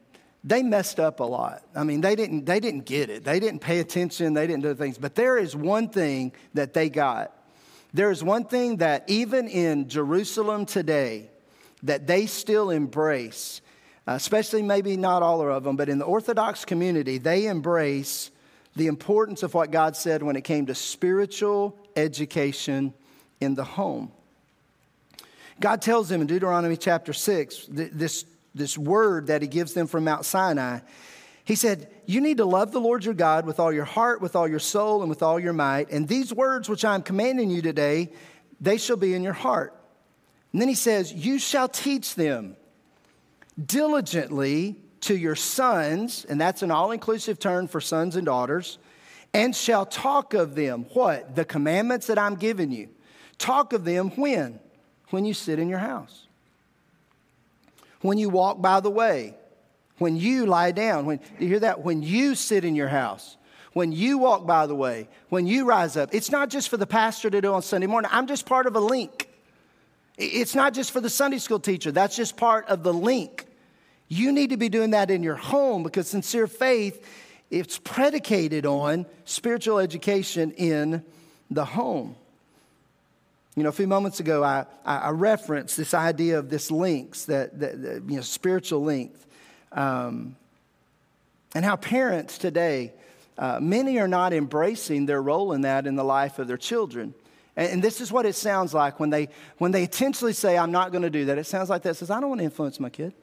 they 0.44 0.62
messed 0.62 1.00
up 1.00 1.20
a 1.20 1.24
lot. 1.24 1.62
I 1.74 1.84
mean, 1.84 2.00
they 2.00 2.16
didn't, 2.16 2.44
they 2.44 2.60
didn't 2.60 2.86
get 2.86 3.10
it. 3.10 3.24
They 3.24 3.40
didn't 3.40 3.60
pay 3.60 3.80
attention. 3.80 4.34
They 4.34 4.46
didn't 4.46 4.62
do 4.62 4.74
things. 4.74 4.98
But 4.98 5.14
there 5.14 5.38
is 5.38 5.56
one 5.56 5.88
thing 5.88 6.32
that 6.54 6.74
they 6.74 6.90
got. 6.90 7.32
There 7.94 8.10
is 8.10 8.22
one 8.22 8.44
thing 8.44 8.78
that 8.78 9.04
even 9.08 9.48
in 9.48 9.88
Jerusalem 9.88 10.66
today, 10.66 11.30
that 11.82 12.06
they 12.06 12.26
still 12.26 12.70
embrace 12.70 13.60
uh, 14.08 14.12
especially 14.12 14.62
maybe 14.62 14.96
not 14.96 15.22
all 15.22 15.42
of 15.48 15.64
them, 15.64 15.76
but 15.76 15.88
in 15.88 15.98
the 15.98 16.04
Orthodox 16.04 16.64
community, 16.64 17.18
they 17.18 17.46
embrace 17.46 18.30
the 18.76 18.86
importance 18.86 19.42
of 19.42 19.54
what 19.54 19.70
God 19.70 19.96
said 19.96 20.22
when 20.22 20.36
it 20.36 20.42
came 20.42 20.66
to 20.66 20.74
spiritual 20.74 21.76
education 21.96 22.92
in 23.40 23.54
the 23.54 23.64
home. 23.64 24.12
God 25.58 25.80
tells 25.80 26.08
them 26.08 26.20
in 26.20 26.26
Deuteronomy 26.26 26.76
chapter 26.76 27.14
6, 27.14 27.68
this, 27.70 28.26
this 28.54 28.76
word 28.76 29.28
that 29.28 29.40
He 29.40 29.48
gives 29.48 29.72
them 29.72 29.86
from 29.86 30.04
Mount 30.04 30.26
Sinai. 30.26 30.80
He 31.44 31.54
said, 31.54 31.88
You 32.04 32.20
need 32.20 32.36
to 32.36 32.44
love 32.44 32.72
the 32.72 32.80
Lord 32.80 33.04
your 33.04 33.14
God 33.14 33.46
with 33.46 33.58
all 33.58 33.72
your 33.72 33.84
heart, 33.84 34.20
with 34.20 34.36
all 34.36 34.46
your 34.46 34.58
soul, 34.58 35.00
and 35.00 35.08
with 35.08 35.22
all 35.22 35.40
your 35.40 35.54
might. 35.54 35.90
And 35.90 36.06
these 36.06 36.34
words 36.34 36.68
which 36.68 36.84
I 36.84 36.94
am 36.94 37.02
commanding 37.02 37.50
you 37.50 37.62
today, 37.62 38.12
they 38.60 38.76
shall 38.76 38.96
be 38.96 39.14
in 39.14 39.22
your 39.22 39.32
heart. 39.32 39.72
And 40.52 40.60
then 40.60 40.68
he 40.68 40.74
says, 40.74 41.12
You 41.12 41.38
shall 41.38 41.68
teach 41.68 42.14
them 42.14 42.56
diligently 43.64 44.76
to 45.06 45.16
your 45.16 45.36
sons, 45.36 46.26
and 46.28 46.40
that's 46.40 46.62
an 46.62 46.70
all 46.70 46.90
inclusive 46.90 47.38
term 47.38 47.68
for 47.68 47.80
sons 47.80 48.16
and 48.16 48.26
daughters, 48.26 48.78
and 49.32 49.54
shall 49.54 49.86
talk 49.86 50.34
of 50.34 50.54
them. 50.54 50.86
What? 50.92 51.36
The 51.36 51.44
commandments 51.44 52.08
that 52.08 52.18
I'm 52.18 52.34
giving 52.34 52.72
you. 52.72 52.88
Talk 53.38 53.72
of 53.72 53.84
them 53.84 54.10
when? 54.10 54.58
When 55.10 55.24
you 55.24 55.34
sit 55.34 55.58
in 55.58 55.68
your 55.68 55.78
house. 55.78 56.26
When 58.00 58.18
you 58.18 58.28
walk 58.28 58.60
by 58.60 58.80
the 58.80 58.90
way. 58.90 59.34
When 59.98 60.16
you 60.16 60.46
lie 60.46 60.72
down. 60.72 61.06
When, 61.06 61.20
you 61.38 61.48
hear 61.48 61.60
that? 61.60 61.82
When 61.82 62.02
you 62.02 62.34
sit 62.34 62.64
in 62.64 62.74
your 62.74 62.88
house. 62.88 63.36
When 63.72 63.92
you 63.92 64.18
walk 64.18 64.46
by 64.46 64.66
the 64.66 64.74
way. 64.74 65.08
When 65.28 65.46
you 65.46 65.66
rise 65.66 65.96
up. 65.96 66.10
It's 66.12 66.30
not 66.30 66.50
just 66.50 66.68
for 66.68 66.76
the 66.76 66.86
pastor 66.86 67.30
to 67.30 67.40
do 67.40 67.52
on 67.52 67.62
Sunday 67.62 67.86
morning. 67.86 68.10
I'm 68.12 68.26
just 68.26 68.46
part 68.46 68.66
of 68.66 68.74
a 68.74 68.80
link. 68.80 69.28
It's 70.18 70.54
not 70.54 70.72
just 70.74 70.90
for 70.90 71.00
the 71.00 71.10
Sunday 71.10 71.38
school 71.38 71.60
teacher, 71.60 71.92
that's 71.92 72.16
just 72.16 72.36
part 72.36 72.66
of 72.68 72.82
the 72.82 72.92
link. 72.92 73.45
You 74.08 74.32
need 74.32 74.50
to 74.50 74.56
be 74.56 74.68
doing 74.68 74.90
that 74.90 75.10
in 75.10 75.22
your 75.22 75.36
home 75.36 75.82
because 75.82 76.08
sincere 76.08 76.46
faith 76.46 77.04
it's 77.50 77.78
predicated 77.78 78.66
on 78.66 79.06
spiritual 79.24 79.78
education 79.78 80.52
in 80.52 81.04
the 81.50 81.64
home. 81.64 82.16
You 83.54 83.62
know, 83.62 83.68
a 83.68 83.72
few 83.72 83.86
moments 83.86 84.20
ago, 84.20 84.42
I, 84.42 84.66
I 84.84 85.10
referenced 85.10 85.76
this 85.76 85.94
idea 85.94 86.38
of 86.38 86.50
this 86.50 86.70
links, 86.70 87.24
that, 87.26 87.58
that, 87.60 87.82
that 87.82 88.02
you 88.08 88.16
know, 88.16 88.22
spiritual 88.22 88.82
length, 88.82 89.24
um, 89.72 90.36
and 91.54 91.64
how 91.64 91.76
parents 91.76 92.36
today, 92.36 92.92
uh, 93.38 93.60
many 93.62 93.98
are 93.98 94.08
not 94.08 94.32
embracing 94.32 95.06
their 95.06 95.22
role 95.22 95.52
in 95.52 95.62
that 95.62 95.86
in 95.86 95.94
the 95.94 96.04
life 96.04 96.38
of 96.38 96.48
their 96.48 96.58
children. 96.58 97.14
And, 97.56 97.74
and 97.74 97.82
this 97.82 98.00
is 98.00 98.12
what 98.12 98.26
it 98.26 98.34
sounds 98.34 98.74
like 98.74 99.00
when 99.00 99.08
they, 99.08 99.28
when 99.56 99.70
they 99.70 99.82
intentionally 99.82 100.34
say, 100.34 100.58
I'm 100.58 100.72
not 100.72 100.90
going 100.90 101.02
to 101.02 101.10
do 101.10 101.26
that. 101.26 101.38
It 101.38 101.46
sounds 101.46 101.70
like 101.70 101.82
that. 101.82 101.96
Says, 101.96 102.10
I 102.10 102.20
don't 102.20 102.28
want 102.28 102.40
to 102.40 102.44
influence 102.44 102.78
my 102.78 102.90
kid 102.90 103.14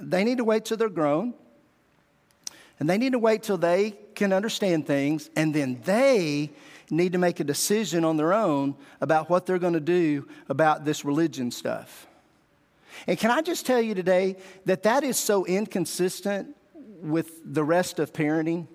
they 0.00 0.24
need 0.24 0.38
to 0.38 0.44
wait 0.44 0.64
till 0.64 0.76
they're 0.76 0.88
grown. 0.88 1.34
And 2.78 2.88
they 2.88 2.96
need 2.96 3.12
to 3.12 3.18
wait 3.18 3.42
till 3.42 3.58
they 3.58 3.94
can 4.14 4.32
understand 4.32 4.86
things. 4.86 5.28
And 5.36 5.54
then 5.54 5.80
they 5.84 6.50
need 6.90 7.12
to 7.12 7.18
make 7.18 7.40
a 7.40 7.44
decision 7.44 8.04
on 8.04 8.16
their 8.16 8.32
own 8.32 8.74
about 9.00 9.28
what 9.30 9.46
they're 9.46 9.58
going 9.58 9.74
to 9.74 9.80
do 9.80 10.26
about 10.48 10.84
this 10.84 11.04
religion 11.04 11.50
stuff. 11.50 12.06
And 13.06 13.18
can 13.18 13.30
I 13.30 13.42
just 13.42 13.66
tell 13.66 13.80
you 13.80 13.94
today 13.94 14.36
that 14.64 14.82
that 14.82 15.04
is 15.04 15.16
so 15.16 15.44
inconsistent 15.44 16.56
with 17.02 17.40
the 17.44 17.64
rest 17.64 17.98
of 17.98 18.12
parenting? 18.12 18.66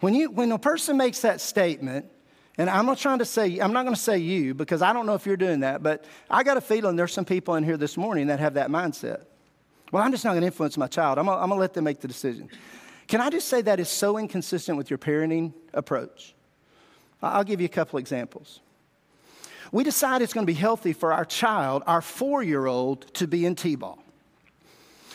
When, 0.00 0.14
you, 0.14 0.30
when 0.30 0.52
a 0.52 0.58
person 0.58 0.96
makes 0.96 1.20
that 1.22 1.40
statement, 1.40 2.06
and 2.56 2.68
I'm 2.68 2.86
not 2.86 2.98
trying 2.98 3.18
to 3.18 3.24
say, 3.24 3.58
I'm 3.58 3.72
not 3.72 3.82
going 3.82 3.94
to 3.94 4.00
say 4.00 4.18
you 4.18 4.54
because 4.54 4.82
I 4.82 4.92
don't 4.92 5.06
know 5.06 5.14
if 5.14 5.26
you're 5.26 5.36
doing 5.36 5.60
that, 5.60 5.82
but 5.82 6.04
I 6.30 6.42
got 6.42 6.56
a 6.56 6.60
feeling 6.60 6.96
there's 6.96 7.12
some 7.12 7.24
people 7.24 7.54
in 7.54 7.64
here 7.64 7.76
this 7.76 7.96
morning 7.96 8.28
that 8.28 8.40
have 8.40 8.54
that 8.54 8.68
mindset. 8.68 9.24
Well, 9.90 10.02
I'm 10.02 10.12
just 10.12 10.24
not 10.24 10.32
going 10.32 10.42
to 10.42 10.46
influence 10.46 10.76
my 10.76 10.86
child. 10.86 11.18
I'm 11.18 11.26
going 11.26 11.48
to 11.48 11.54
let 11.54 11.74
them 11.74 11.84
make 11.84 12.00
the 12.00 12.08
decision. 12.08 12.50
Can 13.06 13.20
I 13.20 13.30
just 13.30 13.48
say 13.48 13.62
that 13.62 13.80
is 13.80 13.88
so 13.88 14.18
inconsistent 14.18 14.76
with 14.76 14.90
your 14.90 14.98
parenting 14.98 15.54
approach? 15.72 16.34
I'll 17.22 17.44
give 17.44 17.60
you 17.60 17.66
a 17.66 17.70
couple 17.70 17.98
examples. 17.98 18.60
We 19.72 19.84
decide 19.84 20.22
it's 20.22 20.32
going 20.32 20.46
to 20.46 20.52
be 20.52 20.58
healthy 20.58 20.92
for 20.92 21.12
our 21.12 21.24
child, 21.24 21.82
our 21.86 22.00
four 22.00 22.42
year 22.42 22.66
old, 22.66 23.12
to 23.14 23.26
be 23.26 23.44
in 23.44 23.54
T 23.54 23.76
ball. 23.76 23.98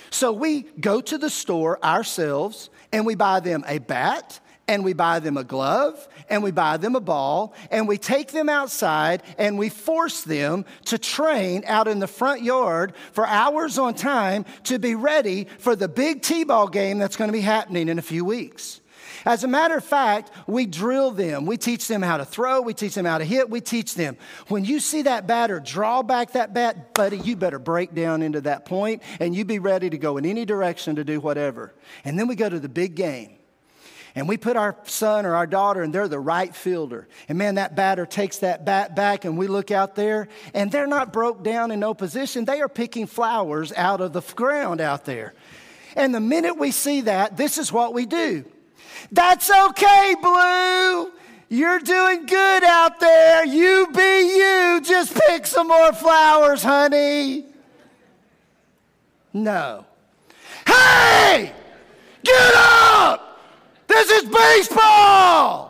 So 0.10 0.32
we 0.32 0.64
go 0.80 1.02
to 1.02 1.18
the 1.18 1.30
store 1.30 1.84
ourselves 1.84 2.70
and 2.92 3.06
we 3.06 3.16
buy 3.16 3.40
them 3.40 3.64
a 3.68 3.80
bat 3.80 4.40
and 4.68 4.84
we 4.84 4.94
buy 4.94 5.20
them 5.20 5.38
a 5.38 5.44
glove 5.44 6.08
and 6.30 6.44
we 6.44 6.52
buy 6.52 6.78
them 6.78 6.96
a 6.96 7.00
ball 7.00 7.54
and 7.72 7.88
we 7.88 7.98
take 7.98 8.32
them 8.32 8.50
outside 8.50 9.24
and 9.38 9.58
we 9.58 9.70
force 9.70 10.22
them 10.24 10.66
to 10.86 10.98
train 10.98 11.64
out 11.66 11.88
in 11.88 12.00
the 12.00 12.08
front 12.08 12.42
yard 12.44 12.94
for 13.12 13.26
hours 13.28 13.78
on 13.78 13.94
time 13.94 14.46
to 14.64 14.80
be 14.80 14.96
ready 14.96 15.48
for 15.60 15.76
the 15.76 15.88
big 15.88 16.22
T 16.22 16.44
ball 16.44 16.68
game 16.68 16.98
that's 16.98 17.16
going 17.16 17.30
to 17.30 17.34
be 17.34 17.42
happening 17.42 17.90
in 17.90 18.00
a 18.00 18.04
few 18.04 18.26
weeks. 18.26 18.82
As 19.26 19.44
a 19.44 19.48
matter 19.48 19.78
of 19.78 19.86
fact, 19.86 20.32
we 20.48 20.66
drill 20.66 21.12
them. 21.12 21.46
We 21.46 21.58
teach 21.58 21.88
them 21.88 22.02
how 22.02 22.18
to 22.18 22.26
throw. 22.26 22.62
We 22.62 22.74
teach 22.74 22.96
them 22.96 23.06
how 23.06 23.18
to 23.18 23.24
hit. 23.24 23.50
We 23.50 23.62
teach 23.62 23.96
them. 23.96 24.18
When 24.48 24.66
you 24.66 24.80
see 24.80 25.04
that 25.04 25.28
batter 25.28 25.60
draw 25.60 26.04
back 26.04 26.34
that 26.34 26.54
bat, 26.54 26.94
buddy, 26.94 27.18
you 27.18 27.36
better 27.36 27.60
break 27.60 27.94
down 27.94 28.22
into 28.22 28.42
that 28.42 28.66
point 28.66 29.02
and 29.20 29.34
you 29.36 29.46
be 29.46 29.60
ready 29.60 29.90
to 29.90 29.98
go 29.98 30.18
in 30.18 30.26
any 30.26 30.46
direction 30.46 30.96
to 30.98 31.04
do 31.04 31.20
whatever. 31.20 31.74
And 32.04 32.20
then 32.20 32.28
we 32.28 32.36
go 32.36 32.50
to 32.50 32.60
the 32.60 32.70
big 32.70 32.96
game 32.96 33.38
and 34.16 34.28
we 34.28 34.38
put 34.38 34.56
our 34.56 34.78
son 34.84 35.26
or 35.26 35.36
our 35.36 35.48
daughter, 35.48 35.82
and 35.82 35.94
they're 35.94 36.08
the 36.08 36.20
right 36.20 36.56
fielder. 36.56 37.08
And 37.28 37.38
man, 37.38 37.56
that 37.56 37.76
batter 37.76 38.06
takes 38.06 38.40
that 38.40 38.64
bat 38.64 38.96
back, 38.96 39.26
and 39.26 39.38
we 39.38 39.48
look 39.48 39.72
out 39.72 39.96
there, 39.96 40.28
and 40.54 40.72
they're 40.72 40.88
not 40.88 41.12
broke 41.12 41.44
down 41.44 41.72
in 41.72 41.80
no 41.80 41.94
position. 41.94 42.46
They 42.46 42.62
are 42.62 42.70
picking 42.70 43.08
flowers 43.08 43.74
out 43.74 44.02
of 44.02 44.14
the 44.14 44.22
ground 44.22 44.82
out 44.82 45.06
there. 45.06 45.34
And 45.96 46.14
the 46.14 46.20
minute 46.20 46.58
we 46.58 46.72
see 46.72 47.02
that, 47.02 47.38
this 47.38 47.58
is 47.58 47.72
what 47.72 47.94
we 47.94 48.06
do. 48.06 48.46
That's 49.12 49.50
okay, 49.50 50.16
Blue. 50.22 51.12
You're 51.50 51.80
doing 51.80 52.26
good 52.26 52.64
out 52.64 53.00
there. 53.00 53.46
You 53.46 53.88
be 53.94 54.02
you. 54.02 54.82
Just 54.84 55.14
pick 55.28 55.46
some 55.46 55.68
more 55.68 55.94
flowers, 55.94 56.64
honey. 56.64 57.46
No. 59.34 59.86
Hey! 60.66 61.52
Get 62.24 62.56
up! 62.56 63.33
This 63.94 64.24
is 64.24 64.30
baseball. 64.30 65.70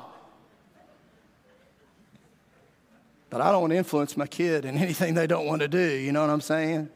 But 3.30 3.42
I 3.42 3.52
don't 3.52 3.62
want 3.62 3.72
to 3.72 3.78
influence 3.78 4.16
my 4.16 4.28
kid 4.28 4.64
in 4.64 4.78
anything 4.86 5.14
they 5.14 5.28
don't 5.28 5.46
want 5.46 5.62
to 5.62 5.68
do. 5.68 5.80
You 5.80 6.12
know 6.12 6.22
what 6.22 6.30
I'm 6.30 6.42
saying? 6.42 6.90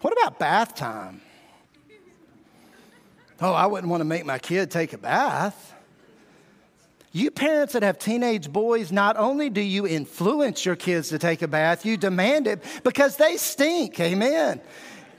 What 0.00 0.12
about 0.12 0.38
bath 0.38 0.74
time? 0.74 1.20
Oh, 3.40 3.52
I 3.52 3.66
wouldn't 3.66 3.90
want 3.90 4.00
to 4.00 4.04
make 4.04 4.24
my 4.24 4.38
kid 4.38 4.70
take 4.70 4.92
a 4.92 4.98
bath. 4.98 5.74
You 7.12 7.30
parents 7.30 7.74
that 7.74 7.82
have 7.82 7.98
teenage 7.98 8.50
boys, 8.50 8.90
not 8.90 9.18
only 9.18 9.50
do 9.50 9.60
you 9.60 9.86
influence 9.86 10.64
your 10.64 10.76
kids 10.76 11.10
to 11.10 11.18
take 11.18 11.42
a 11.42 11.48
bath, 11.48 11.84
you 11.84 11.98
demand 11.98 12.46
it 12.46 12.62
because 12.84 13.16
they 13.16 13.36
stink. 13.36 14.00
Amen. 14.00 14.62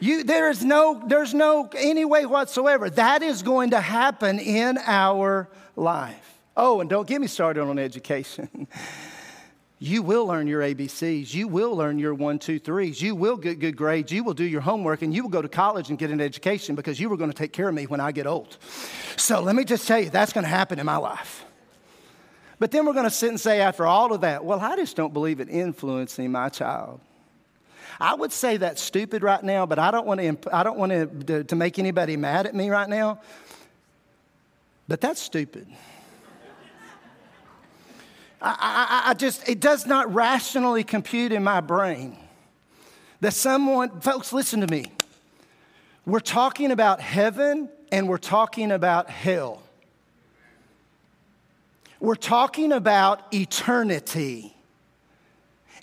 You, 0.04 0.26
there 0.26 0.49
is 0.49 0.66
no, 0.66 1.01
there's 1.08 1.34
no 1.34 1.70
any 1.78 2.04
way 2.04 2.26
whatsoever. 2.26 2.89
That 2.89 3.24
is 3.24 3.41
going 3.41 3.70
to 3.70 3.80
happen 3.80 4.38
in 4.38 4.78
our 4.80 5.47
life. 5.78 6.41
Oh, 6.58 6.82
and 6.82 6.89
don't 6.89 7.08
get 7.08 7.22
me 7.22 7.28
started 7.28 7.62
on 7.62 7.80
education. 7.80 8.68
you 9.80 10.01
will 10.01 10.26
learn 10.26 10.45
your 10.45 10.60
ABCs. 10.60 11.34
You 11.34 11.47
will 11.47 11.74
learn 11.74 11.99
your 11.99 12.14
one, 12.14 12.38
two, 12.38 12.60
threes. 12.60 13.01
You 13.01 13.16
will 13.16 13.38
get 13.38 13.60
good 13.60 13.78
grades. 13.78 14.12
You 14.12 14.26
will 14.26 14.34
do 14.34 14.43
your 14.43 14.60
homework 14.60 15.04
and 15.04 15.14
you 15.14 15.24
will 15.24 15.30
go 15.30 15.41
to 15.41 15.47
college 15.47 15.88
and 15.88 15.97
get 15.97 16.12
an 16.12 16.20
education 16.20 16.76
because 16.76 16.99
you 16.99 17.08
were 17.08 17.16
going 17.16 17.32
to 17.32 17.38
take 17.38 17.54
care 17.54 17.70
of 17.70 17.74
me 17.74 17.86
when 17.86 18.01
I 18.01 18.12
get 18.12 18.28
old. 18.28 18.58
So 19.16 19.39
let 19.39 19.56
me 19.56 19.64
just 19.64 19.88
tell 19.88 20.01
you, 20.01 20.10
that's 20.10 20.34
going 20.34 20.43
to 20.43 20.49
happen 20.49 20.80
in 20.80 20.86
my 20.86 20.97
life. 20.97 21.45
But 22.60 22.72
then 22.72 22.86
we're 22.86 22.91
going 22.91 23.06
to 23.06 23.10
sit 23.10 23.30
and 23.30 23.39
say, 23.39 23.62
after 23.62 23.86
all 23.86 24.12
of 24.12 24.20
that, 24.20 24.43
well, 24.43 24.60
I 24.60 24.76
just 24.76 24.97
don't 24.97 25.14
believe 25.14 25.39
it 25.39 25.47
influencing 25.47 26.30
my 26.30 26.49
child. 26.49 26.99
I 28.00 28.14
would 28.16 28.32
say 28.32 28.58
that's 28.58 28.82
stupid 28.82 29.24
right 29.24 29.44
now, 29.44 29.66
but 29.66 29.80
I 29.80 29.92
don't 29.92 30.06
want 30.06 30.20
to, 30.20 30.56
I 30.56 30.64
don't 30.64 30.78
want 30.78 30.92
to, 30.92 31.06
to, 31.26 31.44
to 31.44 31.56
make 31.56 31.80
anybody 31.80 32.18
mad 32.18 32.46
at 32.46 32.56
me 32.56 32.70
right 32.70 32.90
now. 32.90 33.22
But 34.88 35.02
that's 35.02 35.22
stupid. 35.22 35.68
I, 38.42 39.04
I, 39.06 39.12
I 39.12 39.14
just, 39.14 39.48
it 39.48 39.60
does 39.60 39.86
not 39.86 40.14
rationally 40.14 40.84
compute 40.84 41.32
in 41.32 41.44
my 41.44 41.62
brain 41.62 42.18
that 43.22 43.34
someone, 43.34 44.02
folks, 44.02 44.34
listen 44.34 44.60
to 44.60 44.68
me. 44.68 44.92
We're 46.06 46.20
talking 46.20 46.72
about 46.72 47.00
heaven 47.00 47.70
and 47.92 48.10
we're 48.10 48.18
talking 48.18 48.72
about 48.72 49.10
hell. 49.10 49.64
We're 52.02 52.16
talking 52.16 52.74
about 52.74 53.34
eternity. 53.34 54.53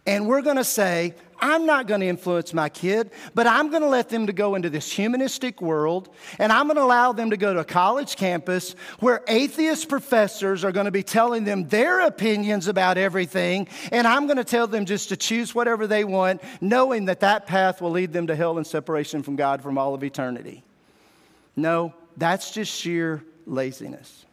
And 0.07 0.27
we're 0.27 0.43
going 0.43 0.57
to 0.57 0.65
say, 0.65 1.15
I'm 1.43 1.67
not 1.67 1.87
going 1.87 2.01
to 2.01 2.07
influence 2.07 2.53
my 2.53 2.69
kid, 2.69 3.11
but 3.35 3.47
I'm 3.47 3.71
going 3.71 3.83
to 3.83 3.89
let 3.89 4.09
them 4.09 4.27
to 4.27 4.33
go 4.33 4.55
into 4.55 4.69
this 4.69 4.91
humanistic 4.91 5.63
world, 5.63 6.09
and 6.39 6.53
I'm 6.53 6.67
going 6.67 6.77
to 6.77 6.83
allow 6.83 7.13
them 7.13 7.31
to 7.31 7.37
go 7.37 7.55
to 7.55 7.61
a 7.61 7.65
college 7.65 8.17
campus 8.17 8.75
where 8.99 9.23
atheist 9.27 9.89
professors 9.89 10.65
are 10.65 10.73
going 10.73 10.85
to 10.85 10.91
be 10.91 11.03
telling 11.03 11.45
them 11.45 11.67
their 11.69 12.01
opinions 12.01 12.69
about 12.69 12.99
everything, 12.99 13.69
and 13.91 14.07
I'm 14.07 14.27
going 14.27 14.37
to 14.37 14.45
tell 14.45 14.67
them 14.67 14.85
just 14.85 15.09
to 15.11 15.17
choose 15.17 15.55
whatever 15.55 15.87
they 15.87 16.05
want, 16.05 16.43
knowing 16.61 17.07
that 17.07 17.21
that 17.21 17.47
path 17.47 17.81
will 17.81 17.91
lead 17.91 18.13
them 18.13 18.27
to 18.27 18.37
hell 18.37 18.59
and 18.59 18.67
separation 18.67 19.23
from 19.23 19.37
God 19.37 19.63
from 19.63 19.79
all 19.79 19.95
of 19.95 20.05
eternity. 20.05 20.63
No, 21.57 21.95
that's 22.17 22.51
just 22.51 22.73
sheer 22.73 23.25
laziness 23.47 24.27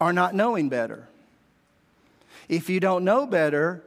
are 0.00 0.12
not 0.12 0.34
knowing 0.34 0.68
better. 0.68 1.08
If 2.48 2.70
you 2.70 2.80
don't 2.80 3.04
know 3.04 3.26
better, 3.26 3.82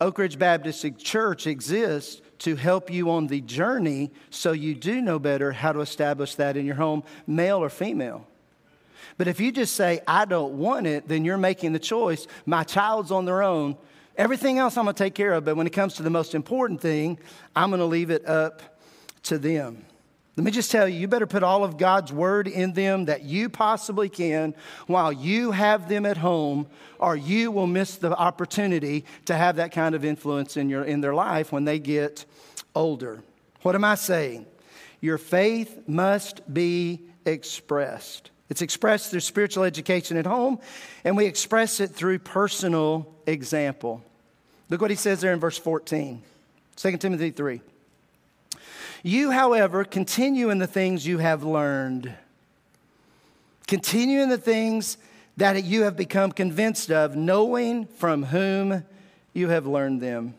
Oak 0.00 0.18
Ridge 0.18 0.38
Baptist 0.38 0.86
Church 0.98 1.46
exists 1.46 2.22
to 2.40 2.56
help 2.56 2.90
you 2.90 3.10
on 3.10 3.26
the 3.26 3.40
journey 3.40 4.10
so 4.30 4.52
you 4.52 4.74
do 4.74 5.00
know 5.00 5.18
better 5.18 5.52
how 5.52 5.72
to 5.72 5.80
establish 5.80 6.36
that 6.36 6.56
in 6.56 6.64
your 6.64 6.76
home, 6.76 7.02
male 7.26 7.58
or 7.58 7.68
female. 7.68 8.26
But 9.16 9.26
if 9.26 9.40
you 9.40 9.50
just 9.50 9.74
say, 9.74 10.00
I 10.06 10.24
don't 10.24 10.58
want 10.58 10.86
it, 10.86 11.08
then 11.08 11.24
you're 11.24 11.38
making 11.38 11.72
the 11.72 11.78
choice. 11.80 12.26
My 12.46 12.62
child's 12.62 13.10
on 13.10 13.24
their 13.24 13.42
own. 13.42 13.76
Everything 14.16 14.58
else 14.58 14.76
I'm 14.76 14.84
going 14.84 14.94
to 14.94 15.04
take 15.04 15.14
care 15.14 15.32
of. 15.32 15.44
But 15.44 15.56
when 15.56 15.66
it 15.66 15.72
comes 15.72 15.94
to 15.94 16.02
the 16.02 16.10
most 16.10 16.34
important 16.34 16.80
thing, 16.80 17.18
I'm 17.56 17.70
going 17.70 17.80
to 17.80 17.86
leave 17.86 18.10
it 18.10 18.26
up 18.26 18.62
to 19.24 19.38
them. 19.38 19.84
Let 20.38 20.44
me 20.44 20.52
just 20.52 20.70
tell 20.70 20.88
you, 20.88 21.00
you 21.00 21.08
better 21.08 21.26
put 21.26 21.42
all 21.42 21.64
of 21.64 21.76
God's 21.76 22.12
word 22.12 22.46
in 22.46 22.72
them 22.72 23.06
that 23.06 23.24
you 23.24 23.48
possibly 23.48 24.08
can 24.08 24.54
while 24.86 25.12
you 25.12 25.50
have 25.50 25.88
them 25.88 26.06
at 26.06 26.16
home, 26.16 26.68
or 27.00 27.16
you 27.16 27.50
will 27.50 27.66
miss 27.66 27.96
the 27.96 28.16
opportunity 28.16 29.04
to 29.24 29.34
have 29.34 29.56
that 29.56 29.72
kind 29.72 29.96
of 29.96 30.04
influence 30.04 30.56
in, 30.56 30.70
your, 30.70 30.84
in 30.84 31.00
their 31.00 31.12
life 31.12 31.50
when 31.50 31.64
they 31.64 31.80
get 31.80 32.24
older. 32.72 33.20
What 33.62 33.74
am 33.74 33.82
I 33.82 33.96
saying? 33.96 34.46
Your 35.00 35.18
faith 35.18 35.88
must 35.88 36.54
be 36.54 37.00
expressed. 37.26 38.30
It's 38.48 38.62
expressed 38.62 39.10
through 39.10 39.20
spiritual 39.20 39.64
education 39.64 40.16
at 40.16 40.24
home, 40.24 40.60
and 41.02 41.16
we 41.16 41.26
express 41.26 41.80
it 41.80 41.90
through 41.90 42.20
personal 42.20 43.12
example. 43.26 44.04
Look 44.70 44.80
what 44.80 44.90
he 44.90 44.96
says 44.96 45.20
there 45.20 45.32
in 45.32 45.40
verse 45.40 45.58
14, 45.58 46.22
2 46.76 46.96
Timothy 46.98 47.32
3. 47.32 47.60
You, 49.02 49.30
however, 49.30 49.84
continue 49.84 50.50
in 50.50 50.58
the 50.58 50.66
things 50.66 51.06
you 51.06 51.18
have 51.18 51.42
learned. 51.42 52.12
Continue 53.66 54.20
in 54.22 54.28
the 54.28 54.38
things 54.38 54.96
that 55.36 55.62
you 55.64 55.82
have 55.82 55.96
become 55.96 56.32
convinced 56.32 56.90
of, 56.90 57.14
knowing 57.14 57.86
from 57.86 58.24
whom 58.24 58.84
you 59.32 59.48
have 59.50 59.66
learned 59.66 60.00
them. 60.00 60.34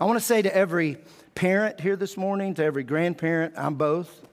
I 0.00 0.04
want 0.04 0.18
to 0.18 0.24
say 0.24 0.40
to 0.40 0.54
every 0.54 0.96
parent 1.34 1.80
here 1.80 1.96
this 1.96 2.16
morning, 2.16 2.54
to 2.54 2.64
every 2.64 2.82
grandparent, 2.82 3.54
I'm 3.56 3.74
both, 3.74 4.26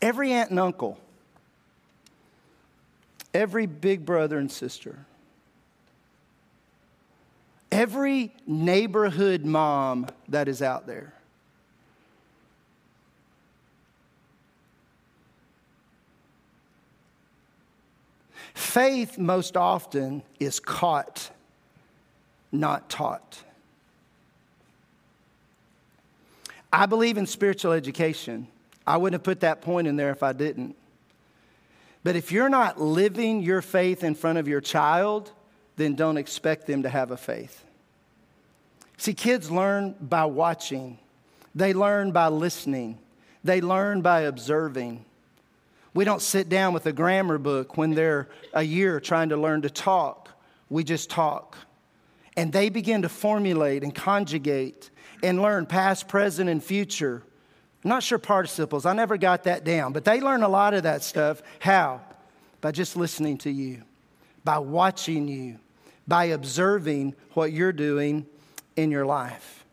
every 0.00 0.32
aunt 0.32 0.50
and 0.50 0.60
uncle, 0.60 0.98
every 3.34 3.66
big 3.66 4.06
brother 4.06 4.38
and 4.38 4.50
sister, 4.50 5.04
every 7.72 8.32
neighborhood 8.46 9.44
mom 9.44 10.06
that 10.28 10.48
is 10.48 10.62
out 10.62 10.86
there. 10.86 11.12
Faith, 18.54 19.18
most 19.18 19.56
often, 19.56 20.22
is 20.40 20.60
caught, 20.60 21.30
not 22.50 22.90
taught. 22.90 23.42
I 26.72 26.86
believe 26.86 27.16
in 27.16 27.26
spiritual 27.26 27.72
education. 27.72 28.48
I 28.86 28.96
wouldn't 28.96 29.20
have 29.20 29.24
put 29.24 29.40
that 29.40 29.62
point 29.62 29.86
in 29.86 29.96
there 29.96 30.10
if 30.10 30.22
I 30.22 30.32
didn't. 30.32 30.76
But 32.04 32.16
if 32.16 32.32
you're 32.32 32.48
not 32.48 32.80
living 32.80 33.42
your 33.42 33.62
faith 33.62 34.04
in 34.04 34.14
front 34.14 34.38
of 34.38 34.48
your 34.48 34.60
child, 34.60 35.30
then 35.76 35.94
don't 35.94 36.16
expect 36.16 36.66
them 36.66 36.82
to 36.82 36.88
have 36.88 37.10
a 37.10 37.16
faith. 37.16 37.64
See, 38.98 39.14
kids 39.14 39.48
learn 39.48 39.94
by 40.00 40.24
watching, 40.24 40.98
they 41.54 41.72
learn 41.72 42.10
by 42.10 42.26
listening, 42.26 42.98
they 43.44 43.60
learn 43.60 44.02
by 44.02 44.22
observing. 44.22 45.04
We 45.94 46.04
don't 46.04 46.20
sit 46.20 46.48
down 46.48 46.74
with 46.74 46.84
a 46.86 46.92
grammar 46.92 47.38
book 47.38 47.76
when 47.76 47.92
they're 47.92 48.28
a 48.52 48.62
year 48.62 49.00
trying 49.00 49.30
to 49.30 49.36
learn 49.36 49.62
to 49.62 49.70
talk. 49.70 50.30
We 50.68 50.84
just 50.84 51.10
talk. 51.10 51.56
And 52.36 52.52
they 52.52 52.68
begin 52.68 53.02
to 53.02 53.08
formulate 53.08 53.82
and 53.82 53.94
conjugate 53.94 54.90
and 55.22 55.40
learn 55.40 55.66
past, 55.66 56.08
present, 56.08 56.50
and 56.50 56.62
future. 56.62 57.22
I'm 57.84 57.88
not 57.88 58.02
sure 58.02 58.18
participles, 58.18 58.84
I 58.84 58.92
never 58.92 59.16
got 59.16 59.44
that 59.44 59.64
down, 59.64 59.92
but 59.92 60.04
they 60.04 60.20
learn 60.20 60.42
a 60.42 60.48
lot 60.48 60.74
of 60.74 60.82
that 60.82 61.02
stuff. 61.02 61.40
How? 61.60 62.00
By 62.60 62.72
just 62.72 62.96
listening 62.96 63.38
to 63.38 63.50
you, 63.50 63.82
by 64.44 64.58
watching 64.58 65.28
you, 65.28 65.60
by 66.06 66.26
observing 66.26 67.14
what 67.34 67.52
you're 67.52 67.72
doing 67.72 68.26
in 68.78 68.92
your 68.92 69.04
life. 69.04 69.64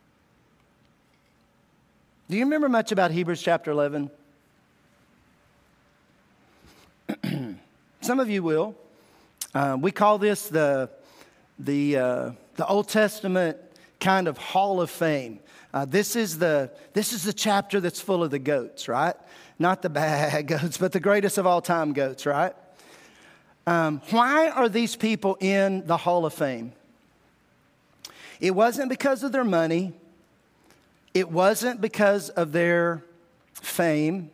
Do 2.28 2.36
you 2.36 2.44
remember 2.44 2.68
much 2.68 2.92
about 2.92 3.12
Hebrews 3.12 3.40
chapter 3.40 3.70
11? 3.70 4.10
Some 8.02 8.20
of 8.20 8.32
you 8.32 8.42
will. 8.42 8.76
Uh, 9.54 9.78
we 9.80 9.92
call 9.92 10.18
this 10.18 10.48
the, 10.50 10.90
the, 11.60 11.98
uh, 11.98 12.32
the 12.56 12.66
Old 12.66 12.90
Testament 12.90 13.58
kind 14.00 14.28
of 14.28 14.40
Hall 14.40 14.82
of 14.82 14.90
Fame. 14.90 15.40
Uh, 15.72 15.86
this, 15.86 16.16
is 16.16 16.40
the, 16.40 16.72
this 16.94 17.14
is 17.14 17.24
the 17.24 17.34
chapter 17.34 17.80
that's 17.80 18.02
full 18.02 18.24
of 18.24 18.32
the 18.32 18.40
goats, 18.40 18.88
right? 18.88 19.16
Not 19.60 19.84
the 19.84 19.90
bad 19.90 20.48
goats, 20.48 20.80
but 20.80 20.94
the 20.94 21.00
greatest 21.00 21.38
of 21.38 21.46
all 21.46 21.62
time 21.62 21.94
goats, 21.94 22.26
right? 22.26 22.56
Um, 23.68 24.02
why 24.10 24.50
are 24.50 24.68
these 24.68 24.96
people 24.96 25.38
in 25.40 25.86
the 25.86 25.98
Hall 25.98 26.26
of 26.26 26.34
Fame? 26.34 26.74
It 28.40 28.52
wasn't 28.56 28.90
because 28.90 29.24
of 29.24 29.32
their 29.32 29.44
money, 29.44 29.94
it 31.14 31.32
wasn't 31.32 31.82
because 31.82 32.30
of 32.30 32.52
their 32.52 33.04
fame, 33.54 34.30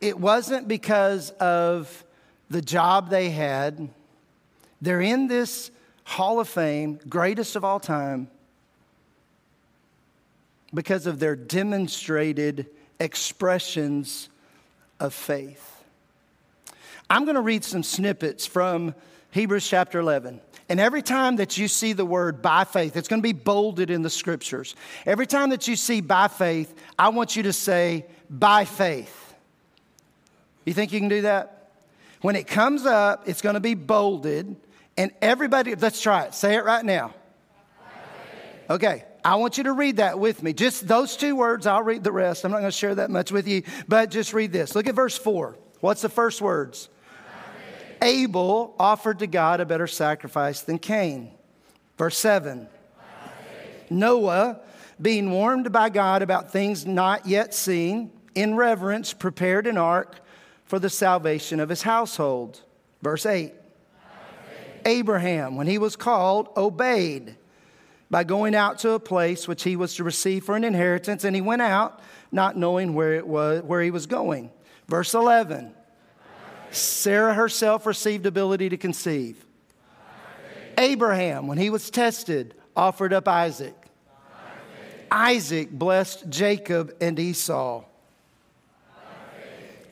it 0.00 0.18
wasn't 0.18 0.68
because 0.68 1.30
of 1.30 2.04
the 2.50 2.62
job 2.62 3.10
they 3.10 3.30
had. 3.30 3.88
They're 4.80 5.00
in 5.00 5.26
this 5.26 5.70
Hall 6.04 6.40
of 6.40 6.48
Fame, 6.48 7.00
greatest 7.08 7.56
of 7.56 7.64
all 7.64 7.80
time, 7.80 8.28
because 10.72 11.06
of 11.06 11.18
their 11.18 11.36
demonstrated 11.36 12.66
expressions 13.00 14.28
of 15.00 15.14
faith. 15.14 15.84
I'm 17.10 17.24
going 17.24 17.36
to 17.36 17.40
read 17.40 17.64
some 17.64 17.82
snippets 17.82 18.46
from 18.46 18.94
Hebrews 19.38 19.68
chapter 19.68 20.00
11. 20.00 20.40
And 20.68 20.80
every 20.80 21.00
time 21.00 21.36
that 21.36 21.56
you 21.56 21.68
see 21.68 21.92
the 21.92 22.04
word 22.04 22.42
by 22.42 22.64
faith, 22.64 22.96
it's 22.96 23.06
going 23.06 23.22
to 23.22 23.26
be 23.26 23.32
bolded 23.32 23.88
in 23.88 24.02
the 24.02 24.10
scriptures. 24.10 24.74
Every 25.06 25.28
time 25.28 25.50
that 25.50 25.68
you 25.68 25.76
see 25.76 26.00
by 26.00 26.26
faith, 26.26 26.74
I 26.98 27.10
want 27.10 27.36
you 27.36 27.44
to 27.44 27.52
say 27.52 28.06
by 28.28 28.64
faith. 28.64 29.34
You 30.64 30.74
think 30.74 30.92
you 30.92 30.98
can 30.98 31.08
do 31.08 31.22
that? 31.22 31.70
When 32.20 32.34
it 32.34 32.48
comes 32.48 32.84
up, 32.84 33.28
it's 33.28 33.40
going 33.40 33.54
to 33.54 33.60
be 33.60 33.74
bolded, 33.74 34.56
and 34.96 35.12
everybody, 35.22 35.76
let's 35.76 36.00
try 36.00 36.24
it. 36.24 36.34
Say 36.34 36.56
it 36.56 36.64
right 36.64 36.84
now. 36.84 37.14
Okay, 38.68 39.04
I 39.24 39.36
want 39.36 39.56
you 39.56 39.64
to 39.64 39.72
read 39.72 39.98
that 39.98 40.18
with 40.18 40.42
me. 40.42 40.52
Just 40.52 40.88
those 40.88 41.16
two 41.16 41.36
words, 41.36 41.64
I'll 41.64 41.84
read 41.84 42.02
the 42.02 42.10
rest. 42.10 42.44
I'm 42.44 42.50
not 42.50 42.58
going 42.58 42.72
to 42.72 42.76
share 42.76 42.96
that 42.96 43.08
much 43.08 43.30
with 43.30 43.46
you, 43.46 43.62
but 43.86 44.10
just 44.10 44.34
read 44.34 44.50
this. 44.50 44.74
Look 44.74 44.88
at 44.88 44.96
verse 44.96 45.16
4. 45.16 45.56
What's 45.78 46.02
the 46.02 46.08
first 46.08 46.42
words? 46.42 46.88
Abel 48.02 48.74
offered 48.78 49.18
to 49.20 49.26
God 49.26 49.60
a 49.60 49.66
better 49.66 49.86
sacrifice 49.86 50.60
than 50.60 50.78
Cain. 50.78 51.32
Verse 51.96 52.16
7 52.18 52.68
Noah, 53.90 54.60
being 55.00 55.30
warned 55.30 55.72
by 55.72 55.88
God 55.88 56.22
about 56.22 56.52
things 56.52 56.84
not 56.86 57.26
yet 57.26 57.54
seen, 57.54 58.10
in 58.34 58.54
reverence 58.54 59.12
prepared 59.12 59.66
an 59.66 59.78
ark 59.78 60.20
for 60.64 60.78
the 60.78 60.90
salvation 60.90 61.60
of 61.60 61.68
his 61.68 61.82
household. 61.82 62.60
Verse 63.02 63.26
8 63.26 63.52
Abraham, 64.84 65.56
when 65.56 65.66
he 65.66 65.78
was 65.78 65.96
called, 65.96 66.48
obeyed 66.56 67.36
by 68.10 68.24
going 68.24 68.54
out 68.54 68.78
to 68.78 68.92
a 68.92 69.00
place 69.00 69.46
which 69.46 69.64
he 69.64 69.76
was 69.76 69.94
to 69.96 70.04
receive 70.04 70.44
for 70.44 70.56
an 70.56 70.64
inheritance, 70.64 71.24
and 71.24 71.34
he 71.34 71.42
went 71.42 71.62
out 71.62 72.00
not 72.30 72.56
knowing 72.56 72.94
where 72.94 73.14
it 73.14 73.26
was 73.26 73.62
where 73.62 73.82
he 73.82 73.90
was 73.90 74.06
going. 74.06 74.50
Verse 74.86 75.14
11 75.14 75.74
Sarah 76.70 77.34
herself 77.34 77.86
received 77.86 78.26
ability 78.26 78.68
to 78.68 78.76
conceive. 78.76 79.44
Abraham, 80.76 81.46
when 81.46 81.58
he 81.58 81.70
was 81.70 81.90
tested, 81.90 82.54
offered 82.76 83.12
up 83.12 83.26
Isaac. 83.26 83.74
Isaac 85.10 85.70
blessed 85.70 86.28
Jacob 86.28 86.94
and 87.00 87.18
Esau. 87.18 87.84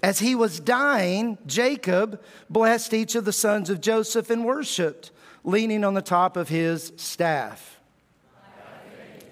As 0.02 0.20
he 0.20 0.34
was 0.34 0.60
dying, 0.60 1.38
Jacob 1.46 2.22
blessed 2.48 2.94
each 2.94 3.14
of 3.16 3.24
the 3.24 3.32
sons 3.32 3.70
of 3.70 3.80
Joseph 3.80 4.30
and 4.30 4.44
worshiped, 4.44 5.10
leaning 5.42 5.82
on 5.82 5.94
the 5.94 6.02
top 6.02 6.36
of 6.36 6.48
his 6.48 6.92
staff. 6.96 7.80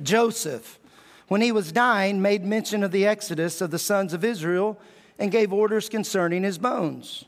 Joseph, 0.02 0.80
when 1.28 1.40
he 1.40 1.52
was 1.52 1.70
dying, 1.70 2.20
made 2.20 2.44
mention 2.44 2.82
of 2.82 2.90
the 2.90 3.06
exodus 3.06 3.60
of 3.60 3.70
the 3.70 3.78
sons 3.78 4.12
of 4.12 4.24
Israel 4.24 4.78
and 5.18 5.30
gave 5.30 5.52
orders 5.52 5.88
concerning 5.88 6.42
his 6.42 6.58
bones. 6.58 7.24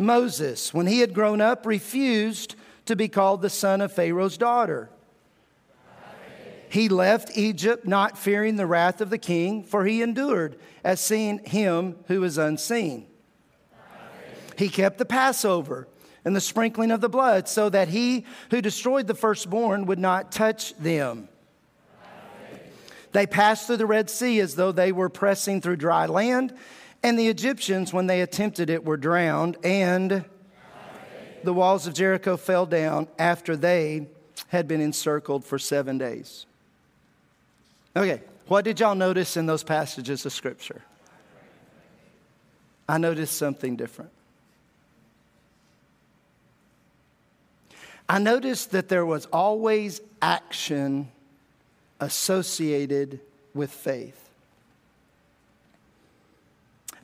Moses, 0.00 0.72
when 0.72 0.86
he 0.86 1.00
had 1.00 1.14
grown 1.14 1.40
up, 1.40 1.66
refused 1.66 2.54
to 2.86 2.96
be 2.96 3.08
called 3.08 3.42
the 3.42 3.50
son 3.50 3.80
of 3.80 3.92
Pharaoh's 3.92 4.38
daughter. 4.38 4.90
He 6.70 6.88
left 6.88 7.36
Egypt 7.36 7.86
not 7.86 8.18
fearing 8.18 8.56
the 8.56 8.66
wrath 8.66 9.00
of 9.00 9.10
the 9.10 9.18
king, 9.18 9.62
for 9.62 9.84
he 9.84 10.02
endured 10.02 10.58
as 10.84 11.00
seeing 11.00 11.38
him 11.38 11.96
who 12.08 12.22
is 12.24 12.38
unseen. 12.38 13.06
He 14.56 14.68
kept 14.68 14.98
the 14.98 15.04
Passover 15.04 15.88
and 16.24 16.34
the 16.36 16.40
sprinkling 16.40 16.90
of 16.90 17.00
the 17.00 17.08
blood, 17.08 17.48
so 17.48 17.70
that 17.70 17.88
he 17.88 18.26
who 18.50 18.60
destroyed 18.60 19.06
the 19.06 19.14
firstborn 19.14 19.86
would 19.86 19.98
not 19.98 20.32
touch 20.32 20.76
them. 20.76 21.28
They 23.12 23.26
passed 23.26 23.66
through 23.66 23.78
the 23.78 23.86
Red 23.86 24.10
Sea 24.10 24.40
as 24.40 24.54
though 24.54 24.72
they 24.72 24.92
were 24.92 25.08
pressing 25.08 25.60
through 25.60 25.76
dry 25.76 26.06
land, 26.06 26.54
and 27.02 27.18
the 27.18 27.28
Egyptians, 27.28 27.92
when 27.92 28.06
they 28.06 28.20
attempted 28.20 28.70
it, 28.70 28.84
were 28.84 28.96
drowned, 28.96 29.56
and 29.64 30.24
the 31.44 31.52
walls 31.52 31.86
of 31.86 31.94
Jericho 31.94 32.36
fell 32.36 32.66
down 32.66 33.08
after 33.18 33.56
they 33.56 34.08
had 34.48 34.66
been 34.66 34.80
encircled 34.80 35.44
for 35.44 35.58
seven 35.58 35.98
days. 35.98 36.46
Okay, 37.96 38.20
what 38.46 38.64
did 38.64 38.80
y'all 38.80 38.94
notice 38.94 39.36
in 39.36 39.46
those 39.46 39.62
passages 39.62 40.24
of 40.26 40.32
Scripture? 40.32 40.82
I 42.88 42.98
noticed 42.98 43.36
something 43.36 43.76
different. 43.76 44.10
I 48.08 48.18
noticed 48.18 48.70
that 48.70 48.88
there 48.88 49.04
was 49.04 49.26
always 49.26 50.00
action 50.22 51.08
associated 52.00 53.20
with 53.52 53.70
faith. 53.70 54.27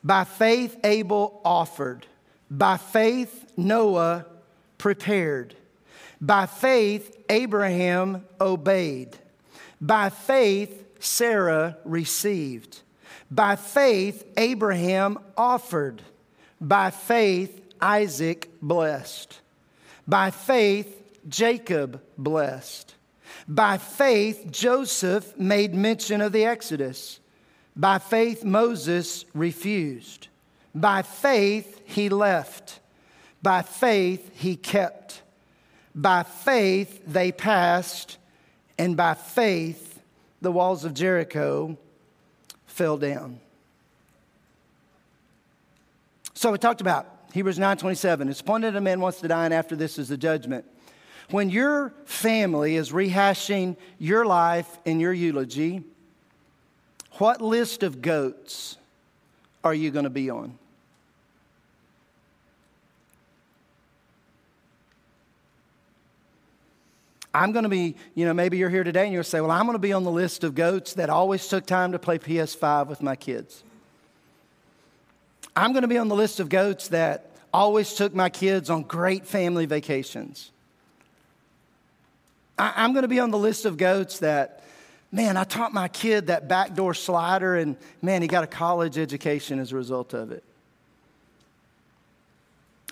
By 0.05 0.23
faith, 0.23 0.77
Abel 0.83 1.41
offered. 1.43 2.05
By 2.51 2.77
faith, 2.77 3.51
Noah 3.57 4.27
prepared. 4.77 5.55
By 6.21 6.45
faith, 6.45 7.25
Abraham 7.27 8.23
obeyed. 8.39 9.17
By 9.81 10.09
faith, 10.09 10.85
Sarah 10.99 11.77
received. 11.83 12.81
By 13.31 13.55
faith, 13.55 14.23
Abraham 14.37 15.17
offered. 15.35 16.03
By 16.61 16.91
faith, 16.91 17.59
Isaac 17.81 18.51
blessed. 18.61 19.41
By 20.07 20.29
faith, 20.29 21.01
Jacob 21.27 21.99
blessed. 22.15 22.93
By 23.47 23.79
faith, 23.79 24.51
Joseph 24.51 25.35
made 25.35 25.73
mention 25.73 26.21
of 26.21 26.31
the 26.31 26.45
Exodus. 26.45 27.19
By 27.75 27.99
faith, 27.99 28.43
Moses 28.43 29.25
refused. 29.33 30.27
By 30.73 31.01
faith, 31.01 31.81
he 31.85 32.09
left. 32.09 32.79
By 33.41 33.61
faith, 33.61 34.31
he 34.35 34.55
kept. 34.55 35.21
By 35.93 36.23
faith, 36.23 37.01
they 37.05 37.31
passed. 37.31 38.17
And 38.77 38.95
by 38.95 39.13
faith, 39.13 39.99
the 40.41 40.51
walls 40.51 40.85
of 40.85 40.93
Jericho 40.93 41.77
fell 42.65 42.97
down. 42.97 43.39
So 46.33 46.51
we 46.51 46.57
talked 46.57 46.81
about 46.81 47.07
Hebrews 47.33 47.57
9:27. 47.57 48.29
It's 48.29 48.41
appointed 48.41 48.75
a 48.75 48.81
man 48.81 48.99
wants 48.99 49.19
to 49.21 49.27
die, 49.27 49.45
and 49.45 49.53
after 49.53 49.75
this 49.75 49.97
is 49.97 50.09
the 50.09 50.17
judgment. 50.17 50.65
When 51.29 51.49
your 51.49 51.93
family 52.05 52.75
is 52.75 52.91
rehashing 52.91 53.77
your 53.97 54.25
life 54.25 54.77
in 54.85 54.99
your 54.99 55.13
eulogy, 55.13 55.83
what 57.17 57.41
list 57.41 57.83
of 57.83 58.01
goats 58.01 58.77
are 59.63 59.73
you 59.73 59.91
going 59.91 60.03
to 60.03 60.09
be 60.09 60.29
on? 60.29 60.57
I'm 67.33 67.51
going 67.51 67.63
to 67.63 67.69
be, 67.69 67.95
you 68.15 68.25
know, 68.25 68.33
maybe 68.33 68.57
you're 68.57 68.69
here 68.69 68.85
today 68.85 69.03
and 69.03 69.13
you'll 69.13 69.23
say, 69.23 69.41
well, 69.41 69.51
I'm 69.51 69.65
going 69.65 69.75
to 69.75 69.79
be 69.79 69.91
on 69.91 70.05
the 70.05 70.11
list 70.11 70.45
of 70.45 70.55
goats 70.55 70.93
that 70.93 71.09
always 71.09 71.45
took 71.47 71.65
time 71.65 71.91
to 71.91 71.99
play 71.99 72.17
PS5 72.17 72.87
with 72.87 73.01
my 73.01 73.17
kids. 73.17 73.61
I'm 75.53 75.73
going 75.73 75.81
to 75.81 75.89
be 75.89 75.97
on 75.97 76.07
the 76.07 76.15
list 76.15 76.39
of 76.39 76.47
goats 76.47 76.89
that 76.89 77.29
always 77.53 77.93
took 77.93 78.13
my 78.13 78.29
kids 78.29 78.69
on 78.69 78.83
great 78.83 79.25
family 79.25 79.65
vacations. 79.65 80.51
I'm 82.57 82.93
going 82.93 83.03
to 83.03 83.09
be 83.09 83.19
on 83.19 83.31
the 83.31 83.37
list 83.37 83.65
of 83.65 83.75
goats 83.75 84.19
that 84.19 84.63
Man, 85.11 85.37
I 85.37 85.43
taught 85.43 85.73
my 85.73 85.87
kid 85.87 86.27
that 86.27 86.47
backdoor 86.47 86.93
slider, 86.93 87.55
and 87.55 87.77
man, 88.01 88.21
he 88.21 88.27
got 88.27 88.43
a 88.43 88.47
college 88.47 88.97
education 88.97 89.59
as 89.59 89.71
a 89.71 89.75
result 89.75 90.13
of 90.13 90.31
it. 90.31 90.43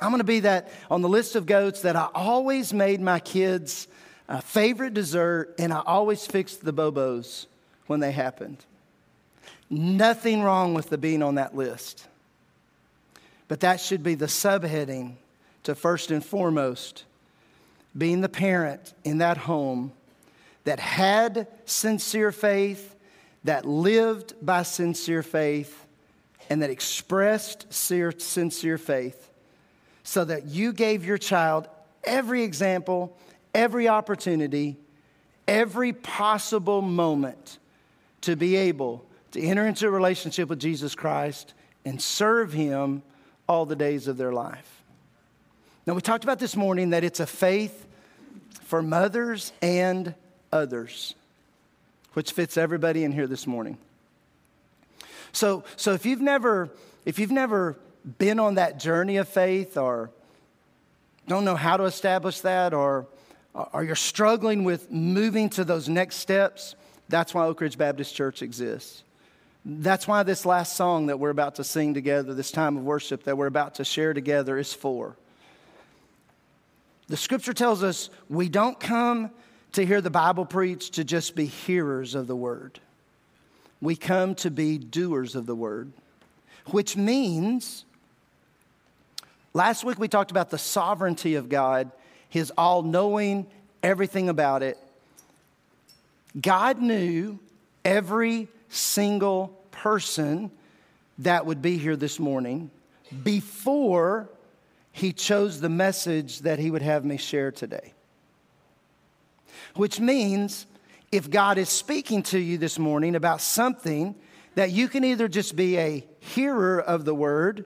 I'm 0.01 0.09
going 0.09 0.19
to 0.19 0.25
be 0.25 0.41
that 0.41 0.71
on 0.89 1.01
the 1.01 1.09
list 1.09 1.35
of 1.35 1.45
goats 1.45 1.81
that 1.81 1.95
I 1.95 2.09
always 2.13 2.73
made 2.73 2.99
my 2.99 3.19
kids' 3.19 3.87
uh, 4.27 4.41
favorite 4.41 4.93
dessert, 4.93 5.55
and 5.59 5.71
I 5.73 5.81
always 5.85 6.25
fixed 6.25 6.63
the 6.63 6.73
bobos 6.73 7.45
when 7.87 7.99
they 7.99 8.11
happened. 8.11 8.57
Nothing 9.69 10.43
wrong 10.43 10.73
with 10.73 10.89
the 10.89 10.97
being 10.97 11.23
on 11.23 11.35
that 11.35 11.55
list. 11.55 12.07
But 13.47 13.61
that 13.61 13.79
should 13.79 14.03
be 14.03 14.15
the 14.15 14.25
subheading 14.25 15.15
to 15.63 15.75
first 15.75 16.11
and 16.11 16.23
foremost 16.23 17.05
being 17.97 18.21
the 18.21 18.29
parent 18.29 18.93
in 19.03 19.19
that 19.19 19.37
home 19.37 19.91
that 20.63 20.79
had 20.79 21.47
sincere 21.65 22.31
faith, 22.31 22.95
that 23.43 23.65
lived 23.65 24.33
by 24.41 24.63
sincere 24.63 25.23
faith, 25.23 25.85
and 26.49 26.61
that 26.61 26.69
expressed 26.69 27.71
sincere 27.71 28.77
faith, 28.77 29.29
so 30.03 30.25
that 30.25 30.45
you 30.45 30.73
gave 30.73 31.05
your 31.05 31.17
child 31.17 31.67
every 32.03 32.43
example, 32.43 33.17
every 33.53 33.87
opportunity, 33.87 34.77
every 35.47 35.93
possible 35.93 36.81
moment 36.81 37.59
to 38.21 38.35
be 38.35 38.55
able 38.55 39.05
to 39.31 39.41
enter 39.41 39.65
into 39.65 39.87
a 39.87 39.91
relationship 39.91 40.47
with 40.49 40.59
Jesus 40.59 40.95
Christ 40.95 41.53
and 41.85 42.01
serve 42.01 42.53
Him 42.53 43.03
all 43.47 43.65
the 43.65 43.75
days 43.75 44.07
of 44.07 44.17
their 44.17 44.31
life. 44.31 44.83
Now, 45.85 45.93
we 45.93 46.01
talked 46.01 46.23
about 46.23 46.39
this 46.39 46.55
morning 46.55 46.91
that 46.91 47.03
it's 47.03 47.19
a 47.19 47.25
faith 47.25 47.87
for 48.63 48.81
mothers 48.81 49.51
and 49.61 50.15
others, 50.53 51.15
which 52.13 52.31
fits 52.31 52.57
everybody 52.57 53.03
in 53.03 53.11
here 53.11 53.27
this 53.27 53.47
morning. 53.47 53.77
So, 55.31 55.63
so 55.75 55.93
if 55.93 56.05
you've 56.05 56.21
never, 56.21 56.69
if 57.05 57.17
you've 57.17 57.31
never 57.31 57.75
been 58.19 58.39
on 58.39 58.55
that 58.55 58.79
journey 58.79 59.17
of 59.17 59.27
faith 59.27 59.77
or 59.77 60.11
don't 61.27 61.43
know 61.43 61.55
how 61.55 61.77
to 61.77 61.85
establish 61.85 62.41
that 62.41 62.73
or, 62.73 63.07
or 63.73 63.83
you're 63.83 63.95
struggling 63.95 64.63
with 64.63 64.91
moving 64.91 65.49
to 65.51 65.63
those 65.63 65.89
next 65.89 66.17
steps, 66.17 66.75
that's 67.09 67.33
why 67.33 67.45
Oak 67.45 67.61
Ridge 67.61 67.77
Baptist 67.77 68.15
Church 68.15 68.41
exists. 68.41 69.03
That's 69.65 70.07
why 70.07 70.23
this 70.23 70.45
last 70.45 70.75
song 70.75 71.07
that 71.07 71.19
we're 71.19 71.29
about 71.29 71.55
to 71.55 71.63
sing 71.63 71.93
together, 71.93 72.33
this 72.33 72.51
time 72.51 72.77
of 72.77 72.83
worship 72.83 73.23
that 73.23 73.37
we're 73.37 73.47
about 73.47 73.75
to 73.75 73.85
share 73.85 74.13
together, 74.13 74.57
is 74.57 74.73
for. 74.73 75.15
The 77.07 77.17
scripture 77.17 77.53
tells 77.53 77.81
us 77.83 78.09
we 78.29 78.49
don't 78.49 78.79
come 78.79 79.31
to 79.73 79.85
hear 79.85 80.01
the 80.01 80.09
Bible 80.09 80.45
preached 80.45 80.93
to 80.93 81.03
just 81.03 81.35
be 81.35 81.45
hearers 81.45 82.15
of 82.15 82.27
the 82.27 82.35
word. 82.35 82.79
We 83.81 83.95
come 83.95 84.35
to 84.35 84.49
be 84.49 84.77
doers 84.77 85.35
of 85.35 85.45
the 85.45 85.55
word, 85.55 85.91
which 86.67 86.95
means 86.95 87.85
last 89.53 89.83
week 89.83 89.99
we 89.99 90.07
talked 90.07 90.31
about 90.31 90.49
the 90.49 90.57
sovereignty 90.57 91.35
of 91.35 91.49
God, 91.49 91.91
His 92.29 92.51
all 92.57 92.81
knowing 92.81 93.47
everything 93.81 94.29
about 94.29 94.63
it. 94.63 94.77
God 96.39 96.81
knew 96.81 97.39
every 97.83 98.47
single 98.69 99.59
person 99.71 100.49
that 101.19 101.45
would 101.45 101.61
be 101.61 101.77
here 101.77 101.95
this 101.95 102.19
morning 102.19 102.71
before 103.23 104.29
he 104.91 105.13
chose 105.13 105.59
the 105.59 105.69
message 105.69 106.39
that 106.39 106.59
he 106.59 106.71
would 106.71 106.81
have 106.81 107.05
me 107.05 107.17
share 107.17 107.51
today. 107.51 107.92
Which 109.75 109.99
means 109.99 110.65
if 111.11 111.29
God 111.29 111.57
is 111.57 111.69
speaking 111.69 112.23
to 112.23 112.39
you 112.39 112.57
this 112.57 112.79
morning 112.79 113.15
about 113.15 113.41
something, 113.41 114.15
that 114.55 114.71
you 114.71 114.87
can 114.87 115.03
either 115.03 115.27
just 115.27 115.55
be 115.55 115.77
a 115.77 116.05
hearer 116.19 116.79
of 116.79 117.05
the 117.05 117.13
word 117.13 117.65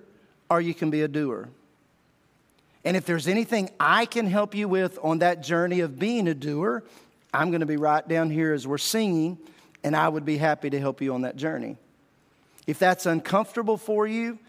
or 0.49 0.61
you 0.61 0.73
can 0.73 0.89
be 0.89 1.01
a 1.01 1.07
doer. 1.07 1.49
And 2.85 2.95
if 2.95 3.05
there's 3.05 3.27
anything 3.27 3.69
I 3.79 4.05
can 4.05 4.27
help 4.27 4.55
you 4.55 4.67
with 4.67 4.97
on 5.03 5.19
that 5.19 5.43
journey 5.43 5.81
of 5.81 5.99
being 5.99 6.27
a 6.27 6.33
doer, 6.33 6.83
I'm 7.33 7.49
going 7.49 7.59
to 7.59 7.65
be 7.65 7.77
right 7.77 8.07
down 8.07 8.29
here 8.29 8.53
as 8.53 8.65
we're 8.65 8.77
singing, 8.77 9.37
and 9.83 9.95
I 9.95 10.07
would 10.07 10.23
be 10.23 10.37
happy 10.37 10.69
to 10.69 10.79
help 10.79 11.01
you 11.01 11.13
on 11.13 11.21
that 11.23 11.35
journey. 11.35 11.75
If 12.65 12.79
that's 12.79 13.05
uncomfortable 13.05 13.77
for 13.77 14.07
you, 14.07 14.39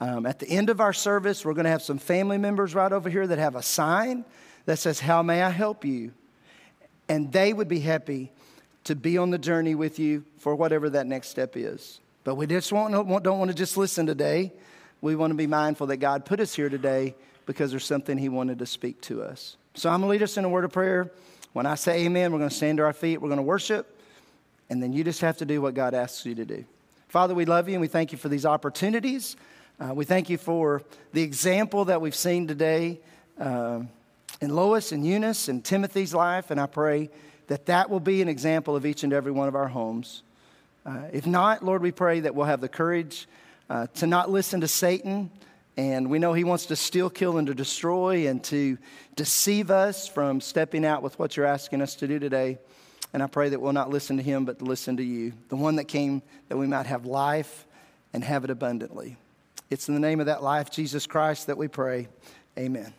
um, 0.00 0.26
at 0.26 0.38
the 0.38 0.48
end 0.48 0.68
of 0.68 0.80
our 0.80 0.92
service, 0.92 1.44
we're 1.44 1.54
going 1.54 1.64
to 1.64 1.70
have 1.70 1.82
some 1.82 1.98
family 1.98 2.38
members 2.38 2.74
right 2.74 2.92
over 2.92 3.08
here 3.08 3.26
that 3.26 3.38
have 3.38 3.54
a 3.54 3.62
sign 3.62 4.24
that 4.66 4.78
says, 4.78 5.00
How 5.00 5.22
may 5.22 5.42
I 5.42 5.50
help 5.50 5.84
you? 5.84 6.12
And 7.08 7.32
they 7.32 7.52
would 7.52 7.68
be 7.68 7.80
happy 7.80 8.32
to 8.84 8.94
be 8.94 9.18
on 9.18 9.30
the 9.30 9.38
journey 9.38 9.74
with 9.74 9.98
you 9.98 10.24
for 10.38 10.54
whatever 10.54 10.90
that 10.90 11.06
next 11.06 11.28
step 11.28 11.56
is. 11.56 12.00
But 12.24 12.36
we 12.36 12.46
just 12.46 12.72
want, 12.72 12.92
don't 12.92 13.38
want 13.38 13.50
to 13.50 13.56
just 13.56 13.76
listen 13.76 14.06
today. 14.06 14.52
We 15.00 15.14
want 15.14 15.30
to 15.30 15.36
be 15.36 15.46
mindful 15.46 15.88
that 15.88 15.98
God 15.98 16.24
put 16.24 16.40
us 16.40 16.54
here 16.54 16.68
today 16.68 17.14
because 17.46 17.70
there's 17.70 17.84
something 17.84 18.18
He 18.18 18.28
wanted 18.28 18.58
to 18.58 18.66
speak 18.66 19.00
to 19.02 19.22
us. 19.22 19.56
So 19.74 19.90
I'm 19.90 20.00
going 20.00 20.08
to 20.08 20.12
lead 20.12 20.22
us 20.22 20.36
in 20.36 20.44
a 20.44 20.48
word 20.48 20.64
of 20.64 20.72
prayer. 20.72 21.12
When 21.52 21.66
I 21.66 21.74
say 21.74 22.04
amen, 22.04 22.32
we're 22.32 22.38
going 22.38 22.50
to 22.50 22.56
stand 22.56 22.78
to 22.78 22.84
our 22.84 22.92
feet, 22.92 23.20
we're 23.20 23.28
going 23.28 23.38
to 23.38 23.42
worship, 23.42 24.00
and 24.68 24.82
then 24.82 24.92
you 24.92 25.04
just 25.04 25.20
have 25.20 25.38
to 25.38 25.44
do 25.44 25.60
what 25.62 25.74
God 25.74 25.94
asks 25.94 26.26
you 26.26 26.34
to 26.34 26.44
do. 26.44 26.64
Father, 27.08 27.34
we 27.34 27.44
love 27.44 27.68
you 27.68 27.74
and 27.74 27.80
we 27.80 27.88
thank 27.88 28.12
you 28.12 28.18
for 28.18 28.28
these 28.28 28.44
opportunities. 28.44 29.36
Uh, 29.78 29.94
we 29.94 30.04
thank 30.04 30.28
you 30.28 30.38
for 30.38 30.82
the 31.12 31.22
example 31.22 31.84
that 31.86 32.00
we've 32.00 32.14
seen 32.14 32.46
today 32.46 33.00
uh, 33.38 33.80
in 34.40 34.54
Lois 34.54 34.92
and 34.92 35.06
Eunice 35.06 35.48
and 35.48 35.64
Timothy's 35.64 36.14
life, 36.14 36.50
and 36.50 36.60
I 36.60 36.66
pray 36.66 37.10
that 37.46 37.66
that 37.66 37.90
will 37.90 38.00
be 38.00 38.22
an 38.22 38.28
example 38.28 38.76
of 38.76 38.84
each 38.84 39.04
and 39.04 39.12
every 39.12 39.32
one 39.32 39.48
of 39.48 39.54
our 39.54 39.68
homes. 39.68 40.22
Uh, 40.84 41.02
if 41.12 41.26
not, 41.26 41.64
Lord, 41.64 41.82
we 41.82 41.92
pray 41.92 42.20
that 42.20 42.34
we'll 42.34 42.46
have 42.46 42.60
the 42.60 42.68
courage 42.68 43.26
uh, 43.68 43.86
to 43.94 44.06
not 44.06 44.30
listen 44.30 44.60
to 44.60 44.68
Satan. 44.68 45.30
And 45.76 46.08
we 46.10 46.18
know 46.18 46.32
he 46.32 46.44
wants 46.44 46.66
to 46.66 46.76
steal, 46.76 47.10
kill, 47.10 47.36
and 47.36 47.46
to 47.48 47.54
destroy 47.54 48.28
and 48.28 48.42
to 48.44 48.78
deceive 49.14 49.70
us 49.70 50.08
from 50.08 50.40
stepping 50.40 50.86
out 50.86 51.02
with 51.02 51.18
what 51.18 51.36
you're 51.36 51.46
asking 51.46 51.82
us 51.82 51.96
to 51.96 52.08
do 52.08 52.18
today. 52.18 52.58
And 53.12 53.22
I 53.22 53.26
pray 53.26 53.50
that 53.50 53.60
we'll 53.60 53.72
not 53.72 53.90
listen 53.90 54.16
to 54.16 54.22
him, 54.22 54.44
but 54.44 54.62
listen 54.62 54.96
to 54.96 55.02
you, 55.02 55.32
the 55.48 55.56
one 55.56 55.76
that 55.76 55.84
came 55.84 56.22
that 56.48 56.56
we 56.56 56.66
might 56.66 56.86
have 56.86 57.04
life 57.04 57.66
and 58.12 58.24
have 58.24 58.44
it 58.44 58.50
abundantly. 58.50 59.16
It's 59.68 59.88
in 59.88 59.94
the 59.94 60.00
name 60.00 60.20
of 60.20 60.26
that 60.26 60.42
life, 60.42 60.70
Jesus 60.70 61.06
Christ, 61.06 61.48
that 61.48 61.58
we 61.58 61.68
pray. 61.68 62.08
Amen. 62.58 62.92